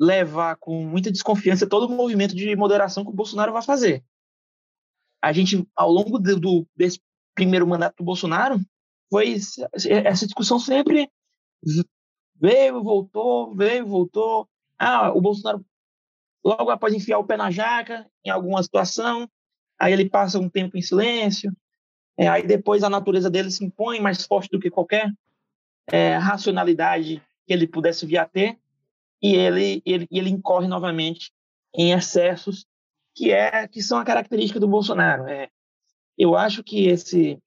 levar 0.00 0.56
com 0.56 0.84
muita 0.84 1.12
desconfiança 1.12 1.66
todo 1.66 1.86
o 1.86 1.96
movimento 1.96 2.34
de 2.34 2.54
moderação 2.56 3.04
que 3.04 3.10
o 3.10 3.14
Bolsonaro 3.14 3.52
vai 3.52 3.62
fazer. 3.62 4.04
A 5.22 5.32
gente, 5.32 5.66
ao 5.76 5.90
longo 5.90 6.18
do, 6.18 6.38
do 6.38 6.66
desse 6.76 7.00
primeiro 7.34 7.66
mandato 7.66 7.96
do 7.96 8.04
Bolsonaro, 8.04 8.60
foi 9.08 9.36
essa 10.04 10.26
discussão 10.26 10.58
sempre 10.58 11.08
Veio, 12.42 12.82
voltou, 12.82 13.54
veio, 13.54 13.86
voltou. 13.86 14.48
Ah, 14.76 15.12
o 15.12 15.20
Bolsonaro, 15.20 15.64
logo 16.44 16.70
após 16.70 16.92
enfiar 16.92 17.20
o 17.20 17.24
pé 17.24 17.36
na 17.36 17.52
jaca, 17.52 18.04
em 18.24 18.30
alguma 18.30 18.60
situação, 18.60 19.30
aí 19.78 19.92
ele 19.92 20.10
passa 20.10 20.40
um 20.40 20.48
tempo 20.48 20.76
em 20.76 20.82
silêncio, 20.82 21.56
é, 22.18 22.26
aí 22.26 22.44
depois 22.44 22.82
a 22.82 22.90
natureza 22.90 23.30
dele 23.30 23.48
se 23.48 23.64
impõe 23.64 24.00
mais 24.00 24.26
forte 24.26 24.50
do 24.50 24.58
que 24.58 24.70
qualquer 24.70 25.12
é, 25.86 26.16
racionalidade 26.16 27.22
que 27.46 27.52
ele 27.52 27.68
pudesse 27.68 28.04
vir 28.06 28.18
a 28.18 28.26
ter, 28.26 28.58
e 29.22 29.36
ele, 29.36 29.80
ele, 29.86 30.08
ele 30.10 30.30
incorre 30.30 30.66
novamente 30.66 31.32
em 31.72 31.92
excessos 31.92 32.66
que 33.14 33.30
é 33.30 33.68
que 33.68 33.80
são 33.80 33.98
a 33.98 34.04
característica 34.04 34.58
do 34.58 34.66
Bolsonaro. 34.66 35.28
É, 35.28 35.48
eu 36.18 36.36
acho 36.36 36.64
que 36.64 36.88
esse 36.88 37.38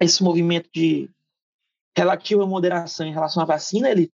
esse 0.00 0.20
movimento 0.24 0.68
de 0.74 1.08
relativo 1.96 2.42
à 2.42 2.46
moderação 2.46 3.06
em 3.06 3.12
relação 3.12 3.42
à 3.42 3.46
vacina, 3.46 3.90
ele 3.90 4.12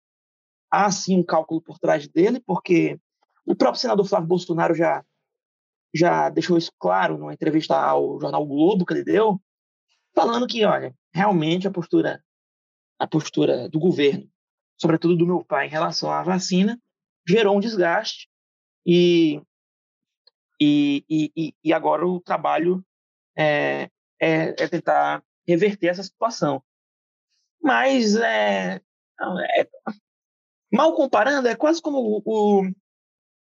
há 0.70 0.90
sim 0.90 1.18
um 1.18 1.24
cálculo 1.24 1.60
por 1.60 1.78
trás 1.78 2.06
dele, 2.08 2.40
porque 2.46 2.98
o 3.44 3.54
próprio 3.54 3.80
senador 3.80 4.06
Flávio 4.06 4.28
Bolsonaro 4.28 4.74
já 4.74 5.04
já 5.92 6.28
deixou 6.28 6.56
isso 6.56 6.70
claro 6.78 7.18
numa 7.18 7.34
entrevista 7.34 7.76
ao 7.76 8.20
jornal 8.20 8.46
Globo 8.46 8.86
que 8.86 8.94
ele 8.94 9.02
deu, 9.02 9.42
falando 10.14 10.46
que, 10.46 10.64
olha, 10.64 10.94
realmente 11.12 11.66
a 11.66 11.70
postura 11.70 12.22
a 12.96 13.06
postura 13.06 13.68
do 13.68 13.80
governo, 13.80 14.28
sobretudo 14.80 15.16
do 15.16 15.26
meu 15.26 15.44
pai 15.44 15.66
em 15.66 15.70
relação 15.70 16.12
à 16.12 16.22
vacina, 16.22 16.78
gerou 17.26 17.56
um 17.56 17.60
desgaste 17.60 18.28
e 18.86 19.42
e, 20.60 21.02
e, 21.08 21.54
e 21.64 21.72
agora 21.72 22.06
o 22.06 22.20
trabalho 22.20 22.84
é, 23.34 23.88
é, 24.20 24.48
é 24.62 24.68
tentar 24.68 25.24
reverter 25.48 25.86
essa 25.86 26.02
situação. 26.02 26.62
Mas, 27.62 28.16
é, 28.16 28.80
é, 29.56 29.68
mal 30.72 30.94
comparando, 30.94 31.48
é 31.48 31.54
quase 31.54 31.82
como 31.82 32.22
o, 32.24 32.72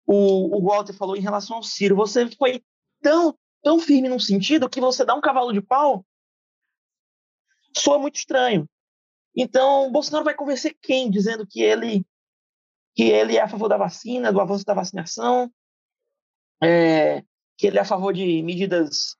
o, 0.07 0.59
o 0.59 0.63
Walter 0.63 0.93
falou 0.93 1.17
em 1.17 1.21
relação 1.21 1.57
ao 1.57 1.63
Ciro. 1.63 1.97
Você 1.97 2.29
foi 2.31 2.63
tão, 3.03 3.37
tão 3.63 3.81
firme 3.81 4.09
num 4.09 4.19
sentido 4.19 4.69
que 4.69 4.81
você 4.81 5.05
dá 5.05 5.15
um 5.15 5.21
cavalo 5.21 5.53
de 5.53 5.61
pau, 5.61 6.05
soa 7.77 7.99
muito 7.99 8.17
estranho. 8.17 8.69
Então, 9.35 9.91
Bolsonaro 9.91 10.25
vai 10.25 10.35
convencer 10.35 10.77
quem 10.81 11.11
dizendo 11.11 11.47
que 11.47 11.61
ele 11.61 12.05
que 12.95 13.03
ele 13.03 13.37
é 13.37 13.43
a 13.43 13.49
favor 13.49 13.69
da 13.69 13.77
vacina, 13.77 14.33
do 14.33 14.41
avanço 14.41 14.65
da 14.65 14.73
vacinação, 14.73 15.53
é, 16.63 17.23
que 17.59 17.67
ele 17.67 17.77
é 17.77 17.83
a 17.83 17.85
favor 17.85 18.11
de 18.11 18.43
medidas 18.43 19.15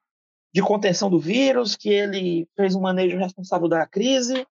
de 0.51 0.63
contenção 0.63 1.11
do 1.11 1.21
vírus, 1.21 1.77
que 1.77 1.91
ele 1.91 2.49
fez 2.57 2.75
um 2.75 2.81
manejo 2.81 3.19
responsável 3.19 3.69
da 3.69 3.87
crise 3.87 4.47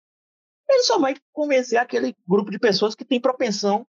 ele 0.71 0.83
só 0.83 0.99
vai 0.99 1.15
convencer 1.33 1.79
aquele 1.79 2.17
grupo 2.27 2.51
de 2.51 2.59
pessoas 2.59 2.95
que 2.95 3.05
tem 3.05 3.21
propensão 3.21 3.87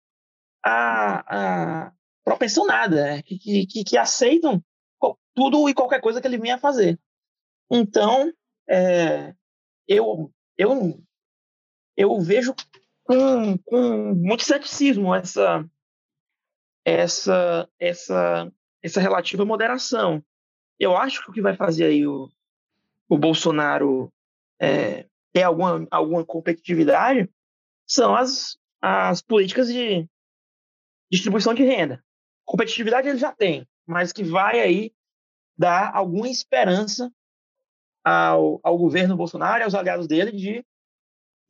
a, 0.64 1.86
a 1.86 1.92
propensão 2.24 2.66
nada, 2.66 2.96
né? 2.96 3.22
que, 3.22 3.66
que, 3.66 3.84
que, 3.84 3.96
aceitam 3.96 4.62
tudo 5.34 5.68
e 5.68 5.74
qualquer 5.74 6.00
coisa 6.00 6.20
que 6.20 6.26
ele 6.26 6.38
venha 6.38 6.58
fazer. 6.58 6.98
Então, 7.70 8.32
é, 8.68 9.34
eu, 9.88 10.32
eu, 10.58 11.02
eu 11.96 12.20
vejo 12.20 12.54
com, 13.04 13.58
com 13.58 14.14
muito 14.14 14.44
ceticismo 14.44 15.14
essa, 15.14 15.68
essa, 16.84 17.68
essa, 17.78 18.52
essa 18.82 19.00
relativa 19.00 19.44
moderação. 19.44 20.22
Eu 20.78 20.96
acho 20.96 21.22
que 21.22 21.30
o 21.30 21.32
que 21.32 21.42
vai 21.42 21.56
fazer 21.56 21.86
aí 21.86 22.06
o, 22.06 22.30
o 23.08 23.18
Bolsonaro 23.18 24.12
é, 24.60 25.09
ter 25.32 25.42
alguma, 25.42 25.86
alguma 25.90 26.24
competitividade 26.24 27.30
são 27.86 28.14
as, 28.14 28.58
as 28.80 29.22
políticas 29.22 29.68
de 29.68 30.08
distribuição 31.10 31.54
de 31.54 31.64
renda. 31.64 32.04
Competitividade 32.44 33.08
ele 33.08 33.18
já 33.18 33.32
tem, 33.32 33.66
mas 33.86 34.12
que 34.12 34.22
vai 34.22 34.60
aí 34.60 34.92
dar 35.58 35.94
alguma 35.94 36.28
esperança 36.28 37.12
ao, 38.04 38.60
ao 38.62 38.78
governo 38.78 39.16
Bolsonaro 39.16 39.60
e 39.60 39.64
aos 39.64 39.74
aliados 39.74 40.06
dele 40.06 40.32
de, 40.32 40.64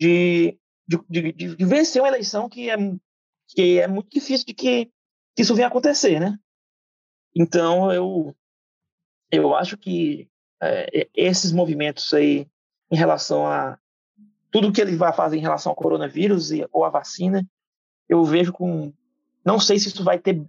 de, 0.00 0.58
de, 1.08 1.32
de, 1.32 1.56
de 1.56 1.64
vencer 1.64 2.02
uma 2.02 2.08
eleição 2.08 2.48
que 2.48 2.70
é, 2.70 2.76
que 3.48 3.78
é 3.78 3.86
muito 3.86 4.10
difícil 4.10 4.46
de 4.46 4.54
que, 4.54 4.86
que 5.36 5.42
isso 5.42 5.54
venha 5.54 5.68
acontecer, 5.68 6.18
né? 6.18 6.38
Então, 7.34 7.92
eu, 7.92 8.36
eu 9.30 9.54
acho 9.54 9.76
que 9.76 10.28
é, 10.60 11.08
esses 11.14 11.52
movimentos 11.52 12.12
aí 12.12 12.48
em 12.90 12.96
relação 12.96 13.46
a 13.46 13.78
tudo 14.50 14.72
que 14.72 14.80
ele 14.80 14.96
vai 14.96 15.12
fazer 15.12 15.36
em 15.36 15.40
relação 15.40 15.70
ao 15.70 15.76
coronavírus 15.76 16.50
e, 16.50 16.66
ou 16.72 16.84
a 16.84 16.90
vacina, 16.90 17.46
eu 18.08 18.24
vejo 18.24 18.52
com. 18.52 18.92
Não 19.44 19.58
sei 19.60 19.78
se 19.78 19.88
isso 19.88 20.02
vai 20.02 20.18
ter 20.18 20.44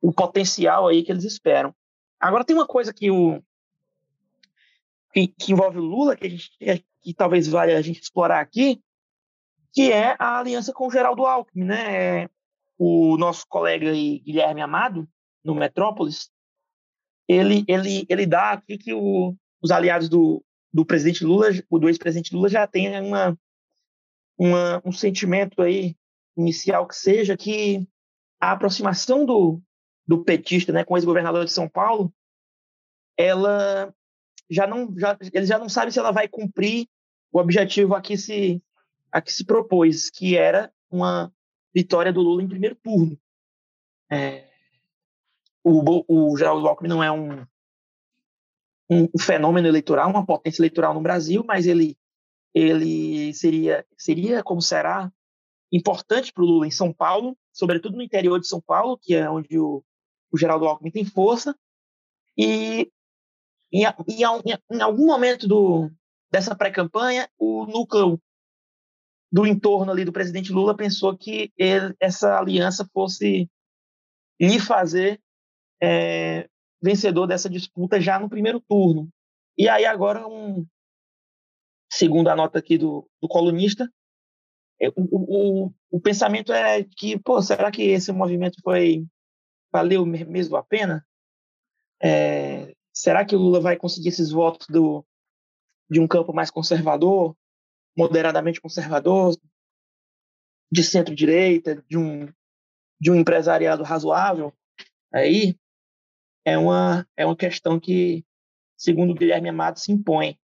o 0.00 0.12
potencial 0.12 0.88
aí 0.88 1.02
que 1.02 1.12
eles 1.12 1.24
esperam. 1.24 1.74
Agora, 2.18 2.44
tem 2.44 2.56
uma 2.56 2.66
coisa 2.66 2.92
que, 2.92 3.10
o, 3.10 3.42
que, 5.12 5.28
que 5.28 5.52
envolve 5.52 5.78
o 5.78 5.84
Lula, 5.84 6.16
que, 6.16 6.28
gente, 6.28 6.50
que 7.00 7.14
talvez 7.14 7.46
valha 7.46 7.76
a 7.76 7.82
gente 7.82 8.00
explorar 8.00 8.40
aqui, 8.40 8.82
que 9.72 9.92
é 9.92 10.16
a 10.18 10.38
aliança 10.38 10.72
com 10.72 10.86
o 10.86 10.90
Geraldo 10.90 11.26
Alckmin. 11.26 11.64
Né? 11.64 12.28
O 12.78 13.16
nosso 13.18 13.46
colega 13.46 13.90
aí, 13.90 14.18
Guilherme 14.20 14.62
Amado, 14.62 15.08
no 15.44 15.54
Metrópolis, 15.54 16.30
ele, 17.28 17.64
ele, 17.68 18.06
ele 18.08 18.26
dá 18.26 18.52
aqui 18.52 18.76
que 18.76 18.92
o, 18.92 19.34
os 19.62 19.70
aliados 19.70 20.08
do, 20.08 20.42
do 20.72 20.84
presidente 20.84 21.24
Lula, 21.24 21.48
do 21.70 21.88
ex-presidente 21.88 22.34
Lula 22.34 22.48
já 22.48 22.66
tem 22.66 23.00
uma, 23.00 23.38
uma, 24.38 24.82
um 24.84 24.92
sentimento 24.92 25.60
aí 25.62 25.96
inicial 26.36 26.86
que 26.86 26.94
seja 26.94 27.36
que 27.36 27.86
a 28.40 28.52
aproximação 28.52 29.24
do, 29.26 29.60
do 30.06 30.24
petista, 30.24 30.72
né, 30.72 30.84
com 30.84 30.94
o 30.94 30.96
ex-governador 30.96 31.44
de 31.44 31.52
São 31.52 31.68
Paulo, 31.68 32.12
ela 33.16 33.94
já 34.48 34.66
não, 34.66 34.96
já, 34.96 35.16
eles 35.32 35.48
já 35.48 35.58
não 35.58 35.68
sabem 35.68 35.90
se 35.90 35.98
ela 35.98 36.10
vai 36.10 36.26
cumprir 36.26 36.88
o 37.32 37.38
objetivo 37.38 37.94
a 37.94 38.00
que 38.00 38.16
se, 38.16 38.62
a 39.12 39.20
que 39.20 39.32
se 39.32 39.44
propôs, 39.44 40.10
que 40.10 40.36
era 40.36 40.72
uma 40.90 41.32
vitória 41.74 42.12
do 42.12 42.20
Lula 42.20 42.42
em 42.42 42.48
primeiro 42.48 42.74
turno. 42.76 43.18
É, 44.10 44.48
o, 45.62 46.04
o 46.08 46.36
Geraldo 46.36 46.66
Alckmin 46.66 46.88
não 46.88 47.02
é 47.02 47.12
um 47.12 47.46
um, 48.90 49.08
fenômeno 49.18 49.68
eleitoral, 49.68 50.10
uma 50.10 50.26
potência 50.26 50.60
eleitoral 50.60 50.92
no 50.92 51.00
Brasil, 51.00 51.44
mas 51.46 51.66
ele, 51.66 51.96
ele 52.52 53.32
seria, 53.32 53.86
seria 53.96 54.42
como 54.42 54.60
será 54.60 55.10
importante 55.72 56.32
para 56.32 56.42
o 56.42 56.46
Lula 56.46 56.66
em 56.66 56.70
São 56.72 56.92
Paulo, 56.92 57.38
sobretudo 57.52 57.96
no 57.96 58.02
interior 58.02 58.40
de 58.40 58.48
São 58.48 58.60
Paulo, 58.60 58.98
que 59.00 59.14
é 59.14 59.30
onde 59.30 59.58
o, 59.58 59.84
o 60.32 60.36
Geraldo 60.36 60.66
Alckmin 60.66 60.90
tem 60.90 61.04
força, 61.04 61.56
e 62.36 62.90
em, 63.72 63.84
em, 63.84 64.58
em 64.72 64.80
algum 64.82 65.06
momento 65.06 65.46
do, 65.46 65.88
dessa 66.30 66.56
pré-campanha, 66.56 67.28
o 67.38 67.66
núcleo 67.66 68.20
do 69.32 69.46
entorno 69.46 69.92
ali 69.92 70.04
do 70.04 70.12
presidente 70.12 70.52
Lula 70.52 70.76
pensou 70.76 71.16
que 71.16 71.52
ele, 71.56 71.94
essa 72.00 72.36
aliança 72.36 72.88
fosse 72.92 73.48
lhe 74.40 74.58
fazer 74.58 75.20
é, 75.80 76.48
vencedor 76.82 77.26
dessa 77.26 77.48
disputa 77.48 78.00
já 78.00 78.18
no 78.18 78.28
primeiro 78.28 78.60
turno. 78.60 79.08
E 79.56 79.68
aí 79.68 79.84
agora, 79.84 80.26
um, 80.26 80.66
segundo 81.92 82.28
a 82.28 82.36
nota 82.36 82.58
aqui 82.58 82.78
do, 82.78 83.08
do 83.20 83.28
colunista, 83.28 83.90
é, 84.80 84.88
o, 84.88 84.94
o, 84.96 85.74
o, 85.90 86.00
pensamento 86.00 86.52
é 86.52 86.82
que, 86.82 87.18
pô, 87.18 87.42
será 87.42 87.70
que 87.70 87.82
esse 87.82 88.10
movimento 88.12 88.56
foi 88.62 89.06
valeu 89.70 90.06
mesmo 90.06 90.56
a 90.56 90.62
pena? 90.62 91.06
É, 92.02 92.74
será 92.92 93.24
que 93.24 93.36
o 93.36 93.38
Lula 93.38 93.60
vai 93.60 93.76
conseguir 93.76 94.08
esses 94.08 94.30
votos 94.30 94.66
do, 94.68 95.04
de 95.90 96.00
um 96.00 96.08
campo 96.08 96.32
mais 96.32 96.50
conservador, 96.50 97.36
moderadamente 97.96 98.60
conservador, 98.60 99.36
de 100.72 100.82
centro-direita, 100.82 101.84
de 101.86 101.98
um, 101.98 102.26
de 102.98 103.10
um 103.10 103.16
empresariado 103.16 103.82
razoável? 103.82 104.54
Aí 105.12 105.59
é 106.50 106.58
uma, 106.58 107.06
é 107.16 107.24
uma 107.24 107.36
questão 107.36 107.78
que, 107.78 108.24
segundo 108.76 109.10
o 109.10 109.14
Guilherme 109.14 109.48
Amado, 109.48 109.78
se 109.78 109.92
impõe. 109.92 110.38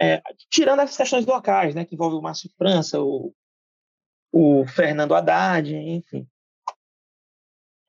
É, 0.00 0.22
tirando 0.50 0.80
as 0.80 0.96
questões 0.96 1.26
locais, 1.26 1.74
né, 1.74 1.84
que 1.84 1.94
envolvem 1.94 2.18
o 2.18 2.22
Márcio 2.22 2.50
França, 2.56 3.00
o, 3.00 3.34
o 4.32 4.66
Fernando 4.66 5.14
Haddad, 5.14 5.74
enfim. 5.74 6.26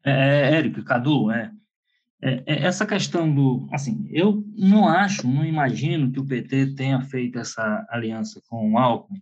É, 0.06 0.12
é, 0.12 0.56
Érico, 0.56 0.84
Cadu, 0.84 1.32
é, 1.32 1.52
é, 2.22 2.44
é, 2.46 2.64
essa 2.66 2.86
questão 2.86 3.34
do. 3.34 3.68
Assim, 3.72 4.08
eu 4.12 4.44
não 4.56 4.88
acho, 4.88 5.28
não 5.28 5.46
imagino 5.46 6.12
que 6.12 6.20
o 6.20 6.26
PT 6.26 6.76
tenha 6.76 7.02
feito 7.02 7.40
essa 7.40 7.86
aliança 7.90 8.42
com 8.48 8.74
o 8.74 8.78
Alckmin 8.78 9.22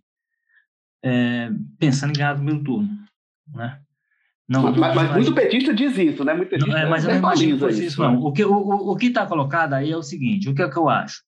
é, 1.02 1.50
pensando 1.78 2.10
em 2.10 2.14
ganhar 2.14 2.32
o 2.32 2.36
primeiro 2.36 2.62
turno. 2.62 2.88
Né? 3.48 3.82
Não, 4.48 4.62
mas, 4.62 4.76
não, 4.76 4.94
mas 4.94 5.12
muito 5.12 5.34
petista 5.34 5.72
diz 5.72 5.96
isso, 5.96 6.24
né? 6.24 6.34
Muito 6.34 6.50
petista 6.50 6.70
não, 6.70 6.78
é, 6.78 6.88
mas 6.88 7.04
eu 7.04 7.10
não 7.10 7.18
imagino 7.18 7.58
que 7.58 7.72
isso, 7.72 7.82
isso, 7.82 8.02
não. 8.02 8.20
O 8.20 8.32
que 8.32 8.44
o, 8.44 8.52
o 8.52 8.96
que 8.96 9.06
está 9.06 9.26
colocado 9.26 9.74
aí 9.74 9.90
é 9.90 9.96
o 9.96 10.02
seguinte: 10.02 10.48
o 10.48 10.54
que 10.54 10.62
é 10.62 10.68
que 10.68 10.76
eu 10.76 10.88
acho? 10.88 11.22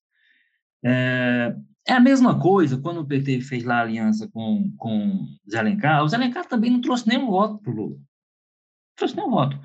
É, 0.83 1.55
é 1.87 1.93
a 1.93 1.99
mesma 1.99 2.39
coisa 2.39 2.77
quando 2.77 2.99
o 2.99 3.05
PT 3.05 3.41
fez 3.41 3.63
lá 3.63 3.77
a 3.77 3.81
aliança 3.81 4.27
com, 4.31 4.71
com 4.77 5.25
Zé 5.49 5.59
Alencar. 5.59 6.03
O 6.03 6.07
Zé 6.07 6.17
Alencar 6.17 6.45
também 6.45 6.71
não 6.71 6.81
trouxe 6.81 7.07
nenhum 7.07 7.27
voto 7.27 7.57
para 7.59 7.71
o 7.71 7.75
Lula. 7.75 7.95
Não 7.95 8.95
trouxe 8.97 9.15
nenhum 9.15 9.29
voto. 9.29 9.59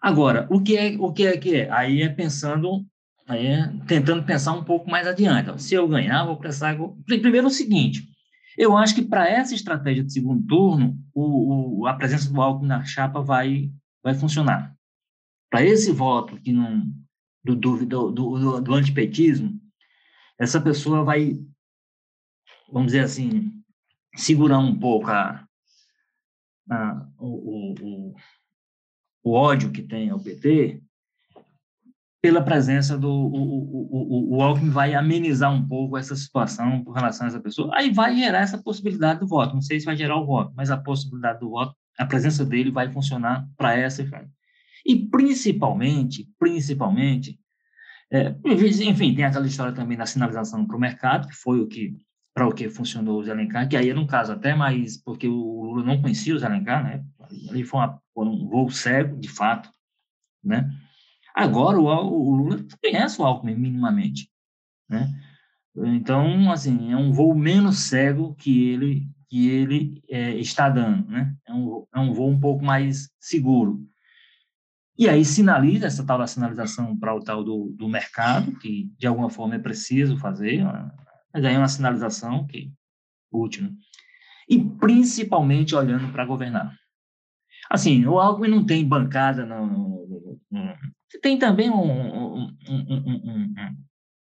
Agora, 0.00 0.46
o 0.50 0.62
que 0.62 0.76
é 0.76 0.96
o 0.98 1.12
que 1.12 1.26
é 1.26 1.36
que 1.36 1.56
é? 1.56 1.70
Aí 1.70 2.02
é 2.02 2.08
pensando, 2.08 2.84
aí 3.26 3.46
é 3.46 3.72
tentando 3.86 4.22
pensar 4.22 4.52
um 4.52 4.62
pouco 4.62 4.90
mais 4.90 5.06
adiante. 5.06 5.62
Se 5.62 5.74
eu 5.74 5.88
ganhar, 5.88 6.24
vou 6.24 6.36
prestar. 6.36 6.76
Primeiro 7.06 7.46
o 7.46 7.50
seguinte: 7.50 8.06
eu 8.56 8.76
acho 8.76 8.94
que 8.94 9.02
para 9.02 9.28
essa 9.28 9.54
estratégia 9.54 10.04
de 10.04 10.12
segundo 10.12 10.46
turno, 10.46 10.98
o, 11.12 11.80
o, 11.80 11.86
a 11.86 11.94
presença 11.94 12.32
do 12.32 12.40
Alckmin 12.40 12.68
na 12.68 12.84
chapa 12.84 13.20
vai, 13.20 13.70
vai 14.02 14.14
funcionar. 14.14 14.74
Para 15.50 15.64
esse 15.64 15.92
voto 15.92 16.40
que 16.40 16.52
não 16.52 16.84
do, 17.44 17.54
do, 17.54 17.86
do, 17.86 18.10
do, 18.10 18.60
do 18.60 18.74
antipetismo, 18.74 19.60
essa 20.38 20.60
pessoa 20.60 21.04
vai 21.04 21.38
vamos 22.74 22.92
dizer 22.92 23.04
assim, 23.04 23.62
segurar 24.16 24.58
um 24.58 24.78
pouco 24.78 25.08
a, 25.08 25.46
a 26.70 27.08
o, 27.18 27.74
o, 27.80 28.14
o, 29.22 29.32
ódio 29.32 29.70
que 29.70 29.82
tem 29.82 30.10
ao 30.10 30.20
PT, 30.20 30.82
pela 32.24 32.40
presença 32.40 32.96
do 32.96 33.10
o, 33.10 34.32
o, 34.32 34.36
o, 34.36 34.42
Alckmin 34.42 34.70
vai 34.70 34.94
amenizar 34.94 35.52
um 35.52 35.68
pouco 35.68 35.98
essa 35.98 36.16
situação 36.16 36.82
com 36.82 36.90
relação 36.90 37.26
a 37.26 37.28
essa 37.28 37.38
pessoa, 37.38 37.70
aí 37.76 37.92
vai 37.92 38.16
gerar 38.16 38.40
essa 38.40 38.56
possibilidade 38.56 39.20
do 39.20 39.26
voto. 39.26 39.52
Não 39.52 39.60
sei 39.60 39.78
se 39.78 39.84
vai 39.84 39.94
gerar 39.94 40.16
o 40.16 40.24
voto, 40.24 40.50
mas 40.56 40.70
a 40.70 40.78
possibilidade 40.78 41.40
do 41.40 41.50
voto, 41.50 41.76
a 41.98 42.06
presença 42.06 42.42
dele 42.42 42.70
vai 42.70 42.90
funcionar 42.90 43.46
para 43.58 43.76
essa 43.76 44.00
efeito. 44.00 44.30
E 44.86 45.06
principalmente, 45.06 46.26
principalmente, 46.38 47.38
é, 48.10 48.34
enfim, 48.88 49.14
tem 49.14 49.26
aquela 49.26 49.46
história 49.46 49.74
também 49.74 49.98
da 49.98 50.06
sinalização 50.06 50.66
para 50.66 50.76
o 50.78 50.80
mercado, 50.80 51.28
que 51.28 51.34
foi 51.34 51.60
o 51.60 51.66
que 51.66 51.94
para 52.32 52.48
o 52.48 52.54
que 52.54 52.70
funcionou 52.70 53.20
o 53.20 53.22
Zé 53.22 53.32
Alencar, 53.32 53.68
que 53.68 53.76
aí 53.76 53.90
era 53.90 54.00
um 54.00 54.06
caso 54.06 54.32
até 54.32 54.54
mais, 54.54 54.96
porque 54.96 55.28
o 55.28 55.62
Lula 55.62 55.84
não 55.84 56.00
conhecia 56.00 56.34
o 56.34 56.38
Zé 56.38 56.46
Alencar, 56.46 56.82
né? 56.82 57.04
Ali 57.50 57.64
foi, 57.64 57.80
uma, 57.80 58.00
um 58.16 58.48
voo 58.48 58.70
cego, 58.70 59.20
de 59.20 59.28
fato, 59.28 59.68
né? 60.42 60.70
Agora 61.34 61.78
o, 61.78 61.86
o 61.86 62.36
Lula 62.36 62.64
conhece 62.80 63.20
o 63.20 63.24
Alckmin 63.24 63.56
minimamente, 63.56 64.30
né? 64.88 65.12
Então, 65.76 66.52
assim, 66.52 66.92
é 66.92 66.96
um 66.96 67.12
voo 67.12 67.34
menos 67.34 67.78
cego 67.78 68.34
que 68.36 68.68
ele 68.68 69.08
que 69.28 69.48
ele 69.48 70.00
é, 70.08 70.36
está 70.36 70.68
dando, 70.68 71.08
né? 71.08 71.34
É 71.44 71.52
um, 71.52 71.84
é 71.92 71.98
um 71.98 72.12
voo 72.12 72.30
um 72.30 72.38
pouco 72.38 72.64
mais 72.64 73.10
seguro. 73.18 73.84
E 74.96 75.08
aí 75.08 75.24
sinaliza 75.24 75.88
essa 75.88 76.06
tal 76.06 76.18
da 76.18 76.26
sinalização 76.28 76.96
para 76.96 77.12
o 77.12 77.18
tal 77.18 77.42
do, 77.42 77.74
do 77.76 77.88
mercado, 77.88 78.56
que 78.60 78.92
de 78.96 79.08
alguma 79.08 79.28
forma 79.28 79.56
é 79.56 79.58
preciso 79.58 80.16
fazer, 80.18 80.62
mas 81.32 81.44
aí 81.44 81.52
é 81.52 81.58
uma 81.58 81.66
sinalização 81.66 82.46
que 82.46 82.72
útil. 83.32 83.64
Né? 83.64 83.72
E 84.48 84.64
principalmente 84.64 85.74
olhando 85.74 86.12
para 86.12 86.24
governar. 86.24 86.72
Assim, 87.68 88.06
o 88.06 88.20
Alckmin 88.20 88.50
não 88.50 88.64
tem 88.64 88.86
bancada, 88.86 89.44
não, 89.44 89.66
não. 91.14 91.20
tem 91.20 91.38
também 91.38 91.70
um, 91.70 91.76
um, 91.76 92.56
um, 92.68 93.22
um, 93.24 93.54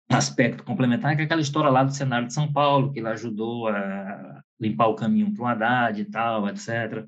aspecto 0.08 0.62
complementar, 0.64 1.16
que 1.16 1.22
é 1.22 1.24
aquela 1.24 1.40
história 1.40 1.70
lá 1.70 1.82
do 1.82 1.94
cenário 1.94 2.26
de 2.26 2.34
São 2.34 2.52
Paulo, 2.52 2.92
que 2.92 3.00
ele 3.00 3.08
ajudou 3.08 3.68
a 3.68 4.42
limpar 4.60 4.88
o 4.88 4.94
caminho 4.94 5.32
para 5.32 5.42
o 5.42 5.46
Haddad 5.46 6.00
e 6.00 6.04
tal, 6.04 6.48
etc. 6.48 7.04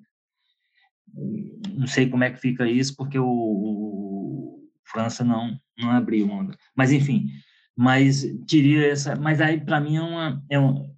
Não 1.73 1.87
sei 1.87 2.09
como 2.09 2.25
é 2.25 2.31
que 2.31 2.41
fica 2.41 2.67
isso, 2.67 2.97
porque 2.97 3.19
o, 3.19 3.27
o 3.27 4.69
França 4.85 5.25
não, 5.25 5.59
não 5.79 5.91
abriu 5.91 6.31
onda. 6.31 6.57
Mas, 6.75 6.93
enfim, 6.93 7.29
mas 7.77 8.23
diria 8.47 8.91
essa, 8.91 9.17
mas 9.17 9.41
aí 9.41 9.61
para 9.61 9.81
mim 9.81 9.97
é 9.97 10.03
uma, 10.03 10.45
é 10.51 10.59
um, 10.59 10.95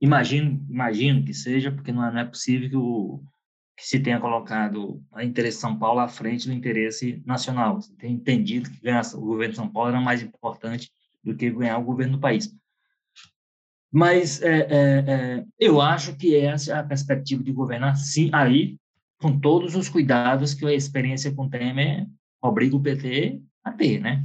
imagino, 0.00 0.64
imagino 0.68 1.24
que 1.24 1.34
seja, 1.34 1.70
porque 1.70 1.92
não 1.92 2.04
é, 2.04 2.12
não 2.12 2.20
é 2.20 2.24
possível 2.24 2.68
que, 2.68 2.76
o, 2.76 3.22
que 3.80 3.88
se 3.88 3.98
tenha 3.98 4.20
colocado 4.20 5.02
o 5.10 5.20
interesse 5.22 5.56
de 5.56 5.62
São 5.62 5.78
Paulo 5.78 6.00
à 6.00 6.06
frente 6.06 6.46
do 6.46 6.52
interesse 6.52 7.22
nacional. 7.24 7.80
Você 7.80 7.94
tem 7.94 8.12
entendido 8.12 8.70
que 8.70 8.78
ganhar 8.82 9.02
o 9.14 9.20
governo 9.20 9.52
de 9.52 9.56
São 9.56 9.70
Paulo 9.70 9.88
era 9.88 10.00
mais 10.00 10.22
importante 10.22 10.90
do 11.24 11.34
que 11.34 11.50
ganhar 11.50 11.78
o 11.78 11.84
governo 11.84 12.16
do 12.16 12.20
país. 12.20 12.54
Mas 13.90 14.42
é, 14.42 14.58
é, 14.58 15.04
é, 15.08 15.44
eu 15.58 15.80
acho 15.80 16.14
que 16.14 16.36
essa 16.36 16.72
é 16.72 16.78
a 16.78 16.84
perspectiva 16.84 17.42
de 17.42 17.52
governar, 17.52 17.96
sim, 17.96 18.28
aí, 18.34 18.76
com 19.18 19.40
todos 19.40 19.74
os 19.74 19.88
cuidados 19.88 20.52
que 20.52 20.66
a 20.66 20.74
experiência 20.74 21.32
com 21.32 21.46
o 21.46 21.50
Temer 21.50 22.06
obriga 22.40 22.76
o 22.76 22.82
PT 22.82 23.40
a 23.64 23.72
ter, 23.72 23.98
né? 23.98 24.24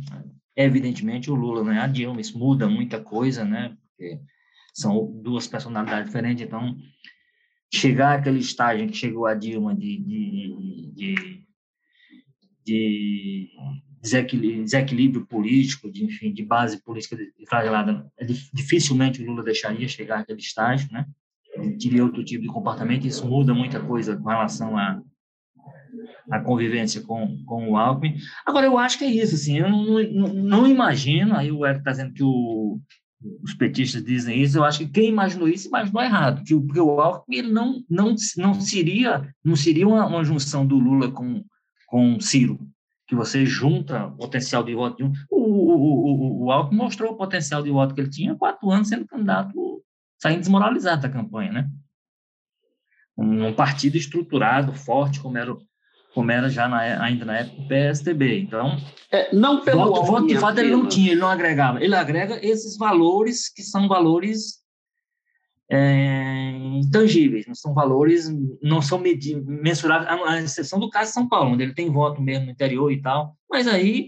Evidentemente, 0.54 1.32
o 1.32 1.36
Lula 1.36 1.64
não 1.64 1.72
é 1.72 1.80
a 1.80 1.88
Dilma, 1.88 2.20
isso 2.20 2.38
muda 2.38 2.68
muita 2.68 3.00
coisa, 3.00 3.46
né? 3.46 3.76
Porque 3.90 4.20
são 4.74 5.06
duas 5.24 5.48
personalidades 5.48 6.08
diferentes, 6.08 6.46
então 6.46 6.76
chegar 7.76 8.18
àquele 8.18 8.40
estágio 8.40 8.88
que 8.88 8.98
chegou 8.98 9.26
a 9.26 9.34
Dilma 9.34 9.76
de, 9.76 9.98
de, 10.00 10.94
de, 10.96 11.44
de 12.64 13.50
desequilíbrio, 14.02 15.26
político, 15.26 15.92
de, 15.92 16.06
enfim, 16.06 16.34
de 16.34 16.44
base 16.44 16.82
política 16.84 17.18
flagelada, 17.48 18.06
é, 18.18 18.26
dificilmente 18.26 19.22
o 19.22 19.26
Lula 19.26 19.44
deixaria 19.44 19.88
chegar 19.88 20.20
àquele 20.20 20.40
estágio, 20.40 20.90
né? 20.92 21.06
Teria 21.80 22.04
outro 22.04 22.24
tipo 22.24 22.44
de 22.44 22.50
comportamento, 22.50 23.08
isso 23.08 23.26
muda 23.28 23.54
muita 23.54 23.80
coisa 23.80 24.18
com 24.18 24.28
relação 24.28 24.78
a 24.78 26.40
convivência 26.40 27.02
com, 27.02 27.44
com 27.46 27.70
o 27.70 27.78
Alckmin. 27.78 28.18
Agora, 28.46 28.66
eu 28.66 28.78
acho 28.78 28.98
que 28.98 29.06
é 29.06 29.10
isso, 29.10 29.36
assim, 29.36 29.60
eu 29.60 29.70
não, 29.70 29.86
não, 30.04 30.34
não 30.34 30.68
imagino, 30.68 31.36
aí 31.36 31.52
o 31.52 31.66
Eric 31.66 31.80
está 31.80 31.92
dizendo 31.92 32.14
que 32.14 32.24
o, 32.24 32.80
os 33.42 33.54
petistas 33.54 34.04
dizem 34.04 34.42
isso, 34.42 34.58
eu 34.58 34.64
acho 34.64 34.80
que 34.80 34.88
quem 34.88 35.10
imaginou 35.10 35.48
isso 35.48 35.68
imaginou 35.68 36.02
errado, 36.02 36.44
que, 36.44 36.56
porque 36.56 36.80
o 36.80 37.00
Alckmin 37.00 37.38
ele 37.38 37.52
não, 37.52 37.84
não, 37.90 38.16
não 38.38 38.54
seria, 38.60 39.34
não 39.44 39.56
seria 39.56 39.88
uma, 39.88 40.06
uma 40.06 40.24
junção 40.24 40.66
do 40.66 40.78
Lula 40.78 41.12
com, 41.12 41.44
com 41.88 42.20
Ciro, 42.20 42.60
que 43.08 43.16
você 43.16 43.46
junta 43.46 44.08
o 44.08 44.18
potencial 44.18 44.64
de 44.64 44.74
voto 44.74 44.98
de 44.98 45.04
um. 45.04 45.14
O, 45.30 45.40
o, 45.40 46.44
o, 46.44 46.46
o 46.46 46.52
Alckmin 46.52 46.78
mostrou 46.78 47.12
o 47.12 47.18
potencial 47.18 47.62
de 47.62 47.70
voto 47.70 47.94
que 47.94 48.02
ele 48.02 48.10
tinha 48.10 48.36
quatro 48.36 48.70
anos 48.70 48.88
sendo 48.88 49.08
candidato, 49.08 49.84
saindo 50.20 50.40
desmoralizado 50.40 51.02
da 51.02 51.10
campanha, 51.10 51.52
né? 51.52 51.70
Um, 53.18 53.48
um 53.48 53.54
partido 53.54 53.96
estruturado, 53.96 54.74
forte, 54.74 55.20
como 55.20 55.38
era 55.38 55.54
o 55.54 55.62
como 56.16 56.32
era 56.32 56.50
já 56.50 56.68
na, 56.70 57.04
ainda 57.04 57.26
na 57.26 57.40
época 57.40 57.62
do 57.62 57.68
PSDB. 57.68 58.40
Então, 58.40 58.78
é, 59.12 59.36
não 59.36 59.62
pelo 59.62 59.88
voto, 59.88 60.04
voto 60.04 60.28
de 60.28 60.38
fato 60.38 60.60
ele 60.60 60.72
não 60.72 60.88
tinha, 60.88 61.12
ele 61.12 61.20
não 61.20 61.28
agregava. 61.28 61.84
Ele 61.84 61.94
agrega 61.94 62.40
esses 62.42 62.78
valores 62.78 63.54
que 63.54 63.62
são 63.62 63.90
valores 63.90 64.64
é, 65.70 66.52
intangíveis, 66.76 67.46
não 67.46 67.54
são 67.54 67.74
valores, 67.74 68.34
não 68.64 68.82
são 68.82 69.02
mensuráveis, 69.46 70.10
a 70.26 70.42
exceção 70.42 70.80
do 70.80 70.90
caso 70.90 71.10
de 71.10 71.14
São 71.16 71.28
Paulo, 71.28 71.52
onde 71.52 71.64
ele 71.64 71.74
tem 71.74 71.92
voto 71.92 72.22
mesmo 72.22 72.46
no 72.46 72.52
interior 72.52 72.90
e 72.92 73.02
tal, 73.02 73.36
mas 73.50 73.68
aí, 73.68 74.08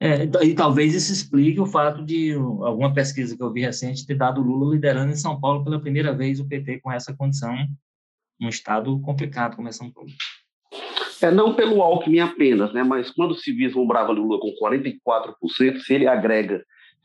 é, 0.00 0.24
e 0.42 0.54
talvez 0.54 0.94
isso 0.94 1.12
explique 1.12 1.60
o 1.60 1.66
fato 1.66 2.04
de 2.04 2.32
alguma 2.32 2.92
pesquisa 2.92 3.36
que 3.36 3.42
eu 3.42 3.52
vi 3.52 3.60
recente 3.60 4.04
ter 4.04 4.16
dado 4.16 4.42
Lula 4.42 4.74
liderando 4.74 5.12
em 5.12 5.16
São 5.16 5.38
Paulo 5.38 5.62
pela 5.62 5.80
primeira 5.80 6.12
vez 6.12 6.40
o 6.40 6.48
PT 6.48 6.80
com 6.80 6.90
essa 6.90 7.14
condição, 7.14 7.54
um 8.40 8.48
estado 8.48 8.98
complicado 9.00 9.54
como 9.54 9.68
é 9.68 9.72
São 9.72 9.92
Paulo. 9.92 10.10
É, 11.20 11.30
não 11.30 11.54
pelo 11.54 11.82
Alckmin 11.82 12.20
apenas, 12.20 12.72
né, 12.72 12.82
mas 12.84 13.10
quando 13.10 13.34
se 13.34 13.52
vislumbrava 13.52 14.12
Lula 14.12 14.38
com 14.38 14.52
44%, 14.62 15.80
se 15.80 15.94
ele 15.94 16.06
agrega 16.06 16.62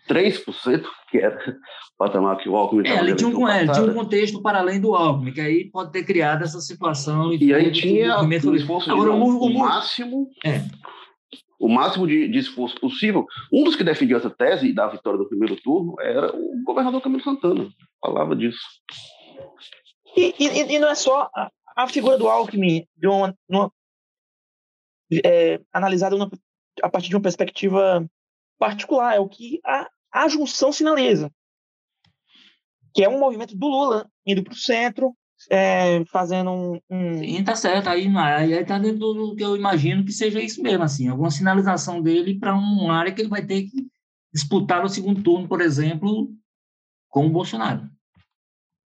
3%, 0.08 0.86
que 1.10 1.18
era 1.18 1.38
o 1.38 1.98
patamar 1.98 2.38
que 2.38 2.50
o 2.50 2.56
Alckmin 2.56 2.88
é, 2.88 3.00
ele 3.00 3.16
tinha, 3.16 3.30
um, 3.30 3.48
é, 3.48 3.66
tinha 3.66 3.86
um 3.86 3.94
contexto 3.94 4.42
para 4.42 4.60
além 4.60 4.80
do 4.80 4.94
Alckmin, 4.94 5.32
que 5.32 5.42
aí 5.42 5.70
pode 5.72 5.92
ter 5.92 6.04
criado 6.04 6.44
essa 6.44 6.60
situação. 6.60 7.34
E, 7.34 7.44
e 7.44 7.54
aí 7.54 7.72
tinha 7.72 8.20
o 8.20 8.56
esforço 8.56 8.92
Agora, 8.92 9.12
o, 9.12 9.24
o, 9.24 9.46
o, 9.46 9.60
máximo... 9.60 10.30
É. 10.44 10.62
O 11.60 11.70
máximo 11.70 12.06
de, 12.06 12.28
de, 12.28 12.40
esforço 12.40 12.76
possível. 12.76 13.26
Um 13.52 13.64
dos 13.64 13.78
que 13.78 13.86
defendia 13.86 14.18
essa 14.18 14.30
tese 14.30 14.74
da 14.74 14.86
vitória 14.88 15.18
do 15.18 15.30
primeiro 15.30 15.56
turno 15.56 15.96
era 16.02 16.30
o 16.36 16.62
governador 16.66 17.02
Camilo 17.02 17.24
Santana. 17.24 17.70
Falava 18.02 18.36
disso. 18.36 18.60
E, 20.18 20.36
e, 20.38 20.76
e 20.76 20.80
não 20.80 20.90
é 20.90 20.96
só 20.96 21.30
a, 21.76 21.88
figura 21.88 22.18
do 22.18 22.28
Alckmin 22.28 22.88
de 22.96 23.08
uma, 23.08 23.36
uma 23.48 23.72
é, 25.24 25.60
analisada 25.72 26.16
uma, 26.16 26.30
a 26.82 26.90
partir 26.90 27.10
de 27.10 27.16
uma 27.16 27.22
perspectiva 27.22 28.06
particular, 28.58 29.16
é 29.16 29.20
o 29.20 29.28
que 29.28 29.60
a, 29.66 29.90
a 30.12 30.28
junção 30.28 30.72
sinaliza, 30.72 31.32
que 32.94 33.04
é 33.04 33.10
um 33.10 33.20
movimento 33.20 33.56
do 33.56 33.68
Lula 33.68 34.10
indo 34.26 34.44
para 34.44 34.54
o 34.54 34.58
centro, 34.58 35.16
é, 35.50 36.06
fazendo 36.06 36.52
um, 36.52 36.80
um... 36.90 37.20
Sim, 37.20 37.44
tá 37.44 37.56
certo. 37.56 37.90
Aí, 37.90 38.08
aí, 38.08 38.54
aí 38.54 38.66
tá 38.66 38.78
dentro 38.80 39.00
do 39.00 39.36
que 39.36 39.44
eu 39.44 39.56
imagino 39.56 40.06
que 40.06 40.12
seja 40.12 40.40
isso 40.40 40.62
mesmo, 40.62 40.84
assim, 40.84 41.08
alguma 41.08 41.32
sinalização 41.32 42.02
dele 42.02 42.40
para 42.40 42.54
uma 42.54 42.96
área 42.96 43.12
que 43.12 43.22
ele 43.22 43.30
vai 43.30 43.46
ter 43.46 43.64
que 43.64 43.88
disputar 44.34 44.82
no 44.82 44.90
segundo 44.90 45.22
turno, 45.22 45.48
por 45.48 45.62
exemplo, 45.62 46.32
com 47.10 47.28
o 47.28 47.30
Bolsonaro. 47.30 47.90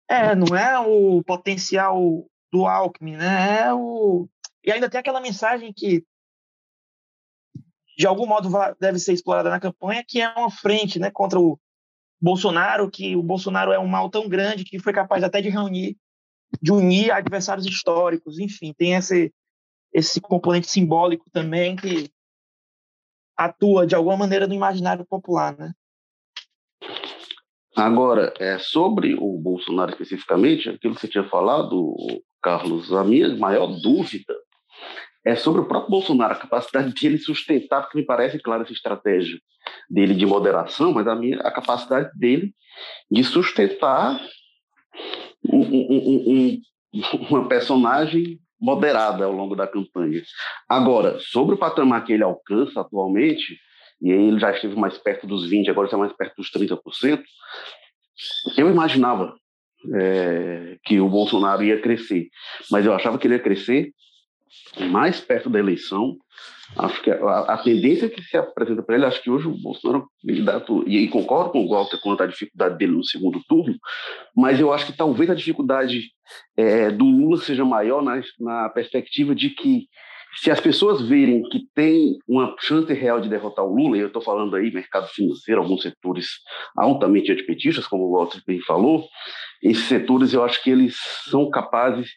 É, 0.09 0.35
não 0.35 0.55
é 0.55 0.79
o 0.79 1.21
potencial 1.23 2.25
do 2.51 2.65
Alckmin, 2.65 3.17
né? 3.17 3.61
É 3.67 3.73
o... 3.73 4.27
E 4.63 4.71
ainda 4.71 4.89
tem 4.89 4.99
aquela 4.99 5.21
mensagem 5.21 5.71
que 5.73 6.05
de 7.97 8.05
algum 8.05 8.27
modo 8.27 8.49
deve 8.79 8.99
ser 8.99 9.13
explorada 9.13 9.49
na 9.49 9.59
campanha, 9.59 10.05
que 10.07 10.21
é 10.21 10.29
uma 10.29 10.51
frente 10.51 10.99
né, 10.99 11.09
contra 11.09 11.39
o 11.39 11.59
Bolsonaro, 12.21 12.91
que 12.91 13.15
o 13.15 13.23
Bolsonaro 13.23 13.71
é 13.71 13.79
um 13.79 13.87
mal 13.87 14.09
tão 14.09 14.29
grande 14.29 14.63
que 14.63 14.79
foi 14.79 14.93
capaz 14.93 15.23
até 15.23 15.41
de 15.41 15.49
reunir, 15.49 15.97
de 16.61 16.71
unir 16.71 17.11
adversários 17.11 17.65
históricos, 17.65 18.37
enfim, 18.37 18.71
tem 18.77 18.93
esse, 18.93 19.33
esse 19.91 20.21
componente 20.21 20.69
simbólico 20.69 21.29
também 21.31 21.75
que 21.75 22.11
atua 23.35 23.85
de 23.85 23.95
alguma 23.95 24.17
maneira 24.17 24.47
no 24.47 24.53
imaginário 24.53 25.05
popular, 25.05 25.57
né? 25.57 25.73
Agora, 27.75 28.33
é, 28.39 28.57
sobre 28.57 29.13
o 29.13 29.37
Bolsonaro 29.37 29.91
especificamente, 29.91 30.67
aquilo 30.69 30.95
que 30.95 31.01
você 31.01 31.07
tinha 31.07 31.27
falado, 31.29 31.95
Carlos, 32.47 32.93
a 32.93 33.03
minha 33.03 33.35
maior 33.35 33.67
dúvida 33.67 34.33
é 35.25 35.35
sobre 35.35 35.59
o 35.59 35.65
próprio 35.65 35.91
Bolsonaro, 35.91 36.33
a 36.33 36.37
capacidade 36.37 36.93
de 36.93 37.05
ele 37.05 37.17
sustentar, 37.17 37.81
porque 37.81 37.97
me 37.97 38.05
parece 38.05 38.39
claro 38.39 38.63
essa 38.63 38.71
estratégia 38.71 39.37
dele 39.89 40.15
de 40.15 40.25
moderação, 40.25 40.93
mas 40.93 41.05
a, 41.07 41.13
minha, 41.13 41.41
a 41.41 41.51
capacidade 41.51 42.09
dele 42.17 42.55
de 43.11 43.21
sustentar 43.21 44.17
um, 45.43 45.59
um, 45.59 46.31
um, 46.31 46.61
uma 47.29 47.49
personagem 47.49 48.39
moderada 48.57 49.25
ao 49.25 49.33
longo 49.33 49.53
da 49.53 49.67
campanha. 49.67 50.23
Agora, 50.69 51.19
sobre 51.19 51.55
o 51.55 51.57
patamar 51.57 52.05
que 52.05 52.13
ele 52.13 52.23
alcança 52.23 52.79
atualmente, 52.79 53.59
e 54.01 54.09
ele 54.09 54.39
já 54.39 54.51
esteve 54.51 54.77
mais 54.77 54.97
perto 54.97 55.27
dos 55.27 55.51
20%, 55.51 55.67
agora 55.67 55.87
está 55.87 55.97
mais 55.97 56.13
perto 56.13 56.37
dos 56.37 56.49
30%, 56.49 57.21
eu 58.57 58.69
imaginava 58.69 59.35
é, 59.93 60.77
que 60.83 60.99
o 60.99 61.09
Bolsonaro 61.09 61.63
ia 61.63 61.81
crescer, 61.81 62.27
mas 62.71 62.85
eu 62.85 62.93
achava 62.93 63.17
que 63.17 63.27
ele 63.27 63.35
ia 63.35 63.43
crescer 63.43 63.91
mais 64.89 65.19
perto 65.19 65.49
da 65.49 65.59
eleição, 65.59 66.15
acho 66.77 67.01
que 67.01 67.11
a, 67.11 67.39
a 67.39 67.57
tendência 67.57 68.09
que 68.09 68.21
se 68.21 68.37
apresenta 68.37 68.83
para 68.83 68.95
ele, 68.95 69.05
acho 69.05 69.21
que 69.21 69.29
hoje 69.29 69.47
o 69.47 69.57
Bolsonaro 69.57 70.07
candidato, 70.25 70.83
e, 70.87 70.97
e, 70.97 71.07
concordo 71.07 71.51
com 71.51 71.65
o 71.65 71.69
Walter 71.69 71.99
quanto 72.01 72.23
à 72.23 72.27
dificuldade 72.27 72.77
dele 72.77 72.93
no 72.93 73.03
segundo 73.03 73.41
turno, 73.47 73.75
mas 74.35 74.59
eu 74.59 74.71
acho 74.71 74.85
que 74.85 74.97
talvez 74.97 75.29
a 75.29 75.35
dificuldade 75.35 76.11
é, 76.55 76.91
do 76.91 77.05
Lula 77.05 77.37
seja 77.37 77.65
maior 77.65 78.01
na, 78.01 78.21
na 78.39 78.69
perspectiva 78.69 79.33
de 79.33 79.49
que 79.51 79.87
se 80.39 80.51
as 80.51 80.59
pessoas 80.59 81.01
verem 81.01 81.41
que 81.49 81.67
tem 81.73 82.19
uma 82.27 82.55
chance 82.59 82.93
real 82.93 83.19
de 83.19 83.29
derrotar 83.29 83.65
o 83.65 83.73
Lula, 83.73 83.97
e 83.97 84.01
eu 84.01 84.07
estou 84.07 84.21
falando 84.21 84.55
aí 84.55 84.71
mercado 84.71 85.07
financeiro, 85.07 85.61
alguns 85.61 85.81
setores 85.81 86.27
altamente 86.75 87.31
antipetistas, 87.31 87.87
como 87.87 88.03
o 88.03 88.11
Walter 88.11 88.41
bem 88.45 88.61
falou, 88.61 89.07
esses 89.61 89.85
setores 89.85 90.33
eu 90.33 90.43
acho 90.43 90.61
que 90.63 90.69
eles 90.69 90.95
são 91.29 91.49
capazes 91.49 92.09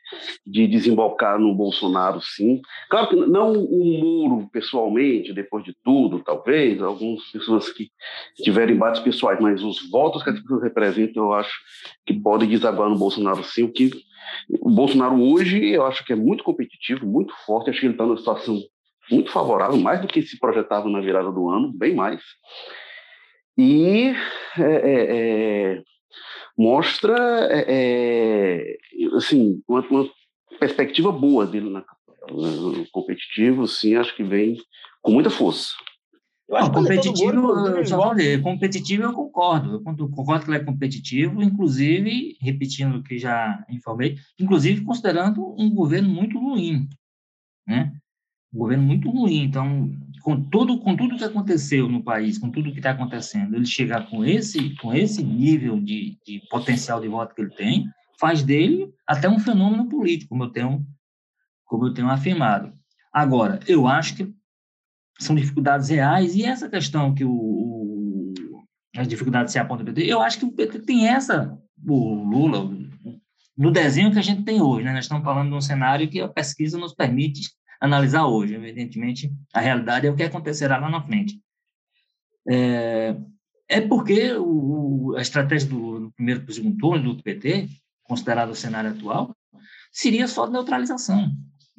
de 0.47 0.67
desembocar 0.67 1.39
no 1.39 1.55
Bolsonaro, 1.55 2.21
sim. 2.21 2.61
Claro 2.89 3.09
que 3.09 3.17
não 3.17 3.53
o 3.53 4.01
Muro 4.01 4.49
pessoalmente, 4.53 5.33
depois 5.33 5.65
de 5.65 5.75
tudo, 5.85 6.21
talvez, 6.21 6.81
algumas 6.83 7.23
pessoas 7.31 7.71
que 7.73 7.91
tiverem 8.37 8.77
embates 8.77 9.01
pessoais, 9.01 9.41
mas 9.41 9.63
os 9.63 9.91
votos 9.91 10.23
que 10.23 10.31
as 10.31 10.41
pessoas 10.41 10.63
representam, 10.63 11.25
eu 11.25 11.33
acho 11.33 11.53
que 12.07 12.15
podem 12.15 12.49
desaguar 12.49 12.89
no 12.89 12.99
Bolsonaro, 12.99 13.43
sim, 13.45 13.65
o 13.65 13.73
que 13.73 13.91
o 14.61 14.71
Bolsonaro 14.71 15.21
hoje, 15.21 15.71
eu 15.71 15.85
acho 15.85 16.05
que 16.05 16.13
é 16.13 16.17
muito 16.17 16.45
competitivo, 16.45 17.07
muito 17.07 17.35
forte, 17.47 17.71
acho 17.71 17.81
que 17.81 17.87
ele 17.87 17.95
está 17.95 18.05
numa 18.05 18.17
situação 18.17 18.61
muito 19.11 19.31
favorável, 19.31 19.77
mais 19.79 20.01
do 20.01 20.07
que 20.07 20.23
se 20.23 20.39
projetava 20.39 20.89
na 20.89 21.01
virada 21.01 21.33
do 21.33 21.49
ano, 21.49 21.73
bem 21.73 21.95
mais. 21.95 22.23
E 23.59 24.13
é, 24.59 24.63
é, 24.63 25.75
é 25.75 25.83
mostra 26.61 27.17
é, 27.51 27.65
é, 27.69 28.77
assim, 29.17 29.63
uma, 29.67 29.81
uma, 29.89 30.11
perspectiva 30.59 31.11
boa 31.11 31.47
dele 31.47 31.71
na 31.71 31.83
campanha. 31.83 32.87
competitivo, 32.93 33.67
sim, 33.67 33.95
acho 33.95 34.15
que 34.15 34.23
vem 34.23 34.59
com 35.01 35.11
muita 35.11 35.31
força. 35.31 35.71
Eu 36.47 36.57
acho 36.57 36.67
não, 36.67 36.83
competitivo, 36.83 37.67
eu 37.69 37.87
só 37.87 38.03
falei, 38.03 38.39
competitivo 38.39 39.05
eu 39.05 39.13
concordo. 39.15 39.73
Eu 39.73 40.11
concordo 40.11 40.45
que 40.45 40.51
ele 40.51 40.59
é 40.59 40.65
competitivo, 40.65 41.43
inclusive, 41.43 42.37
repetindo 42.43 42.97
o 42.97 43.03
que 43.03 43.19
já 43.19 43.65
informei, 43.71 44.17
inclusive 44.39 44.85
considerando 44.85 45.55
um 45.57 45.73
governo 45.73 46.11
muito 46.11 46.39
ruim, 46.39 46.89
né? 47.67 47.91
Um 48.53 48.59
governo 48.59 48.85
muito 48.85 49.11
ruim. 49.11 49.45
Então, 49.45 49.91
com 50.23 50.41
tudo, 50.41 50.79
com 50.81 50.97
tudo 50.97 51.17
que 51.17 51.25
aconteceu 51.25 51.89
no 51.89 52.03
país, 52.03 52.39
com 52.39 52.51
tudo 52.51 52.73
que 52.73 52.79
está 52.79 52.91
acontecendo, 52.91 53.55
ele 53.55 53.67
chegar 53.67 54.09
com 54.09 54.25
esse, 54.25 54.75
com 54.77 54.93
esse 54.93 55.23
nível 55.23 55.81
de, 55.81 56.19
de 56.25 56.41
potencial 56.51 57.01
de 57.01 57.09
voto 57.09 57.35
que 57.35 57.43
ele 57.43 57.55
tem, 57.55 57.89
faz 58.19 58.43
dele 58.43 58.93
até 59.07 59.29
um 59.29 59.39
fenômeno 59.39 59.89
político, 59.89 60.31
como 60.31 60.45
eu 60.45 60.51
tenho, 60.51 60.87
como 61.65 61.87
eu 61.87 61.95
tenho 61.95 62.09
afirmado. 62.09 62.73
Agora, 63.13 63.61
eu 63.67 63.87
acho 63.87 64.17
que 64.17 64.33
são 65.19 65.35
dificuldades 65.35 65.89
reais, 65.89 66.35
e 66.35 66.45
essa 66.45 66.69
questão 66.69 67.15
que 67.15 67.25
o, 67.25 67.33
o 67.33 68.35
as 68.97 69.07
dificuldades 69.07 69.53
se 69.53 69.59
apontam 69.59 69.87
PT, 69.87 70.03
eu 70.03 70.21
acho 70.21 70.39
que 70.39 70.45
o 70.45 70.53
PT 70.53 70.81
tem 70.81 71.07
essa, 71.07 71.57
o 71.87 72.15
Lula, 72.25 72.71
no 73.57 73.71
desenho 73.71 74.11
que 74.11 74.19
a 74.19 74.23
gente 74.23 74.43
tem 74.43 74.61
hoje, 74.61 74.85
né? 74.85 74.93
Nós 74.93 75.05
estamos 75.05 75.23
falando 75.23 75.51
de 75.51 75.55
um 75.55 75.61
cenário 75.61 76.09
que 76.09 76.21
a 76.21 76.29
pesquisa 76.29 76.79
nos 76.79 76.95
permite 76.95 77.51
analisar 77.81 78.27
hoje. 78.27 78.55
Evidentemente, 78.55 79.33
a 79.53 79.61
realidade 79.61 80.07
é 80.07 80.11
o 80.11 80.17
que 80.17 80.23
acontecerá 80.23 80.79
lá 80.79 80.91
na 80.91 81.03
frente. 81.03 81.41
É, 82.49 83.17
é 83.69 83.81
porque 83.81 84.33
o, 84.35 85.15
a 85.17 85.23
estratégia 85.23 85.69
do, 85.69 86.01
do 86.01 86.13
primeiro 86.13 86.43
para 86.43 86.55
segundo 86.55 86.77
turno 86.77 87.15
do 87.15 87.23
PT, 87.23 87.69
considerado 88.05 88.51
o 88.51 88.55
cenário 88.55 88.91
atual, 88.91 89.35
seria 89.93 90.27
só 90.29 90.49
neutralização. 90.49 91.33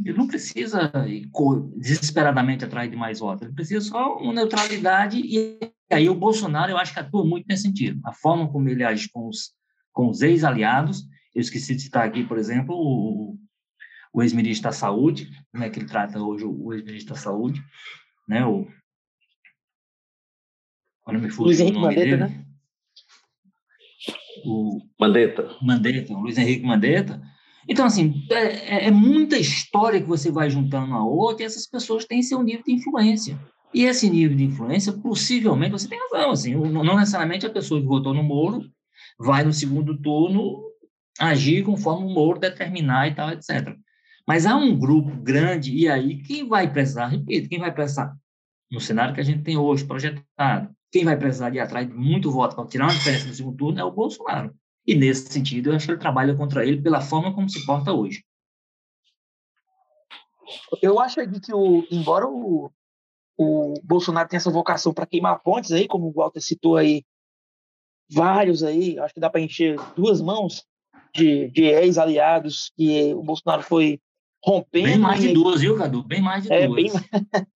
Ele 0.03 0.17
não 0.17 0.27
precisa 0.27 0.91
ir 1.07 1.29
desesperadamente 1.77 2.65
atrás 2.65 2.89
de 2.89 2.97
mais 2.97 3.19
votos, 3.19 3.43
ele 3.43 3.53
precisa 3.53 3.81
só 3.81 4.17
uma 4.17 4.33
neutralidade 4.33 5.21
e 5.23 5.59
aí 5.91 6.09
o 6.09 6.15
Bolsonaro 6.15 6.71
eu 6.71 6.77
acho 6.77 6.93
que 6.93 6.99
atua 6.99 7.23
muito 7.25 7.45
nesse 7.47 7.63
sentido. 7.63 7.99
A 8.03 8.13
forma 8.13 8.51
como 8.51 8.67
ele 8.67 8.83
age 8.83 9.09
com 9.11 9.27
os, 9.27 9.51
com 9.91 10.09
os 10.09 10.21
ex-aliados, 10.21 11.05
eu 11.35 11.41
esqueci 11.41 11.75
de 11.75 11.83
citar 11.83 12.05
aqui, 12.05 12.23
por 12.23 12.37
exemplo, 12.37 12.75
o, 12.75 13.37
o 14.13 14.21
ex-ministro 14.21 14.69
da 14.69 14.71
Saúde, 14.71 15.29
como 15.51 15.63
é 15.63 15.69
que 15.69 15.79
ele 15.79 15.87
trata 15.87 16.21
hoje 16.21 16.45
o 16.45 16.73
ex-ministro 16.73 17.13
da 17.13 17.19
Saúde, 17.19 17.63
né, 18.27 18.45
o... 18.45 18.67
Olha, 21.05 21.19
me 21.19 21.29
Luiz 21.29 21.59
Henrique 21.59 21.79
Mandetta, 21.79 22.17
né? 22.17 22.45
O 24.45 24.79
Mandetta. 24.99 25.57
Mandetta, 25.61 26.13
o 26.13 26.19
Luiz 26.19 26.37
Henrique 26.37 26.65
Mandetta, 26.65 27.21
então, 27.67 27.85
assim, 27.85 28.25
é, 28.29 28.35
é, 28.35 28.87
é, 28.87 28.91
muita 28.91 29.37
história 29.37 30.01
que 30.01 30.07
você 30.07 30.31
vai 30.31 30.49
juntando 30.49 30.93
a 30.93 31.05
outra 31.05 31.43
e 31.43 31.45
essas 31.45 31.67
pessoas 31.67 32.05
têm 32.05 32.21
seu 32.21 32.41
nível 32.41 32.63
de 32.63 32.73
influência. 32.73 33.39
E 33.73 33.83
esse 33.85 34.09
nível 34.09 34.35
de 34.35 34.43
influência, 34.43 34.91
possivelmente, 34.91 35.71
você 35.71 35.87
tem 35.87 35.99
razão, 36.11 36.31
assim, 36.31 36.55
não 36.55 36.97
necessariamente 36.97 37.45
a 37.45 37.49
pessoa 37.49 37.79
que 37.79 37.87
votou 37.87 38.13
no 38.13 38.23
Moro 38.23 38.63
vai 39.17 39.43
no 39.43 39.53
segundo 39.53 39.97
turno 40.01 40.61
agir 41.19 41.63
conforme 41.63 42.05
o 42.05 42.09
Moro 42.09 42.39
determinar 42.39 43.07
e 43.07 43.15
tal, 43.15 43.29
etc. 43.29 43.75
Mas 44.31 44.45
há 44.45 44.55
um 44.55 44.79
grupo 44.79 45.11
grande, 45.17 45.75
e 45.75 45.89
aí 45.89 46.23
quem 46.23 46.47
vai 46.47 46.71
precisar, 46.71 47.07
repito, 47.07 47.49
quem 47.49 47.59
vai 47.59 47.69
precisar, 47.69 48.15
no 48.71 48.79
cenário 48.79 49.13
que 49.13 49.19
a 49.19 49.25
gente 49.25 49.43
tem 49.43 49.57
hoje 49.57 49.83
projetado, 49.83 50.73
quem 50.89 51.03
vai 51.03 51.17
precisar 51.17 51.49
de 51.49 51.59
atrás 51.59 51.85
de 51.85 51.93
muito 51.93 52.31
voto 52.31 52.55
para 52.55 52.65
tirar 52.65 52.85
uma 52.85 52.93
diferença 52.93 53.27
no 53.27 53.33
segundo 53.33 53.57
turno 53.57 53.81
é 53.81 53.83
o 53.83 53.91
Bolsonaro. 53.91 54.55
E 54.87 54.95
nesse 54.95 55.29
sentido, 55.29 55.69
eu 55.69 55.75
acho 55.75 55.85
que 55.85 55.91
ele 55.91 55.99
trabalha 55.99 56.33
contra 56.33 56.65
ele 56.65 56.81
pela 56.81 57.01
forma 57.01 57.35
como 57.35 57.49
se 57.49 57.65
porta 57.65 57.91
hoje. 57.91 58.23
Eu 60.81 60.97
acho 60.97 61.15
que, 61.15 61.53
o, 61.53 61.85
embora 61.91 62.25
o, 62.25 62.71
o 63.37 63.73
Bolsonaro 63.83 64.29
tenha 64.29 64.37
essa 64.37 64.49
vocação 64.49 64.93
para 64.93 65.05
queimar 65.05 65.41
pontes 65.43 65.73
aí, 65.73 65.89
como 65.89 66.07
o 66.07 66.13
Walter 66.13 66.39
citou 66.39 66.77
aí, 66.77 67.03
vários 68.09 68.63
aí, 68.63 68.97
acho 68.97 69.13
que 69.13 69.19
dá 69.19 69.29
para 69.29 69.41
encher 69.41 69.75
duas 69.93 70.21
mãos 70.21 70.65
de, 71.13 71.49
de 71.49 71.63
ex-aliados 71.63 72.71
que 72.77 73.13
o 73.13 73.23
Bolsonaro 73.23 73.63
foi 73.63 73.99
rompendo. 74.43 74.87
Bem 74.87 74.97
mais 74.97 75.21
de 75.21 75.33
duas, 75.33 75.61
viu, 75.61 75.77
Cadu? 75.77 76.03
Bem 76.03 76.21
mais 76.21 76.43
de 76.43 76.51
é, 76.51 76.67
duas. 76.67 76.75
Bem... 76.75 76.91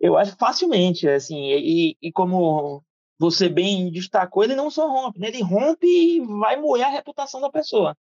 eu 0.00 0.16
acho 0.16 0.36
facilmente, 0.36 1.08
assim, 1.08 1.36
e, 1.36 1.96
e 2.00 2.12
como 2.12 2.82
você 3.18 3.48
bem 3.48 3.90
destacou, 3.90 4.44
ele 4.44 4.54
não 4.54 4.70
só 4.70 4.88
rompe, 4.88 5.18
né? 5.18 5.28
ele 5.28 5.42
rompe 5.42 5.86
e 5.86 6.20
vai 6.20 6.56
moer 6.56 6.86
a 6.86 6.90
reputação 6.90 7.40
da 7.40 7.50
pessoa. 7.50 7.96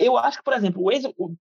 Eu 0.00 0.16
acho 0.16 0.38
que, 0.38 0.44
por 0.44 0.54
exemplo, 0.54 0.82
o 0.82 0.90
ex, 0.90 1.04
o, 1.16 1.34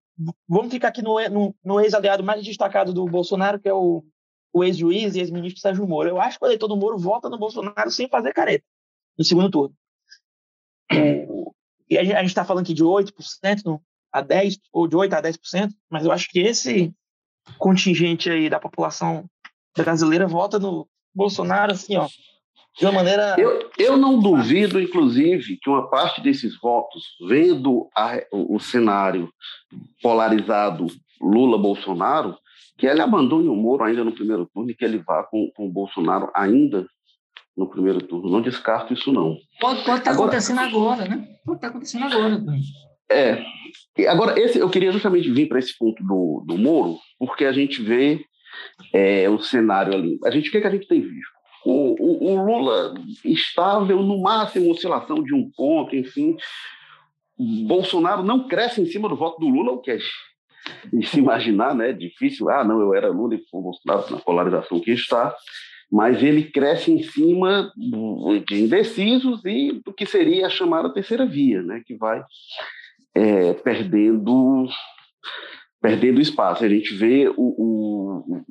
vamos 0.49 0.71
ficar 0.71 0.89
aqui 0.89 1.03
no, 1.03 1.19
no, 1.29 1.55
no 1.65 1.81
ex-aliado 1.81 2.23
mais 2.23 2.45
destacado 2.45 2.93
do 2.93 3.07
Bolsonaro, 3.07 3.59
que 3.59 3.69
é 3.69 3.73
o, 3.73 4.05
o 4.53 4.63
ex-juiz 4.63 5.15
e 5.15 5.21
ex-ministro 5.21 5.61
Sérgio 5.61 5.87
Moro. 5.87 6.09
Eu 6.09 6.21
acho 6.21 6.39
que 6.39 6.45
o 6.45 6.49
eleitor 6.49 6.69
do 6.69 6.77
Moro 6.77 6.99
vota 6.99 7.29
no 7.29 7.39
Bolsonaro 7.39 7.91
sem 7.91 8.09
fazer 8.09 8.33
careta, 8.33 8.65
no 9.19 9.25
segundo 9.25 9.51
turno. 9.51 9.75
e 11.89 11.99
a 11.99 12.05
gente 12.05 12.27
está 12.27 12.45
falando 12.45 12.65
aqui 12.65 12.75
de 12.75 12.85
8% 12.85 13.65
no, 13.65 13.83
a 14.17 14.23
10%, 14.23 14.59
ou 14.73 14.89
de 14.89 14.97
8% 14.97 15.13
a 15.13 15.23
10%, 15.23 15.71
mas 15.91 16.05
eu 16.05 16.13
acho 16.13 16.29
que 16.31 16.41
esse 16.41 16.93
contingente 17.59 18.31
aí 18.31 18.49
da 18.49 18.59
população 18.59 19.25
brasileira 19.77 20.27
vota 20.27 20.59
no 20.59 20.89
Bolsonaro, 21.15 21.73
assim, 21.73 21.97
ó, 21.97 22.07
de 22.79 22.85
uma 22.85 22.93
maneira. 22.93 23.37
Eu, 23.39 23.71
eu 23.79 23.97
não 23.97 24.19
duvido, 24.19 24.81
inclusive, 24.81 25.59
que 25.61 25.69
uma 25.69 25.89
parte 25.89 26.21
desses 26.21 26.59
votos, 26.61 27.03
vendo 27.29 27.89
a, 27.95 28.23
o, 28.33 28.57
o 28.57 28.61
cenário 28.61 29.31
polarizado 30.03 30.87
Lula-Bolsonaro, 31.21 32.37
que 32.79 32.87
ele 32.87 33.01
abandone 33.01 33.49
o 33.49 33.55
Moro 33.55 33.85
ainda 33.85 34.05
no 34.05 34.13
primeiro 34.13 34.47
turno 34.53 34.71
e 34.71 34.75
que 34.75 34.85
ele 34.85 34.99
vá 34.99 35.23
com, 35.25 35.51
com 35.55 35.67
o 35.67 35.73
Bolsonaro 35.73 36.31
ainda 36.35 36.87
no 37.57 37.69
primeiro 37.69 38.01
turno. 38.01 38.31
Não 38.31 38.43
descarto 38.43 38.93
isso, 38.93 39.11
não. 39.11 39.37
Pode, 39.59 39.83
pode 39.85 39.99
estar 39.99 40.11
agora, 40.11 40.29
acontecendo 40.29 40.61
agora, 40.61 41.09
né? 41.09 41.27
Pode 41.45 41.57
estar 41.57 41.69
acontecendo 41.69 42.05
agora. 42.05 42.43
É. 43.11 43.45
Agora, 44.09 44.39
esse, 44.39 44.59
eu 44.59 44.69
queria 44.69 44.93
justamente 44.93 45.31
vir 45.31 45.49
para 45.49 45.59
esse 45.59 45.77
ponto 45.79 46.03
do, 46.03 46.45
do 46.47 46.59
Moro, 46.59 46.99
porque 47.19 47.45
a 47.45 47.53
gente 47.53 47.83
vê 47.83 48.25
é, 48.93 49.29
o 49.29 49.39
cenário 49.39 49.95
ali. 49.95 50.19
A 50.25 50.31
gente, 50.31 50.49
o 50.49 50.53
que, 50.53 50.59
é 50.59 50.61
que 50.61 50.67
a 50.67 50.71
gente 50.71 50.89
tem 50.89 51.01
visto? 51.01 51.37
O, 51.65 51.97
o, 51.99 52.33
o, 52.33 52.45
Lula 52.45 52.95
estável, 53.25 54.03
no 54.03 54.23
máximo, 54.23 54.71
oscilação 54.71 55.23
de 55.23 55.35
um 55.35 55.51
ponto, 55.51 55.97
enfim. 55.97 56.37
Bolsonaro 57.67 58.23
não 58.23 58.47
cresce 58.47 58.81
em 58.81 58.87
cima 58.87 59.09
do 59.09 59.17
voto 59.17 59.41
do 59.41 59.49
Lula, 59.49 59.73
o 59.73 59.81
que 59.81 59.91
é 59.91 59.99
se 61.05 61.19
imaginar, 61.19 61.75
né? 61.75 61.93
Difícil. 61.93 62.49
Ah, 62.51 62.65
não, 62.65 62.81
eu 62.81 62.95
era 62.95 63.09
Lula 63.09 63.35
e 63.35 63.43
o 63.53 63.63
Bolsonaro 63.63 64.11
na 64.11 64.19
polarização 64.19 64.81
que 64.81 64.93
está. 64.93 65.35
Mas 65.91 66.23
ele 66.23 66.45
cresce 66.45 66.91
em 66.91 67.03
cima 67.03 67.73
de 68.47 68.63
indecisos 68.63 69.45
e 69.45 69.81
do 69.85 69.93
que 69.93 70.05
seria 70.05 70.47
a 70.47 70.51
chamada 70.51 70.93
terceira 70.93 71.25
via, 71.25 71.63
né? 71.63 71.83
Que 71.87 71.97
vai 71.97 72.23
é, 73.17 73.55
perdendo 73.55 74.69
perdendo 75.81 76.21
espaço. 76.21 76.65
A 76.65 76.69
gente 76.69 76.95
vê 76.95 77.29
o, 77.29 77.35
o, 77.37 78.43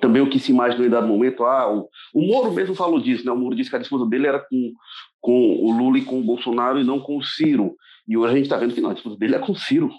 também 0.00 0.22
o 0.22 0.30
que 0.30 0.38
se 0.38 0.52
imaginou 0.52 0.86
em 0.86 0.90
dado 0.90 1.06
momento, 1.06 1.44
ah, 1.44 1.70
o, 1.72 1.88
o 2.14 2.26
Moro 2.26 2.52
mesmo 2.52 2.74
falou 2.74 3.00
disso, 3.00 3.26
né? 3.26 3.32
O 3.32 3.36
Moro 3.36 3.54
disse 3.54 3.68
que 3.68 3.76
a 3.76 3.80
disputa 3.80 4.06
dele 4.06 4.26
era 4.26 4.38
com, 4.38 4.72
com 5.20 5.56
o 5.56 5.72
Lula 5.72 5.98
e 5.98 6.04
com 6.04 6.20
o 6.20 6.24
Bolsonaro 6.24 6.80
e 6.80 6.84
não 6.84 7.00
com 7.00 7.16
o 7.16 7.22
Ciro. 7.22 7.74
E 8.08 8.16
hoje 8.16 8.32
a 8.32 8.36
gente 8.36 8.44
está 8.44 8.56
vendo 8.56 8.74
que 8.74 8.80
não, 8.80 8.90
a 8.90 8.94
disputa 8.94 9.16
dele 9.16 9.34
é 9.34 9.38
com 9.38 9.52
o 9.52 9.56
Ciro, 9.56 9.90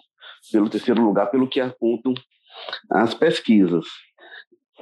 pelo 0.51 0.69
terceiro 0.69 1.03
lugar, 1.03 1.27
pelo 1.27 1.47
que 1.47 1.59
apontam 1.59 2.13
as 2.89 3.13
pesquisas. 3.13 3.85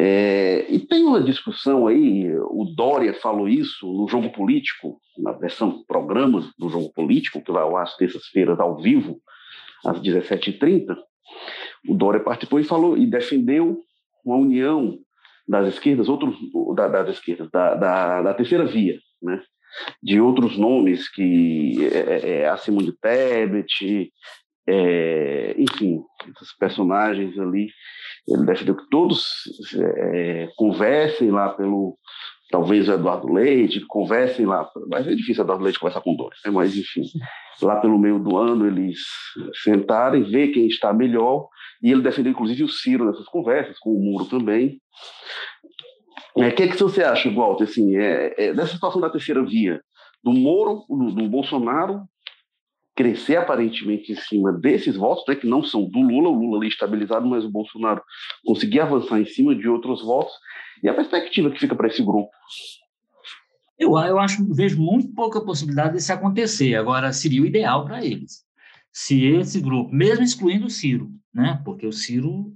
É, 0.01 0.65
e 0.71 0.79
tem 0.79 1.03
uma 1.03 1.21
discussão 1.21 1.85
aí, 1.85 2.33
o 2.33 2.63
Dória 2.73 3.13
falou 3.13 3.49
isso 3.49 3.85
no 3.85 4.07
Jogo 4.07 4.31
Político, 4.31 4.97
na 5.17 5.33
versão 5.33 5.83
programa 5.83 6.49
do 6.57 6.69
Jogo 6.69 6.93
Político, 6.93 7.43
que 7.43 7.51
vai 7.51 7.63
ao 7.63 7.75
ar 7.75 7.83
às 7.83 7.97
terças-feiras 7.97 8.57
ao 8.61 8.81
vivo, 8.81 9.19
às 9.85 9.99
17h30. 9.99 10.95
O 11.89 11.95
Dória 11.95 12.21
participou 12.21 12.61
e 12.61 12.63
falou 12.63 12.97
e 12.97 13.05
defendeu 13.05 13.81
uma 14.23 14.37
união 14.37 14.97
das 15.45 15.67
esquerdas, 15.73 16.07
outros 16.07 16.33
da, 16.77 16.87
das 16.87 17.09
esquerdas, 17.17 17.49
da, 17.51 17.75
da, 17.75 18.21
da, 18.21 18.33
terceira 18.33 18.65
via, 18.65 18.97
né? 19.21 19.41
de 20.01 20.21
outros 20.21 20.57
nomes 20.57 21.09
que 21.09 21.77
é, 21.91 21.97
é, 21.97 22.29
é 22.37 22.47
a 22.47 22.55
Simone 22.55 22.93
Tebet, 23.01 24.13
é, 24.69 25.55
enfim, 25.57 26.01
esses 26.35 26.55
personagens 26.57 27.37
ali, 27.39 27.69
ele 28.27 28.45
defendeu 28.45 28.75
que 28.75 28.87
todos 28.89 29.25
é, 29.75 30.49
conversem 30.55 31.31
lá 31.31 31.49
pelo, 31.49 31.97
talvez 32.51 32.87
o 32.87 32.93
Eduardo 32.93 33.31
Leite, 33.31 33.85
conversem 33.87 34.45
lá, 34.45 34.69
mas 34.87 35.07
é 35.07 35.15
difícil 35.15 35.43
o 35.43 35.45
Eduardo 35.45 35.63
Leite 35.63 35.79
conversar 35.79 36.01
com 36.01 36.15
Dória, 36.15 36.37
né? 36.45 36.51
mas 36.51 36.75
enfim, 36.77 37.01
lá 37.61 37.77
pelo 37.77 37.97
meio 37.97 38.19
do 38.19 38.37
ano 38.37 38.67
eles 38.67 38.99
sentarem, 39.63 40.23
ver 40.23 40.49
quem 40.49 40.67
está 40.67 40.93
melhor 40.93 41.47
e 41.81 41.91
ele 41.91 42.01
defendeu, 42.01 42.31
inclusive, 42.31 42.63
o 42.63 42.69
Ciro 42.69 43.05
nessas 43.05 43.25
conversas, 43.25 43.79
com 43.79 43.91
o 43.91 43.99
Muro 43.99 44.25
também. 44.25 44.81
O 46.35 46.43
é, 46.43 46.51
que, 46.51 46.67
que 46.67 46.77
você 46.77 47.03
acha, 47.03 47.31
Walter, 47.31 47.63
assim, 47.63 47.95
é, 47.95 48.33
é, 48.37 48.53
dessa 48.53 48.73
situação 48.73 49.01
da 49.01 49.09
terceira 49.09 49.43
via, 49.43 49.81
do 50.23 50.31
Moro, 50.31 50.83
do, 50.89 51.11
do, 51.11 51.29
Bolsonaro, 51.29 52.03
crescer 52.99 53.37
aparentemente 53.37 54.11
em 54.11 54.15
cima 54.15 54.51
desses 54.51 54.97
votos, 54.97 55.23
né, 55.25 55.33
que 55.33 55.47
não 55.47 55.63
são 55.63 55.85
do 55.85 56.01
Lula, 56.01 56.27
o 56.27 56.37
Lula 56.37 56.57
ali 56.57 56.67
estabilizado, 56.67 57.25
mas 57.25 57.45
o 57.45 57.49
Bolsonaro 57.49 58.01
conseguir 58.43 58.81
avançar 58.81 59.21
em 59.21 59.25
cima 59.25 59.55
de 59.55 59.69
outros 59.69 60.03
votos, 60.03 60.33
e 60.83 60.89
a 60.89 60.93
perspectiva 60.93 61.49
que 61.49 61.61
fica 61.61 61.73
para 61.73 61.87
esse 61.87 62.03
grupo? 62.03 62.29
Eu, 63.77 63.97
eu 63.99 64.19
acho, 64.19 64.45
vejo 64.53 64.81
muito 64.81 65.13
pouca 65.13 65.39
possibilidade 65.39 65.93
disso 65.93 66.11
acontecer. 66.11 66.75
Agora, 66.75 67.13
seria 67.13 67.41
o 67.41 67.45
ideal 67.45 67.85
para 67.85 68.03
eles 68.05 68.43
se 68.91 69.23
esse 69.27 69.61
grupo, 69.61 69.95
mesmo 69.95 70.25
excluindo 70.25 70.65
o 70.65 70.69
Ciro, 70.69 71.09
né? 71.33 71.61
Porque 71.63 71.87
o 71.87 71.93
Ciro, 71.93 72.53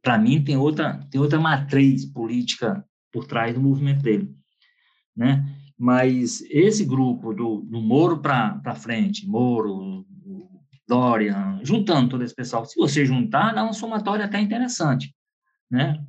para 0.00 0.16
mim, 0.16 0.42
tem 0.42 0.56
outra 0.56 1.06
tem 1.10 1.20
outra 1.20 1.38
matriz 1.38 2.06
política 2.06 2.82
por 3.12 3.26
trás 3.26 3.54
do 3.54 3.60
movimento 3.60 4.02
dele, 4.02 4.30
né? 5.14 5.44
Mas 5.82 6.42
esse 6.42 6.84
grupo 6.84 7.34
do, 7.34 7.60
do 7.62 7.80
Moro 7.80 8.20
para 8.20 8.74
frente, 8.76 9.28
Moro, 9.28 10.06
Dória, 10.86 11.58
juntando 11.64 12.10
todo 12.10 12.22
esse 12.22 12.32
pessoal, 12.32 12.64
se 12.64 12.78
você 12.78 13.04
juntar, 13.04 13.52
dá 13.52 13.64
uma 13.64 13.72
somatória 13.72 14.26
até 14.26 14.40
interessante, 14.40 15.12
né? 15.68 16.00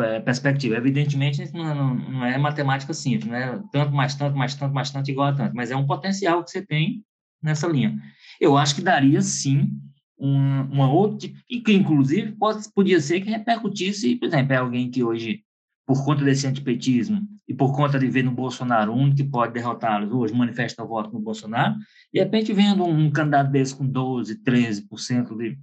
É, 0.00 0.18
perspectiva. 0.18 0.76
Evidentemente, 0.76 1.40
não, 1.54 1.94
não, 1.94 2.24
é 2.24 2.36
matemática 2.36 2.92
simples, 2.92 3.30
não 3.30 3.36
é 3.36 3.62
tanto 3.70 3.92
mais 3.92 4.16
tanto 4.16 4.36
mais 4.36 4.56
tanto 4.56 4.74
mais 4.74 4.90
tanto 4.90 5.08
igual 5.08 5.28
a 5.28 5.32
tanto, 5.34 5.54
mas 5.54 5.70
é 5.70 5.76
um 5.76 5.86
potencial 5.86 6.42
que 6.42 6.50
você 6.50 6.66
tem 6.66 7.04
nessa 7.40 7.68
linha. 7.68 7.96
Eu 8.40 8.58
acho 8.58 8.74
que 8.74 8.82
daria 8.82 9.22
sim 9.22 9.70
um, 10.18 10.62
uma 10.62 10.90
outra, 10.90 11.30
e 11.48 11.60
que 11.60 11.72
inclusive 11.72 12.32
pode, 12.32 12.68
podia 12.74 13.00
ser 13.00 13.20
que 13.20 13.30
repercutisse, 13.30 14.16
por 14.16 14.26
exemplo, 14.26 14.52
é 14.52 14.56
alguém 14.56 14.90
que 14.90 15.04
hoje, 15.04 15.44
por 15.86 16.04
conta 16.04 16.24
desse 16.24 16.46
antipetismo 16.46 17.22
e 17.46 17.54
por 17.54 17.74
conta 17.74 17.98
de 17.98 18.08
ver 18.08 18.24
no 18.24 18.32
Bolsonaro 18.32 18.92
um 18.92 19.14
que 19.14 19.22
pode 19.22 19.52
derrotá-los, 19.52 20.12
hoje 20.12 20.34
manifesta 20.34 20.84
voto 20.84 21.12
no 21.12 21.20
Bolsonaro, 21.20 21.76
de 22.12 22.18
repente 22.18 22.52
vendo 22.52 22.84
um, 22.84 23.06
um 23.06 23.10
candidato 23.10 23.50
desse 23.50 23.74
com 23.74 23.86
12, 23.86 24.42
13% 24.42 25.36
de, 25.36 25.58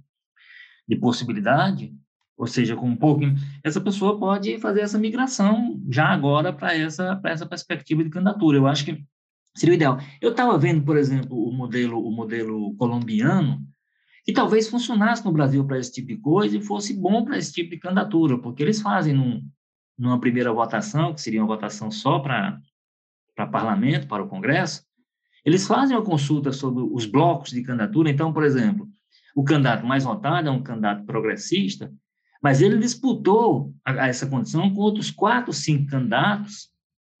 de 0.88 0.96
possibilidade, 0.96 1.94
ou 2.36 2.46
seja, 2.46 2.74
com 2.74 2.88
um 2.88 2.96
pouco, 2.96 3.22
essa 3.62 3.80
pessoa 3.80 4.18
pode 4.18 4.58
fazer 4.58 4.80
essa 4.80 4.98
migração 4.98 5.80
já 5.88 6.06
agora 6.06 6.52
para 6.52 6.74
essa, 6.74 7.20
essa 7.24 7.46
perspectiva 7.46 8.02
de 8.02 8.10
candidatura. 8.10 8.56
Eu 8.56 8.66
acho 8.66 8.84
que 8.84 9.06
Seria 9.56 9.72
o 9.72 9.76
ideal. 9.76 9.98
Eu 10.20 10.32
estava 10.32 10.58
vendo, 10.58 10.82
por 10.82 10.96
exemplo, 10.96 11.46
o 11.46 11.52
modelo, 11.52 12.04
o 12.04 12.10
modelo 12.10 12.74
colombiano, 12.74 13.64
que 14.24 14.32
talvez 14.32 14.68
funcionasse 14.68 15.24
no 15.24 15.32
Brasil 15.32 15.64
para 15.64 15.78
esse 15.78 15.92
tipo 15.92 16.08
de 16.08 16.16
coisa 16.16 16.56
e 16.56 16.62
fosse 16.62 16.92
bom 16.92 17.24
para 17.24 17.38
esse 17.38 17.52
tipo 17.52 17.70
de 17.70 17.78
candidatura, 17.78 18.36
porque 18.38 18.62
eles 18.62 18.82
fazem 18.82 19.14
num, 19.14 19.46
numa 19.98 20.20
primeira 20.20 20.52
votação, 20.52 21.14
que 21.14 21.20
seria 21.20 21.40
uma 21.40 21.46
votação 21.46 21.90
só 21.90 22.18
para 22.18 22.60
parlamento, 23.50 24.06
para 24.06 24.22
o 24.22 24.28
Congresso, 24.28 24.84
eles 25.44 25.66
fazem 25.66 25.96
uma 25.96 26.04
consulta 26.04 26.52
sobre 26.52 26.82
os 26.82 27.04
blocos 27.04 27.50
de 27.50 27.62
candidatura. 27.62 28.10
Então, 28.10 28.32
por 28.32 28.44
exemplo, 28.44 28.88
o 29.34 29.44
candidato 29.44 29.86
mais 29.86 30.04
votado 30.04 30.48
é 30.48 30.50
um 30.50 30.62
candidato 30.62 31.04
progressista, 31.04 31.92
mas 32.42 32.60
ele 32.60 32.78
disputou 32.78 33.74
a, 33.84 34.04
a 34.04 34.08
essa 34.08 34.26
condição 34.26 34.72
com 34.72 34.80
outros 34.80 35.10
quatro, 35.10 35.52
cinco 35.52 35.90
candidatos, 35.90 36.70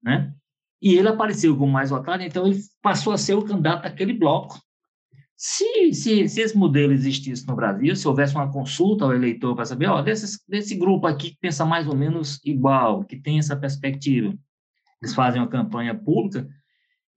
né? 0.02 0.32
e 0.80 0.94
ele 0.94 1.08
apareceu 1.08 1.56
como 1.56 1.72
mais 1.72 1.90
votado, 1.90 2.22
então 2.22 2.46
ele 2.46 2.60
passou 2.82 3.12
a 3.12 3.18
ser 3.18 3.34
o 3.34 3.44
candidato 3.44 3.84
daquele 3.84 4.12
bloco. 4.12 4.60
Se, 5.36 5.92
se, 5.92 6.28
se 6.28 6.40
esse 6.40 6.56
modelo 6.56 6.92
existisse 6.92 7.46
no 7.46 7.56
Brasil, 7.56 7.94
se 7.96 8.06
houvesse 8.06 8.34
uma 8.34 8.50
consulta 8.50 9.04
ao 9.04 9.14
eleitor 9.14 9.54
para 9.54 9.64
saber, 9.64 9.88
ó, 9.88 10.00
desse, 10.00 10.38
desse 10.48 10.76
grupo 10.76 11.06
aqui 11.06 11.30
que 11.30 11.38
pensa 11.40 11.64
mais 11.64 11.88
ou 11.88 11.96
menos 11.96 12.40
igual, 12.44 13.04
que 13.04 13.16
tem 13.16 13.38
essa 13.38 13.56
perspectiva, 13.56 14.32
eles 15.02 15.14
fazem 15.14 15.40
uma 15.40 15.48
campanha 15.48 15.94
pública, 15.94 16.48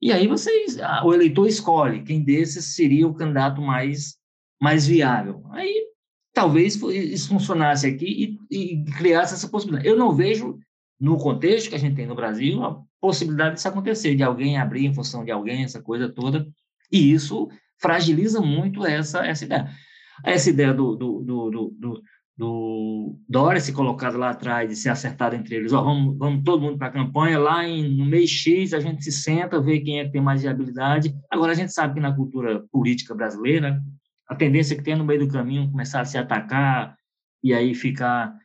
e 0.02 0.12
aí 0.12 0.28
vocês, 0.28 0.78
o 1.04 1.14
eleitor 1.14 1.48
escolhe 1.48 2.04
quem 2.04 2.24
desses 2.24 2.76
seria 2.76 3.08
o 3.08 3.14
candidato 3.14 3.62
mais, 3.62 4.16
mais 4.62 4.86
viável. 4.86 5.44
Aí 5.52 5.88
talvez 6.34 6.76
isso 6.76 7.30
funcionasse 7.30 7.88
aqui 7.88 8.38
e, 8.52 8.76
e 8.76 8.84
criasse 8.92 9.34
essa 9.34 9.50
possibilidade. 9.50 9.90
Eu 9.90 9.98
não 9.98 10.14
vejo, 10.14 10.60
no 11.00 11.18
contexto 11.18 11.70
que 11.70 11.76
a 11.76 11.80
gente 11.80 11.96
tem 11.96 12.06
no 12.06 12.16
Brasil, 12.16 12.64
a 12.64 12.80
possibilidade 13.02 13.56
disso 13.56 13.68
acontecer, 13.68 14.16
de 14.16 14.22
alguém 14.22 14.58
abrir 14.58 14.86
em 14.86 14.94
função 14.94 15.26
de 15.26 15.32
alguém, 15.32 15.64
essa 15.64 15.82
coisa 15.82 16.08
toda, 16.08 16.48
e 16.92 17.12
isso 17.12 17.50
fragiliza 17.80 18.42
muito 18.42 18.86
essa, 18.86 19.26
essa 19.26 19.46
ideia. 19.46 19.70
Essa 20.24 20.50
ideia 20.50 20.74
do, 20.74 20.96
do, 20.96 21.22
do, 21.22 21.50
do, 21.52 22.02
do 22.38 23.20
Dória 23.28 23.60
se 23.60 23.74
colocado 23.74 24.18
lá 24.18 24.30
atrás 24.30 24.72
e 24.72 24.76
se 24.76 24.88
acertado 24.88 25.36
entre 25.36 25.56
eles, 25.56 25.72
vamos, 25.72 26.18
vamos 26.18 26.44
todo 26.44 26.62
mundo 26.62 26.78
para 26.78 26.88
a 26.88 26.92
campanha, 26.92 27.40
lá 27.40 27.68
em, 27.68 27.98
no 27.98 28.06
mês 28.06 28.30
X 28.30 28.74
a 28.74 28.80
gente 28.80 29.04
se 29.04 29.12
senta, 29.12 29.60
vê 29.60 29.80
quem 29.80 30.00
é 30.00 30.06
que 30.06 30.12
tem 30.12 30.22
mais 30.22 30.42
viabilidade. 30.42 31.16
Agora, 31.32 31.52
a 31.52 31.56
gente 31.56 31.74
sabe 31.74 31.96
que 31.96 32.00
na 32.00 32.16
cultura 32.16 32.64
política 32.72 33.16
brasileira, 33.16 33.82
a 34.28 34.36
tendência 34.36 34.76
que 34.76 34.84
tem 34.84 34.96
no 34.96 35.06
meio 35.06 35.22
do 35.22 35.32
caminho 35.32 35.72
começar 35.72 36.02
a 36.02 36.06
se 36.06 36.18
atacar 36.18 36.96
e 37.44 37.54
aí 37.54 37.74
ficar... 37.74 38.36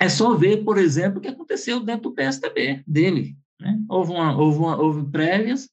É 0.00 0.08
só 0.08 0.34
ver, 0.34 0.64
por 0.64 0.76
exemplo, 0.76 1.18
o 1.18 1.20
que 1.20 1.28
aconteceu 1.28 1.80
dentro 1.80 2.10
do 2.10 2.14
PSDB 2.14 2.82
dele. 2.86 3.36
Né? 3.60 3.78
Houve, 3.88 4.10
uma, 4.10 4.36
houve, 4.36 4.58
uma, 4.58 4.76
houve 4.76 5.10
prévias, 5.10 5.68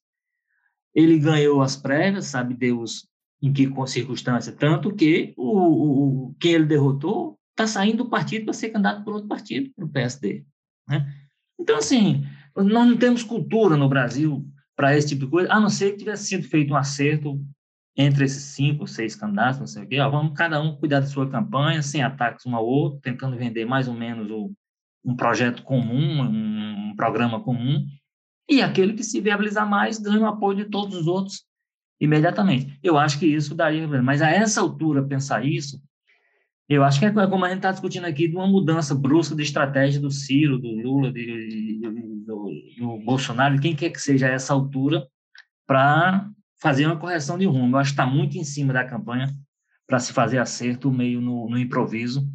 ele 0.94 1.20
ganhou 1.20 1.62
as 1.62 1.76
prévias, 1.76 2.26
sabe 2.26 2.54
Deus 2.54 3.08
em 3.42 3.52
que 3.52 3.72
circunstância, 3.88 4.52
tanto 4.54 4.94
que 4.94 5.34
o, 5.36 6.28
o 6.28 6.36
quem 6.40 6.54
ele 6.54 6.66
derrotou 6.66 7.40
está 7.52 7.66
saindo 7.66 8.04
do 8.04 8.10
partido 8.10 8.46
para 8.46 8.54
ser 8.54 8.70
candidato 8.70 9.04
por 9.04 9.14
outro 9.14 9.28
partido, 9.28 9.72
para 9.76 9.86
o 9.86 9.90
PSD. 9.90 10.46
Né? 10.88 11.12
Então, 11.60 11.78
assim, 11.78 12.24
nós 12.56 12.88
não 12.88 12.98
temos 12.98 13.24
cultura 13.24 13.76
no 13.76 13.90
Brasil 13.90 14.46
para 14.76 14.96
esse 14.96 15.10
tipo 15.10 15.26
de 15.26 15.32
coisa, 15.32 15.52
a 15.52 15.60
não 15.60 15.70
ser 15.70 15.92
que 15.92 15.98
tivesse 15.98 16.28
sido 16.28 16.44
feito 16.44 16.74
um 16.74 16.78
acerto 16.78 17.44
entre 17.96 18.26
esses 18.26 18.44
cinco, 18.44 18.88
seis 18.88 19.16
candidatos, 19.16 19.60
não 19.60 19.68
sei 19.68 19.84
o 19.84 19.88
quê, 19.88 20.00
ó, 20.00 20.10
vamos 20.10 20.34
cada 20.38 20.62
um 20.62 20.76
cuidar 20.76 21.02
da 21.02 21.08
sua 21.08 21.30
campanha, 21.30 21.82
sem 21.82 22.02
ataques 22.02 22.46
um 22.46 22.56
ao 22.56 22.66
outro, 22.66 23.00
tentando 23.02 23.38
vender 23.38 23.66
mais 23.66 23.88
ou 23.88 23.94
menos 23.94 24.30
o, 24.32 24.52
um 25.04 25.16
projeto 25.16 25.64
comum, 25.64 26.22
um, 26.22 26.92
um 26.92 26.96
programa 26.96 27.40
comum, 27.42 27.86
e 28.52 28.62
aquele 28.62 28.94
que 28.94 29.04
se 29.04 29.22
viabilizar 29.22 29.68
mais 29.68 29.98
ganha 29.98 30.20
o 30.20 30.26
apoio 30.26 30.58
de 30.58 30.66
todos 30.66 30.94
os 30.98 31.08
outros 31.08 31.46
imediatamente. 32.02 32.78
Eu 32.84 32.98
acho 32.98 33.18
que 33.18 33.26
isso 33.26 33.56
daria, 33.56 33.88
mas 34.02 34.22
a 34.22 34.30
essa 34.30 34.60
altura 34.60 35.08
pensar 35.08 35.46
isso, 35.46 35.82
eu 36.68 36.84
acho 36.84 37.00
que 37.00 37.06
é 37.06 37.12
como 37.12 37.46
a 37.46 37.50
gente 37.50 37.60
está 37.60 37.72
discutindo 37.72 38.06
aqui 38.06 38.28
de 38.28 38.36
uma 38.36 38.48
mudança 38.48 38.94
brusca 38.94 39.36
de 39.36 39.44
estratégia 39.44 40.02
do 40.02 40.12
Ciro, 40.12 40.60
do 40.60 40.68
Lula, 40.68 41.14
de, 41.14 41.80
do, 42.26 42.50
do 42.78 42.98
Bolsonaro, 43.06 43.60
quem 43.60 43.76
quer 43.76 43.90
que 43.90 44.02
seja 44.02 44.28
a 44.28 44.32
essa 44.32 44.54
altura, 44.54 45.08
para 45.66 46.30
fazer 46.62 46.86
uma 46.86 46.98
correção 46.98 47.38
de 47.38 47.46
rumo. 47.46 47.76
Eu 47.76 47.80
acho 47.80 47.92
que 47.92 48.02
está 48.02 48.06
muito 48.06 48.38
em 48.38 48.44
cima 48.44 48.74
da 48.74 48.84
campanha 48.84 49.28
para 49.88 50.00
se 50.00 50.12
fazer 50.12 50.40
acerto 50.40 50.92
meio 50.92 51.22
no, 51.22 51.50
no 51.50 51.58
improviso 51.58 52.28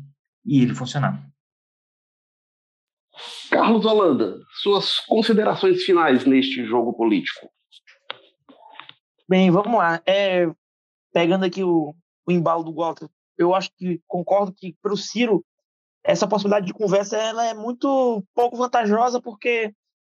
e 0.44 0.62
ele 0.62 0.74
funcionar. 0.74 1.26
Carlos 3.50 3.84
Holanda, 3.84 4.38
suas 4.62 5.00
considerações 5.00 5.82
finais 5.82 6.24
neste 6.24 6.64
jogo 6.64 6.92
político. 6.92 7.50
Bem, 9.28 9.50
vamos 9.50 9.78
lá. 9.78 10.00
É, 10.06 10.46
pegando 11.12 11.44
aqui 11.44 11.64
o, 11.64 11.94
o 12.26 12.32
embalo 12.32 12.62
do 12.62 12.74
Walter, 12.74 13.08
eu 13.38 13.54
acho 13.54 13.70
que 13.76 14.00
concordo 14.06 14.52
que 14.52 14.76
para 14.80 14.92
o 14.92 14.96
Ciro 14.96 15.44
essa 16.04 16.28
possibilidade 16.28 16.66
de 16.66 16.72
conversa 16.72 17.16
ela 17.16 17.44
é 17.44 17.52
muito 17.52 18.24
pouco 18.32 18.56
vantajosa 18.56 19.20
porque 19.20 19.72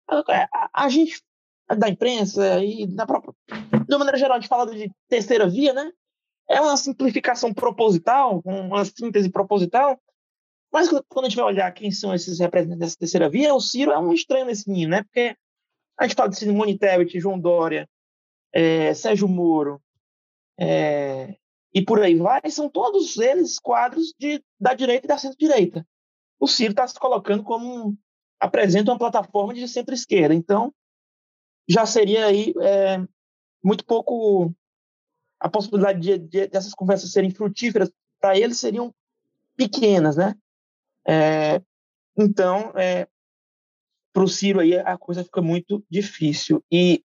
a, 0.08 0.70
a, 0.86 0.90
gente 0.90 1.22
da 1.78 1.90
imprensa 1.90 2.64
e 2.64 2.88
da 2.88 3.06
própria 3.06 3.34
de 3.48 3.94
uma 3.94 4.00
maneira 4.00 4.18
geral 4.18 4.38
a 4.38 4.40
gente 4.40 4.50
fala 4.50 4.66
de 4.74 4.90
terceira 5.10 5.50
via, 5.50 5.74
né? 5.74 5.92
É 6.50 6.60
uma 6.60 6.76
simplificação 6.78 7.54
proposital, 7.54 8.42
uma 8.46 8.84
síntese 8.86 9.30
proposital. 9.30 10.00
Mas 10.72 10.90
quando 11.10 11.26
a 11.26 11.30
gente 11.30 11.36
vai 11.36 11.46
olhar 11.46 11.72
quem 11.74 11.92
são 11.92 12.14
esses 12.14 12.40
representantes 12.40 12.80
dessa 12.80 12.98
terceira 12.98 13.30
via, 13.30 13.54
o 13.54 13.60
Ciro 13.60 13.92
é 13.92 14.00
um 14.00 14.14
estranho 14.14 14.46
nesse 14.46 14.70
ninho, 14.70 14.88
né? 14.88 15.04
Porque 15.04 15.36
a 16.00 16.04
gente 16.04 16.16
fala 16.16 16.30
de 16.30 16.38
Simone 16.38 16.78
Tebet, 16.78 17.20
João 17.20 17.40
Dória, 17.40 17.88
é, 18.54 18.94
Sérgio 18.94 19.28
Moro, 19.28 19.82
é, 20.60 21.36
e 21.74 21.84
por 21.84 22.02
aí 22.02 22.16
vai, 22.16 22.42
são 22.50 22.70
todos 22.70 23.18
eles 23.18 23.60
quadros 23.60 24.14
de, 24.18 24.44
da 24.60 24.74
direita 24.74 25.06
e 25.06 25.10
da 25.10 25.18
centro-direita. 25.18 25.86
O 26.40 26.48
Ciro 26.48 26.72
está 26.72 26.88
se 26.88 27.00
colocando 27.00 27.44
como 27.44 27.90
um, 27.90 27.98
apresenta 28.40 28.92
uma 28.92 28.98
plataforma 28.98 29.54
de 29.54 29.68
centro-esquerda. 29.68 30.34
Então, 30.34 30.74
já 31.70 31.86
seria 31.86 32.26
aí 32.26 32.54
é, 32.62 32.98
muito 33.64 33.86
pouco 33.86 34.54
a 35.40 35.50
possibilidade 35.50 36.00
de, 36.00 36.18
de, 36.18 36.48
dessas 36.48 36.74
conversas 36.74 37.12
serem 37.12 37.32
frutíferas 37.32 37.92
para 38.20 38.38
eles 38.38 38.60
seriam 38.60 38.94
pequenas, 39.56 40.18
né? 40.18 40.36
É, 41.08 41.62
então, 42.18 42.72
é, 42.76 43.08
para 44.14 44.24
o 44.24 44.28
Ciro 44.28 44.60
aí 44.60 44.78
a 44.78 44.98
coisa 44.98 45.24
fica 45.24 45.42
muito 45.42 45.84
difícil. 45.90 46.64
E 46.72 47.04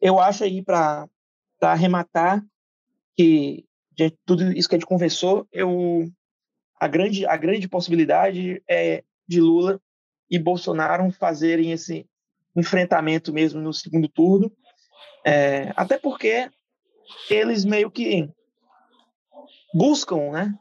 eu 0.00 0.18
acho 0.18 0.44
aí 0.44 0.62
para 0.62 1.08
arrematar 1.62 2.44
que 3.16 3.64
de 3.92 4.10
tudo 4.24 4.52
isso 4.52 4.68
que 4.68 4.76
a 4.76 4.78
gente 4.78 4.86
conversou, 4.86 5.46
eu 5.52 6.08
a 6.80 6.86
grande 6.86 7.26
a 7.26 7.36
grande 7.36 7.68
possibilidade 7.68 8.62
é 8.68 9.02
de 9.26 9.40
Lula 9.40 9.80
e 10.30 10.38
Bolsonaro 10.38 11.10
fazerem 11.10 11.72
esse 11.72 12.06
enfrentamento 12.56 13.32
mesmo 13.32 13.60
no 13.60 13.72
segundo 13.72 14.08
turno, 14.08 14.50
é, 15.24 15.72
até 15.76 15.98
porque 15.98 16.50
eles 17.28 17.64
meio 17.64 17.90
que 17.90 18.28
buscam, 19.74 20.30
né, 20.30 20.54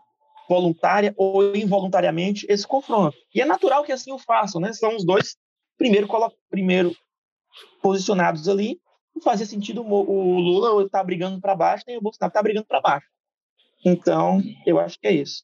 voluntária 0.48 1.14
ou 1.18 1.56
involuntariamente 1.56 2.46
esse 2.50 2.66
confronto. 2.66 3.18
E 3.34 3.42
é 3.42 3.46
natural 3.46 3.84
que 3.84 3.92
assim 3.92 4.12
o 4.12 4.20
façam, 4.20 4.62
né? 4.62 4.74
São 4.74 4.96
os 4.96 5.06
dois 5.06 5.36
primeiro 5.78 6.08
primeiro 6.50 6.96
posicionados 7.82 8.48
ali 8.48 8.80
não 9.18 9.22
fazia 9.24 9.46
sentido 9.46 9.82
o 9.82 10.40
Lula 10.40 10.84
estar 10.86 11.00
tá 11.00 11.04
brigando 11.04 11.42
para 11.42 11.56
baixo, 11.56 11.84
nem 11.88 11.98
o 11.98 12.02
Bolsonaro 12.02 12.30
estar 12.30 12.40
tá 12.40 12.44
brigando 12.44 12.68
para 12.68 12.82
baixo. 12.82 13.08
Então, 13.84 14.42
eu 14.66 14.80
acho 14.80 15.00
que 15.00 15.08
é 15.08 15.12
isso. 15.12 15.44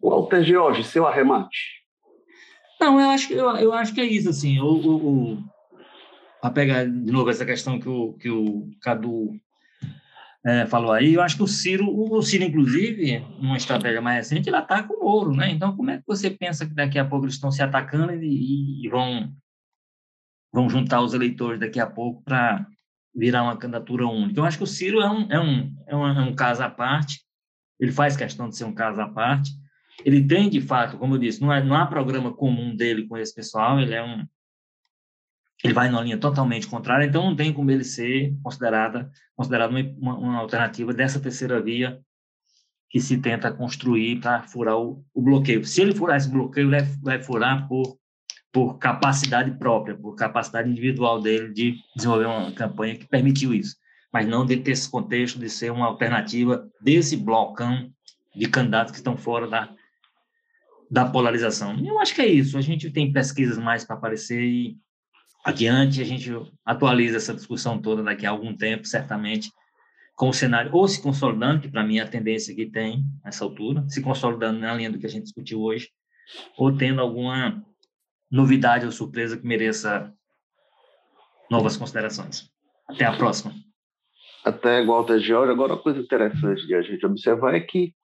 Walter 0.00 0.44
George, 0.44 0.84
seu 0.84 1.06
arremate. 1.06 1.82
Não, 2.78 3.00
eu 3.00 3.08
acho, 3.10 3.32
eu, 3.32 3.48
eu 3.56 3.72
acho 3.72 3.94
que 3.94 4.00
é 4.00 4.04
isso, 4.04 4.28
assim, 4.28 4.60
o, 4.60 4.66
o, 4.66 5.32
o 5.32 5.38
a 6.42 6.50
pegar 6.50 6.84
de 6.84 7.12
novo 7.12 7.30
essa 7.30 7.46
questão 7.46 7.78
que 7.78 7.88
o, 7.88 8.14
que 8.14 8.28
o 8.28 8.68
Cadu 8.82 9.30
é, 10.44 10.66
falou 10.66 10.92
aí, 10.92 11.14
eu 11.14 11.22
acho 11.22 11.36
que 11.36 11.42
o 11.42 11.48
Ciro, 11.48 11.86
o 11.88 12.20
Ciro, 12.22 12.44
inclusive, 12.44 13.20
numa 13.38 13.56
estratégia 13.56 14.00
mais 14.00 14.16
recente, 14.16 14.48
ele 14.48 14.56
ataca 14.56 14.92
o 14.92 15.00
Moro, 15.00 15.34
né? 15.34 15.50
Então, 15.50 15.76
como 15.76 15.90
é 15.90 15.98
que 15.98 16.04
você 16.06 16.30
pensa 16.30 16.66
que 16.66 16.74
daqui 16.74 16.98
a 16.98 17.04
pouco 17.04 17.26
eles 17.26 17.34
estão 17.34 17.50
se 17.50 17.62
atacando 17.62 18.12
e, 18.14 18.84
e 18.84 18.88
vão 18.88 19.32
vão 20.52 20.68
juntar 20.68 21.00
os 21.00 21.14
eleitores 21.14 21.58
daqui 21.58 21.80
a 21.80 21.86
pouco 21.86 22.22
para 22.22 22.66
virar 23.14 23.42
uma 23.42 23.56
candidatura 23.56 24.06
única. 24.06 24.38
Eu 24.38 24.44
acho 24.44 24.58
que 24.58 24.64
o 24.64 24.66
Ciro 24.66 25.00
é 25.00 25.10
um, 25.10 25.32
é, 25.32 25.40
um, 25.40 25.76
é, 25.86 25.96
um, 25.96 26.06
é 26.06 26.22
um 26.22 26.34
caso 26.34 26.62
à 26.62 26.68
parte, 26.68 27.22
ele 27.80 27.92
faz 27.92 28.16
questão 28.16 28.48
de 28.48 28.56
ser 28.56 28.64
um 28.64 28.74
caso 28.74 29.00
à 29.00 29.08
parte, 29.08 29.50
ele 30.04 30.26
tem, 30.26 30.48
de 30.48 30.60
fato, 30.60 30.98
como 30.98 31.14
eu 31.14 31.18
disse, 31.18 31.40
não, 31.40 31.52
é, 31.52 31.62
não 31.62 31.76
há 31.76 31.86
programa 31.86 32.32
comum 32.32 32.74
dele 32.74 33.06
com 33.06 33.16
esse 33.16 33.34
pessoal, 33.34 33.80
ele 33.80 33.94
é 33.94 34.02
um 34.02 34.26
ele 35.62 35.72
vai 35.72 35.88
numa 35.88 36.02
linha 36.02 36.18
totalmente 36.18 36.66
contrária, 36.66 37.06
então 37.06 37.24
não 37.24 37.36
tem 37.36 37.52
como 37.52 37.70
ele 37.70 37.84
ser 37.84 38.34
considerada 38.42 39.10
considerado 39.36 39.70
uma, 39.70 40.18
uma 40.18 40.38
alternativa 40.38 40.92
dessa 40.92 41.20
terceira 41.20 41.60
via 41.60 42.00
que 42.90 43.00
se 43.00 43.16
tenta 43.18 43.52
construir 43.52 44.20
para 44.20 44.42
furar 44.42 44.76
o, 44.76 45.04
o, 45.14 45.22
bloqueio. 45.22 45.64
Se 45.64 45.80
ele 45.80 45.94
furar 45.94 46.16
esse 46.16 46.28
bloqueio, 46.28 46.74
ele 46.74 46.86
vai 47.02 47.22
furar 47.22 47.66
por 47.66 47.98
por 48.52 48.76
capacidade 48.78 49.50
própria, 49.52 49.96
por 49.96 50.14
capacidade 50.14 50.68
individual 50.68 51.20
dele 51.20 51.52
de 51.54 51.76
desenvolver 51.96 52.26
uma 52.26 52.52
campanha 52.52 52.94
que 52.94 53.08
permitiu 53.08 53.54
isso, 53.54 53.76
mas 54.12 54.28
não 54.28 54.44
de 54.44 54.58
ter 54.58 54.72
esse 54.72 54.90
contexto 54.90 55.38
de 55.38 55.48
ser 55.48 55.72
uma 55.72 55.86
alternativa 55.86 56.68
desse 56.78 57.16
blocão 57.16 57.90
de 58.36 58.46
candidatos 58.46 58.92
que 58.92 58.98
estão 58.98 59.16
fora 59.16 59.48
da, 59.48 59.74
da 60.90 61.06
polarização. 61.06 61.78
Eu 61.82 61.98
acho 61.98 62.14
que 62.14 62.20
é 62.20 62.26
isso. 62.26 62.58
A 62.58 62.60
gente 62.60 62.90
tem 62.90 63.10
pesquisas 63.10 63.56
mais 63.56 63.84
para 63.84 63.96
aparecer 63.96 64.42
e 64.42 64.76
adiante 65.44 66.00
a 66.00 66.04
gente 66.04 66.30
atualiza 66.64 67.16
essa 67.16 67.34
discussão 67.34 67.80
toda 67.80 68.02
daqui 68.02 68.26
a 68.26 68.30
algum 68.30 68.56
tempo, 68.56 68.86
certamente, 68.86 69.50
com 70.14 70.28
o 70.28 70.32
cenário 70.32 70.74
ou 70.74 70.86
se 70.86 71.02
consolidando, 71.02 71.62
que 71.62 71.68
para 71.68 71.84
mim 71.84 71.98
é 71.98 72.02
a 72.02 72.08
tendência 72.08 72.54
que 72.54 72.66
tem 72.66 73.02
nessa 73.24 73.44
altura, 73.44 73.84
se 73.88 74.02
consolidando 74.02 74.60
na 74.60 74.74
linha 74.74 74.90
do 74.90 74.98
que 74.98 75.06
a 75.06 75.08
gente 75.08 75.24
discutiu 75.24 75.60
hoje, 75.60 75.88
ou 76.56 76.76
tendo 76.76 77.00
alguma 77.00 77.64
novidade 78.30 78.86
ou 78.86 78.92
surpresa 78.92 79.36
que 79.36 79.46
mereça 79.46 80.12
novas 81.50 81.76
considerações. 81.76 82.50
Até 82.88 83.04
a 83.04 83.16
próxima. 83.16 83.52
Até, 84.44 84.84
Walter 84.84 85.18
George. 85.18 85.52
Agora, 85.52 85.74
uma 85.74 85.82
coisa 85.82 86.00
interessante 86.00 86.66
de 86.66 86.74
a 86.74 86.82
gente 86.82 87.04
observar 87.04 87.54
é 87.54 87.60
que, 87.60 87.94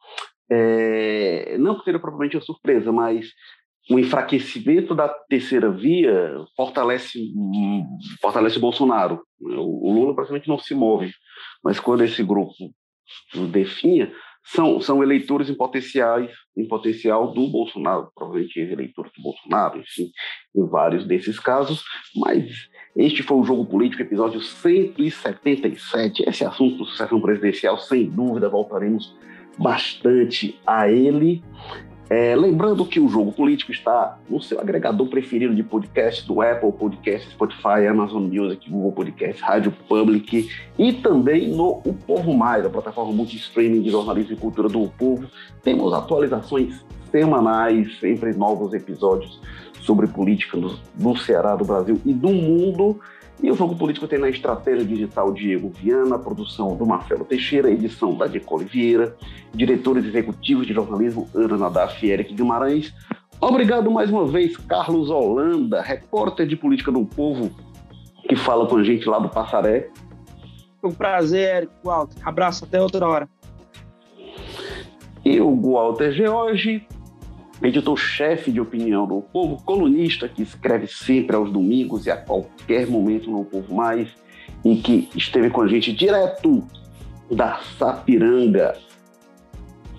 é, 0.50 1.56
não 1.58 1.78
que 1.78 1.84
seja 1.84 1.98
propriamente 1.98 2.36
uma 2.36 2.42
surpresa, 2.42 2.92
mas 2.92 3.32
o 3.90 3.98
enfraquecimento 3.98 4.94
da 4.94 5.08
terceira 5.08 5.70
via 5.70 6.34
fortalece, 6.56 7.18
fortalece 8.20 8.58
Bolsonaro. 8.58 9.22
O 9.40 9.92
Lula 9.92 10.14
praticamente 10.14 10.48
não 10.48 10.58
se 10.58 10.74
move, 10.74 11.12
mas 11.64 11.80
quando 11.80 12.04
esse 12.04 12.22
grupo 12.22 12.54
definha, 13.50 14.12
são, 14.44 14.80
são 14.80 15.02
eleitores 15.02 15.50
em, 15.50 15.54
potenciais, 15.54 16.30
em 16.56 16.66
potencial 16.66 17.32
do 17.32 17.48
Bolsonaro, 17.48 18.10
provavelmente 18.14 18.58
eleitores 18.58 19.12
do 19.16 19.22
Bolsonaro, 19.22 19.78
enfim, 19.80 20.10
em 20.56 20.66
vários 20.66 21.06
desses 21.06 21.38
casos, 21.38 21.82
mas 22.16 22.68
este 22.96 23.22
foi 23.22 23.38
o 23.38 23.44
Jogo 23.44 23.66
Político, 23.66 24.02
episódio 24.02 24.40
177. 24.40 26.24
Esse 26.26 26.44
assunto, 26.44 26.84
sucessão 26.84 27.20
presidencial, 27.20 27.78
sem 27.78 28.08
dúvida, 28.08 28.48
voltaremos 28.48 29.14
bastante 29.58 30.58
a 30.66 30.90
ele. 30.90 31.42
É, 32.10 32.34
lembrando 32.34 32.86
que 32.86 32.98
o 32.98 33.08
Jogo 33.08 33.32
Político 33.32 33.70
está 33.70 34.18
no 34.30 34.40
seu 34.40 34.58
agregador 34.58 35.06
preferido 35.08 35.54
de 35.54 35.62
podcast 35.62 36.26
do 36.26 36.40
Apple 36.40 36.72
Podcast, 36.72 37.30
Spotify, 37.30 37.86
Amazon 37.88 38.22
Music, 38.22 38.70
Google 38.70 38.92
Podcast, 38.92 39.42
Rádio 39.42 39.72
Public 39.86 40.48
e 40.78 40.92
também 40.94 41.48
no 41.48 41.82
O 41.84 41.94
Povo 42.06 42.32
Mais, 42.32 42.64
a 42.64 42.70
plataforma 42.70 43.12
multi-streaming 43.12 43.82
de 43.82 43.90
jornalismo 43.90 44.32
e 44.32 44.36
cultura 44.36 44.68
do 44.70 44.88
Povo. 44.88 45.26
Temos 45.62 45.92
atualizações 45.92 46.82
semanais, 47.10 47.98
sempre 47.98 48.32
novos 48.32 48.72
episódios 48.72 49.38
sobre 49.82 50.06
política 50.06 50.56
no, 50.56 50.78
no 50.98 51.16
Ceará, 51.16 51.56
do 51.56 51.64
Brasil 51.64 52.00
e 52.06 52.12
do 52.14 52.30
mundo. 52.30 53.00
E 53.40 53.50
o 53.50 53.54
Jogo 53.54 53.76
Político 53.76 54.08
tem 54.08 54.18
na 54.18 54.28
estratégia 54.28 54.84
digital 54.84 55.32
Diego 55.32 55.70
Viana, 55.70 56.18
produção 56.18 56.76
do 56.76 56.84
Marcelo 56.84 57.24
Teixeira, 57.24 57.70
edição 57.70 58.14
da 58.14 58.26
Diego 58.26 58.52
Oliveira, 58.52 59.16
diretores 59.54 60.04
executivos 60.04 60.66
de 60.66 60.74
jornalismo 60.74 61.28
Ana 61.34 61.56
Nadaf 61.56 62.04
e 62.04 62.10
Eric 62.10 62.34
Guimarães. 62.34 62.92
Obrigado 63.40 63.90
mais 63.90 64.10
uma 64.10 64.26
vez, 64.26 64.56
Carlos 64.56 65.08
Holanda, 65.08 65.80
repórter 65.80 66.46
de 66.46 66.56
política 66.56 66.90
do 66.90 67.04
povo, 67.04 67.50
que 68.28 68.34
fala 68.34 68.66
com 68.66 68.76
a 68.76 68.82
gente 68.82 69.08
lá 69.08 69.20
do 69.20 69.28
Passaré. 69.28 69.88
Foi 70.80 70.90
um 70.90 70.94
prazer, 70.94 71.56
Eric 71.56 71.72
Walter. 71.84 72.16
Abraço, 72.24 72.64
até 72.64 72.82
outra 72.82 73.06
hora. 73.08 73.28
E 75.24 75.40
o 75.40 75.54
Walter 75.54 76.10
George, 76.10 76.84
editor-chefe 77.62 78.50
de 78.50 78.60
opinião 78.60 79.06
do 79.06 79.20
Povo, 79.20 79.62
colunista 79.64 80.28
que 80.28 80.42
escreve 80.42 80.86
sempre 80.86 81.36
aos 81.36 81.50
domingos 81.50 82.06
e 82.06 82.10
a 82.10 82.16
qualquer 82.16 82.86
momento 82.86 83.30
no 83.30 83.44
Povo 83.44 83.74
Mais, 83.74 84.08
e 84.64 84.76
que 84.76 85.08
esteve 85.14 85.50
com 85.50 85.62
a 85.62 85.68
gente 85.68 85.92
direto 85.92 86.64
da 87.30 87.60
Sapiranga. 87.78 88.76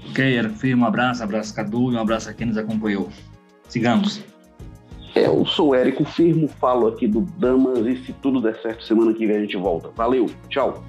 Ok, 0.10 0.44
firme, 0.58 0.82
um 0.82 0.86
abraço, 0.86 1.24
abraço 1.24 1.54
Cadu 1.54 1.92
e 1.92 1.96
um 1.96 2.00
abraço 2.00 2.30
a 2.30 2.34
quem 2.34 2.48
nos 2.48 2.58
acompanhou. 2.58 3.10
Sigamos. 3.68 4.24
Eu 5.16 5.46
sou 5.46 5.76
Érico 5.76 6.06
Firmo, 6.06 6.48
falo 6.48 6.88
aqui 6.88 7.08
do 7.08 7.22
Damas 7.22 7.86
e 7.86 7.98
se 7.98 8.14
tudo 8.14 8.42
der 8.42 8.60
certo, 8.62 8.84
semana 8.84 9.14
que 9.14 9.26
vem 9.26 9.38
a 9.38 9.42
gente 9.42 9.58
volta. 9.58 9.90
Valeu, 9.96 10.28
tchau. 10.50 10.84